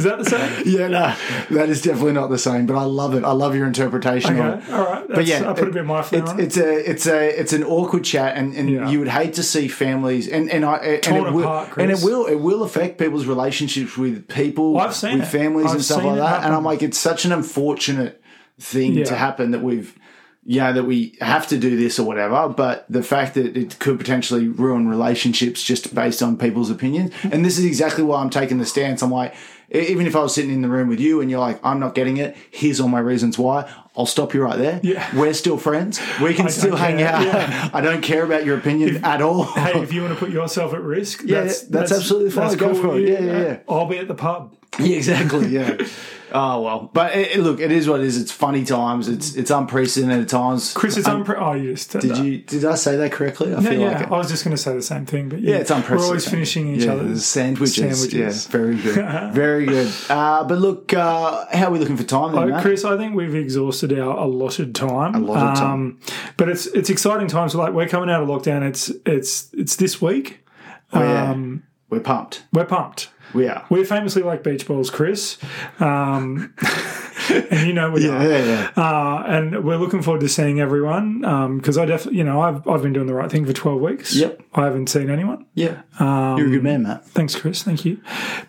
Is 0.00 0.04
that 0.04 0.18
the 0.18 0.24
same? 0.24 0.62
yeah, 0.66 0.88
no, 0.88 1.14
that 1.50 1.68
is 1.68 1.82
definitely 1.82 2.12
not 2.12 2.30
the 2.30 2.38
same. 2.38 2.64
But 2.64 2.76
I 2.76 2.84
love 2.84 3.12
it. 3.14 3.22
I 3.22 3.32
love 3.32 3.54
your 3.54 3.66
interpretation 3.66 4.40
on 4.40 4.58
it. 4.58 4.62
Okay, 4.64 4.72
all 4.72 4.84
right. 4.84 5.08
That's, 5.08 5.28
yeah, 5.28 5.50
I 5.50 5.52
put 5.52 5.68
a 5.68 5.72
bit 5.72 5.80
of 5.82 5.86
my 5.86 6.00
flair 6.00 6.22
it's, 6.22 6.30
on 6.30 6.40
it. 6.40 6.44
it's 6.44 6.56
a 6.56 6.90
it's 6.90 7.06
a 7.06 7.40
it's 7.40 7.52
an 7.52 7.64
awkward 7.64 8.04
chat, 8.04 8.36
and, 8.36 8.54
and 8.54 8.70
Yeah. 8.70 8.88
you 8.88 8.98
would 9.00 9.08
hate 9.08 9.34
to 9.34 9.42
see 9.42 9.68
families 9.68 10.26
and 10.26 10.48
and 10.48 10.64
I 10.64 10.76
and 10.76 11.02
Torn 11.02 11.26
it 11.26 11.32
will 11.32 11.42
apart, 11.42 11.76
and 11.76 11.90
it 11.90 11.98
will 12.02 12.24
it 12.26 12.36
will 12.36 12.62
affect 12.62 12.96
people's 12.98 13.26
relationships 13.26 13.98
with 13.98 14.26
people, 14.28 14.78
I've 14.78 14.94
seen 14.94 15.18
with 15.18 15.28
it. 15.28 15.38
families 15.38 15.66
I've 15.66 15.74
and 15.74 15.84
stuff 15.84 16.04
like 16.04 16.16
that. 16.16 16.44
And. 16.44 16.54
I'm 16.54 16.64
like, 16.64 16.82
it's 16.82 16.98
such 16.98 17.24
an 17.26 17.32
unfortunate 17.32 18.22
thing 18.58 18.94
Yeah. 18.94 19.04
to 19.04 19.14
happen 19.16 19.50
that 19.50 19.62
we've. 19.62 19.94
Yeah, 20.42 20.72
that 20.72 20.84
we 20.84 21.18
have 21.20 21.46
to 21.48 21.58
do 21.58 21.76
this 21.76 21.98
or 21.98 22.04
whatever, 22.06 22.48
but 22.48 22.86
the 22.88 23.02
fact 23.02 23.34
that 23.34 23.58
it 23.58 23.78
could 23.78 23.98
potentially 23.98 24.48
ruin 24.48 24.88
relationships 24.88 25.62
just 25.62 25.94
based 25.94 26.22
on 26.22 26.38
people's 26.38 26.70
opinions. 26.70 27.12
And 27.24 27.44
this 27.44 27.58
is 27.58 27.66
exactly 27.66 28.02
why 28.02 28.22
I'm 28.22 28.30
taking 28.30 28.56
the 28.56 28.64
stance. 28.64 29.02
I'm 29.02 29.10
like, 29.10 29.34
even 29.70 30.06
if 30.06 30.16
I 30.16 30.20
was 30.20 30.34
sitting 30.34 30.52
in 30.52 30.62
the 30.62 30.68
room 30.68 30.88
with 30.88 31.00
you 31.00 31.20
and 31.20 31.30
you're 31.30 31.40
like, 31.40 31.60
I'm 31.64 31.78
not 31.80 31.94
getting 31.94 32.16
it, 32.16 32.36
here's 32.50 32.80
all 32.80 32.88
my 32.88 32.98
reasons 33.00 33.38
why, 33.38 33.70
I'll 33.96 34.06
stop 34.06 34.34
you 34.34 34.42
right 34.42 34.58
there. 34.58 34.80
Yeah. 34.82 35.08
We're 35.16 35.32
still 35.34 35.58
friends. 35.58 36.00
We 36.20 36.34
can 36.34 36.46
don't 36.46 36.52
still 36.52 36.76
hang 36.76 36.98
care. 36.98 37.12
out. 37.12 37.22
Yeah. 37.24 37.70
I 37.74 37.80
don't 37.80 38.02
care 38.02 38.24
about 38.24 38.44
your 38.44 38.58
opinion 38.58 39.04
at 39.04 39.22
all. 39.22 39.44
hey, 39.44 39.80
if 39.80 39.92
you 39.92 40.02
want 40.02 40.14
to 40.14 40.18
put 40.18 40.30
yourself 40.30 40.74
at 40.74 40.82
risk, 40.82 41.22
Yeah, 41.24 41.42
that's, 41.42 41.62
that's 41.62 41.92
absolutely 41.92 42.30
fine. 42.30 42.56
Go 42.56 42.72
cool 42.72 42.82
for 42.82 42.98
it. 42.98 43.08
Yeah, 43.08 43.20
yeah, 43.20 43.42
yeah. 43.42 43.58
I'll 43.68 43.86
be 43.86 43.98
at 43.98 44.08
the 44.08 44.14
pub. 44.14 44.56
Yeah, 44.78 44.96
exactly. 44.96 45.48
Yeah. 45.48 45.76
oh 46.32 46.60
well, 46.62 46.90
but 46.92 47.14
it, 47.16 47.36
it- 47.36 47.40
look, 47.40 47.60
it 47.60 47.70
is 47.72 47.88
what 47.88 48.00
it 48.00 48.06
is. 48.06 48.20
It's 48.20 48.32
funny 48.32 48.64
times. 48.64 49.08
It's 49.08 49.34
it's 49.34 49.50
unprecedented 49.50 50.28
times. 50.28 50.72
Chris, 50.74 50.96
it's 50.96 51.08
Um, 51.08 51.24
unpre- 51.24 51.36
Oh, 51.40 51.52
you 51.54 51.74
just 51.74 51.90
Did 51.92 52.16
you? 52.18 52.38
Did 52.38 52.64
I 52.64 52.74
say 52.74 52.96
that 52.96 53.12
correctly? 53.12 53.54
I 53.54 53.60
No, 53.60 53.70
feel 53.70 53.80
yeah, 53.80 53.92
like 53.92 54.00
it. 54.06 54.12
I 54.12 54.18
was 54.18 54.28
just 54.28 54.44
going 54.44 54.56
to 54.56 54.62
say 54.62 54.74
the 54.74 54.82
same 54.82 55.06
thing, 55.06 55.28
but 55.28 55.40
Yeah, 55.40 55.56
it's 55.56 55.70
unprecedented. 55.70 56.00
We're 56.00 56.06
always 56.06 56.28
finishing 56.28 56.74
each 56.74 56.84
yeah, 56.84 56.92
other's 56.92 57.18
the 57.18 57.20
sandwiches. 57.20 57.74
sandwiches. 57.76 58.46
Yeah, 58.46 58.50
very 58.52 58.76
good. 58.76 59.32
very 59.34 59.66
good. 59.66 59.92
Uh, 60.08 60.44
but 60.44 60.58
look, 60.58 60.92
uh, 60.94 61.46
how 61.52 61.66
are 61.66 61.70
we 61.70 61.78
looking 61.78 61.96
for 61.96 62.04
time 62.04 62.34
then, 62.34 62.52
Oh? 62.52 62.60
Chris, 62.60 62.84
I 62.84 62.96
think 62.96 63.14
we've 63.14 63.34
exhausted 63.34 63.98
our 63.98 64.16
allotted 64.16 64.74
time. 64.74 65.14
Allotted 65.14 65.58
time. 65.58 65.70
Um, 65.70 66.00
but 66.36 66.48
it's 66.48 66.66
it's 66.68 66.90
exciting 66.90 67.28
times. 67.28 67.54
Like 67.54 67.72
we're 67.72 67.88
coming 67.88 68.10
out 68.10 68.22
of 68.22 68.28
lockdown. 68.28 68.62
It's 68.68 68.90
it's 69.06 69.48
it's 69.54 69.76
this 69.76 70.00
week. 70.02 70.44
Oh, 70.92 71.00
yeah. 71.02 71.30
Um, 71.30 71.62
We're 71.88 72.00
pumped. 72.00 72.42
we're 72.52 72.64
pumped. 72.64 73.08
We 73.34 73.46
are. 73.48 73.64
We're 73.70 73.84
famously 73.84 74.22
like 74.22 74.42
beach 74.42 74.66
balls, 74.66 74.90
Chris. 74.90 75.38
Um, 75.78 76.54
and 77.50 77.66
you 77.66 77.72
know 77.72 77.90
we 77.90 78.04
Yeah, 78.06 78.18
are. 78.24 78.28
yeah, 78.28 78.44
yeah. 78.44 78.70
Uh, 78.82 79.22
and 79.26 79.64
we're 79.64 79.76
looking 79.76 80.02
forward 80.02 80.20
to 80.22 80.28
seeing 80.28 80.60
everyone 80.60 81.20
because 81.58 81.78
I 81.78 81.84
definitely, 81.84 82.18
you 82.18 82.24
know, 82.24 82.40
I've 82.40 82.66
I've 82.66 82.82
been 82.82 82.92
doing 82.92 83.06
the 83.06 83.14
right 83.14 83.30
thing 83.30 83.44
for 83.46 83.52
twelve 83.52 83.80
weeks. 83.80 84.14
Yep. 84.14 84.42
I 84.54 84.64
haven't 84.64 84.88
seen 84.88 85.10
anyone. 85.10 85.46
Yeah. 85.54 85.82
Um, 85.98 86.38
You're 86.38 86.48
a 86.48 86.50
good 86.50 86.64
man, 86.64 86.82
Matt. 86.82 87.06
Thanks, 87.06 87.36
Chris. 87.36 87.62
Thank 87.62 87.84
you. 87.84 88.00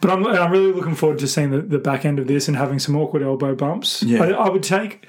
But 0.02 0.10
I'm, 0.12 0.26
I'm 0.26 0.52
really 0.52 0.72
looking 0.72 0.96
forward 0.96 1.20
to 1.20 1.28
seeing 1.28 1.52
the, 1.52 1.62
the 1.62 1.78
back 1.80 2.06
end 2.06 2.18
of 2.20 2.28
this 2.28 2.48
and 2.48 2.58
having 2.58 2.80
some 2.80 2.96
awkward 2.96 3.22
elbow 3.22 3.54
bumps. 3.56 4.02
Yeah. 4.04 4.24
I, 4.24 4.30
I 4.32 4.50
would 4.50 4.64
take, 4.64 5.06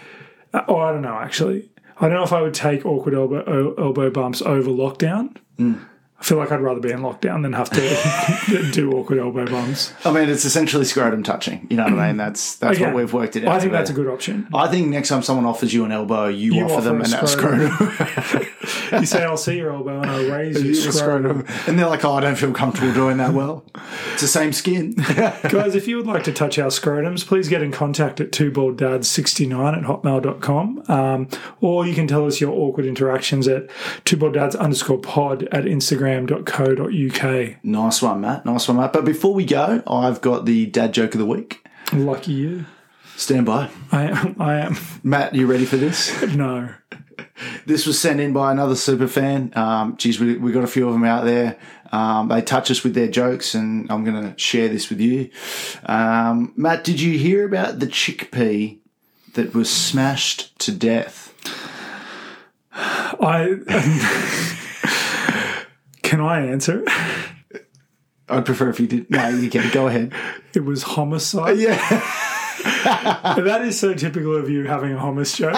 oh, 0.53 0.77
I 0.79 0.93
don't 0.93 1.03
know, 1.03 1.15
actually. 1.17 1.71
I 1.99 2.09
don't 2.09 2.17
know 2.19 2.25
if 2.25 2.33
I 2.33 2.43
would 2.43 2.55
take 2.55 2.85
awkward 2.85 3.15
elbow, 3.15 3.75
elbow 3.79 4.11
bumps 4.11 4.43
over 4.43 4.71
lockdown. 4.71 5.37
Mm. 5.59 5.87
I 6.23 6.25
feel 6.25 6.39
like 6.39 6.53
I'd 6.53 6.61
rather 6.61 6.79
be 6.79 6.93
in 6.93 7.01
lockdown 7.01 7.43
than 7.43 7.53
have 7.55 7.69
to 7.71 8.71
do 8.73 8.93
awkward 8.93 9.19
elbow 9.19 9.45
bumps. 9.45 9.93
I 10.05 10.13
mean, 10.13 10.29
it's 10.29 10.45
essentially 10.45 10.85
scrotum 10.85 11.25
touching. 11.25 11.67
You 11.69 11.77
know 11.79 11.83
what 11.83 11.95
I 11.95 12.07
mean? 12.07 12.17
That's 12.17 12.55
that's 12.59 12.77
Again, 12.77 12.93
what 12.93 12.99
we've 12.99 13.13
worked 13.13 13.35
it 13.35 13.45
out. 13.45 13.57
I 13.57 13.59
think 13.59 13.73
that's 13.73 13.91
a 13.91 13.93
good 13.93 14.07
option. 14.07 14.47
I 14.55 14.69
think 14.69 14.87
next 14.87 15.09
time 15.09 15.23
someone 15.23 15.47
offers 15.47 15.75
you 15.75 15.85
an 15.85 15.91
elbow, 15.91 16.29
you, 16.29 16.55
You 16.55 16.65
offer, 16.67 16.75
offer 16.75 16.85
them 16.85 17.01
a 17.01 17.05
an 17.07 17.27
scrotum. 17.27 17.71
scrotum. 17.73 18.47
You 19.01 19.07
say, 19.07 19.25
I'll 19.25 19.39
see 19.39 19.57
your 19.57 19.73
elbow 19.73 20.03
and 20.03 20.11
I'll 20.11 20.31
raise 20.31 20.63
your 20.63 20.75
scrotum. 20.93 21.45
scrotum. 21.45 21.67
And 21.67 21.79
they're 21.79 21.89
like, 21.89 22.05
oh, 22.05 22.13
I 22.13 22.21
don't 22.21 22.37
feel 22.37 22.53
comfortable 22.53 22.93
doing 22.93 23.17
that 23.17 23.33
well. 23.33 23.65
It's 24.13 24.21
the 24.21 24.29
same 24.29 24.53
skin. 24.53 24.93
Guys, 24.93 25.75
if 25.75 25.89
you 25.89 25.97
would 25.97 26.07
like 26.07 26.25
to 26.25 26.33
touch 26.33 26.59
our 26.59 26.69
scrotums, 26.69 27.27
please 27.27 27.49
get 27.49 27.63
in 27.63 27.73
contact 27.73 28.21
at 28.21 28.31
twobalddads69 28.33 29.79
at 29.79 29.85
hotmail.com. 29.85 30.83
Um, 30.89 31.29
or 31.63 31.87
you 31.87 31.95
can 31.95 32.07
tell 32.07 32.27
us 32.27 32.41
your 32.41 32.53
awkward 32.53 32.85
interactions 32.87 33.49
at 33.49 33.69
twobalddads 34.05 34.59
underscore 34.59 34.99
pod 34.99 35.45
at 35.53 35.67
instagram.co.uk. 36.21 37.57
nice 37.65 38.03
one, 38.03 38.21
Matt. 38.21 38.45
Nice 38.47 38.69
one, 38.69 38.77
Matt. 38.79 38.93
But 38.93 39.05
before 39.05 39.35
we 39.35 39.45
go, 39.45 39.83
I've 39.87 40.21
got 40.21 40.45
the 40.45 40.67
dad 40.67 40.93
joke 40.93 41.15
of 41.15 41.19
the 41.19 41.27
week. 41.27 41.67
Lucky 41.93 42.33
you. 42.33 42.65
Stand 43.17 43.47
by. 43.47 43.71
I 43.91 44.05
am. 44.05 44.37
I 44.41 44.55
am. 44.61 44.77
Matt, 45.03 45.35
you 45.35 45.47
ready 45.47 45.65
for 45.65 45.77
this? 45.77 46.23
No. 46.35 46.71
This 47.67 47.87
was 47.87 48.01
sent 48.01 48.21
in 48.21 48.33
by 48.33 48.53
another 48.53 48.75
super 48.75 49.07
fan. 49.07 49.53
Um, 49.55 49.97
geez, 49.97 50.19
we, 50.19 50.37
we 50.37 50.51
got 50.53 50.65
a 50.65 50.69
few 50.69 50.87
of 50.87 50.93
them 50.93 51.05
out 51.05 51.25
there. 51.25 51.59
Um, 51.91 52.29
they 52.29 52.41
touch 52.41 52.71
us 52.71 52.83
with 52.83 52.95
their 52.95 53.09
jokes, 53.09 53.55
and 53.55 53.91
I'm 53.91 54.05
going 54.05 54.23
to 54.23 54.39
share 54.39 54.69
this 54.69 54.89
with 54.89 55.01
you. 55.01 55.31
Um, 55.85 56.53
Matt, 56.57 56.85
did 56.85 57.01
you 57.01 57.19
hear 57.19 57.45
about 57.45 57.79
the 57.81 57.87
chickpea 57.87 58.79
that 59.35 59.55
was 59.55 59.71
smashed 59.71 60.59
to 60.61 60.73
death? 60.73 61.35
I. 62.73 64.59
can 66.03 66.21
I 66.21 66.47
answer? 66.47 66.85
I'd 68.29 68.47
prefer 68.47 68.69
if 68.71 68.81
you 68.81 68.87
did. 68.87 69.11
No, 69.11 69.29
you 69.29 69.51
can. 69.51 69.71
Go 69.73 69.89
ahead. 69.89 70.13
It 70.55 70.65
was 70.67 70.83
homicide. 70.83 71.59
Yeah. 71.59 71.79
That 72.85 73.63
is 73.63 73.79
so 73.81 73.95
typical 73.95 74.37
of 74.37 74.49
you 74.51 74.65
having 74.65 74.93
a 74.93 74.97
hummus 74.97 75.35
joke. 75.35 75.55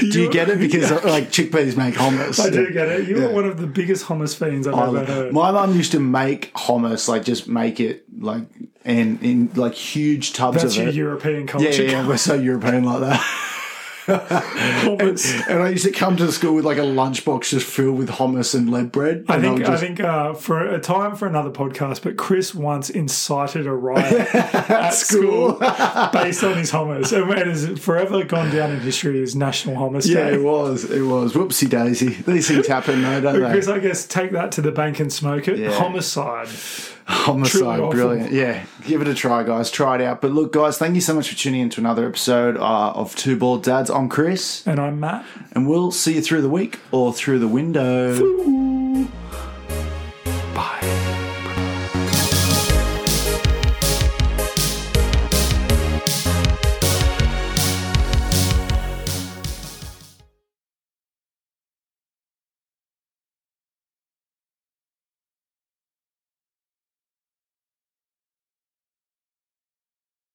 Do 0.12 0.22
you 0.22 0.30
get 0.30 0.48
it? 0.48 0.58
Because 0.58 0.90
like 1.04 1.30
chickpeas 1.30 1.76
make 1.76 1.94
hummus. 1.94 2.38
I 2.44 2.50
do 2.50 2.70
get 2.72 2.88
it. 2.88 3.08
You 3.08 3.18
Yeah. 3.20 3.26
are 3.26 3.32
one 3.32 3.44
of 3.46 3.58
the 3.58 3.66
biggest 3.66 4.04
hummus 4.04 4.36
fiends 4.36 4.66
I've 4.68 4.74
I 4.74 4.86
ever 4.86 5.04
heard. 5.04 5.32
My 5.32 5.50
mum 5.50 5.74
used 5.74 5.92
to 5.92 6.00
make 6.00 6.52
hummus, 6.54 7.08
like 7.08 7.24
just 7.24 7.48
make 7.48 7.80
it 7.80 8.04
like 8.20 8.44
and 8.84 9.20
in 9.22 9.50
like 9.54 9.74
huge 9.74 10.32
tubs 10.32 10.62
That's 10.62 10.76
of 10.76 10.82
your 10.82 10.88
it. 10.90 10.94
European 10.94 11.40
yeah, 11.40 11.46
culture. 11.46 11.82
yeah, 11.82 11.90
yeah, 11.90 12.06
we're 12.06 12.16
so 12.18 12.34
European 12.34 12.84
like 12.84 13.00
that. 13.00 13.20
Hummus. 14.06 15.46
And 15.48 15.62
I 15.62 15.70
used 15.70 15.84
to 15.84 15.92
come 15.92 16.16
to 16.16 16.30
school 16.30 16.54
with 16.54 16.64
like 16.64 16.78
a 16.78 16.82
lunchbox 16.82 17.50
just 17.50 17.66
filled 17.66 17.98
with 17.98 18.10
hummus 18.10 18.54
and 18.54 18.70
lead 18.70 18.92
bread. 18.92 19.24
I 19.28 19.40
think 19.40 19.60
I 19.60 19.64
just, 19.64 19.82
think 19.82 20.00
uh, 20.00 20.34
for 20.34 20.66
a 20.66 20.80
time 20.80 21.16
for 21.16 21.26
another 21.26 21.50
podcast, 21.50 22.02
but 22.02 22.16
Chris 22.16 22.54
once 22.54 22.90
incited 22.90 23.66
a 23.66 23.72
riot 23.72 24.34
at 24.34 24.90
school 24.90 25.52
based 26.12 26.44
on 26.44 26.56
his 26.56 26.70
hummus, 26.70 27.12
and 27.12 27.30
it 27.32 27.46
has 27.46 27.78
forever 27.78 28.24
gone 28.24 28.54
down 28.54 28.72
in 28.72 28.80
history 28.80 29.22
as 29.22 29.34
National 29.34 29.76
Hummus 29.76 30.06
yeah, 30.08 30.30
Day. 30.30 30.34
it 30.34 30.42
was. 30.42 30.90
It 30.90 31.02
was. 31.02 31.32
Whoopsie 31.32 31.68
daisy. 31.68 32.08
These 32.08 32.48
things 32.48 32.66
happen, 32.66 33.02
though, 33.02 33.20
don't 33.20 33.40
they? 33.40 33.50
Chris, 33.50 33.68
I 33.68 33.78
guess 33.78 34.06
take 34.06 34.32
that 34.32 34.52
to 34.52 34.62
the 34.62 34.72
bank 34.72 35.00
and 35.00 35.12
smoke 35.12 35.48
it. 35.48 35.58
Yeah. 35.58 35.72
Homicide. 35.72 36.48
Homicide, 37.06 37.90
brilliant. 37.90 38.32
Yeah, 38.32 38.64
give 38.86 39.02
it 39.02 39.08
a 39.08 39.14
try, 39.14 39.42
guys. 39.42 39.70
Try 39.70 39.96
it 39.96 40.00
out. 40.00 40.20
But 40.22 40.30
look, 40.32 40.52
guys, 40.52 40.78
thank 40.78 40.94
you 40.94 41.00
so 41.02 41.14
much 41.14 41.28
for 41.28 41.36
tuning 41.36 41.60
in 41.60 41.70
to 41.70 41.80
another 41.80 42.06
episode 42.08 42.56
uh, 42.56 42.92
of 42.92 43.14
Two 43.14 43.36
Bald 43.36 43.62
Dads. 43.62 43.90
I'm 43.90 44.08
Chris, 44.08 44.66
And 44.66 44.78
I'm 44.80 45.00
Matt. 45.00 45.24
and 45.52 45.68
we'll 45.68 45.90
see 45.90 46.14
you 46.14 46.22
through 46.22 46.40
the 46.42 46.48
week 46.48 46.80
or 46.92 47.12
through 47.12 47.40
the 47.40 47.48
window. 47.48 48.14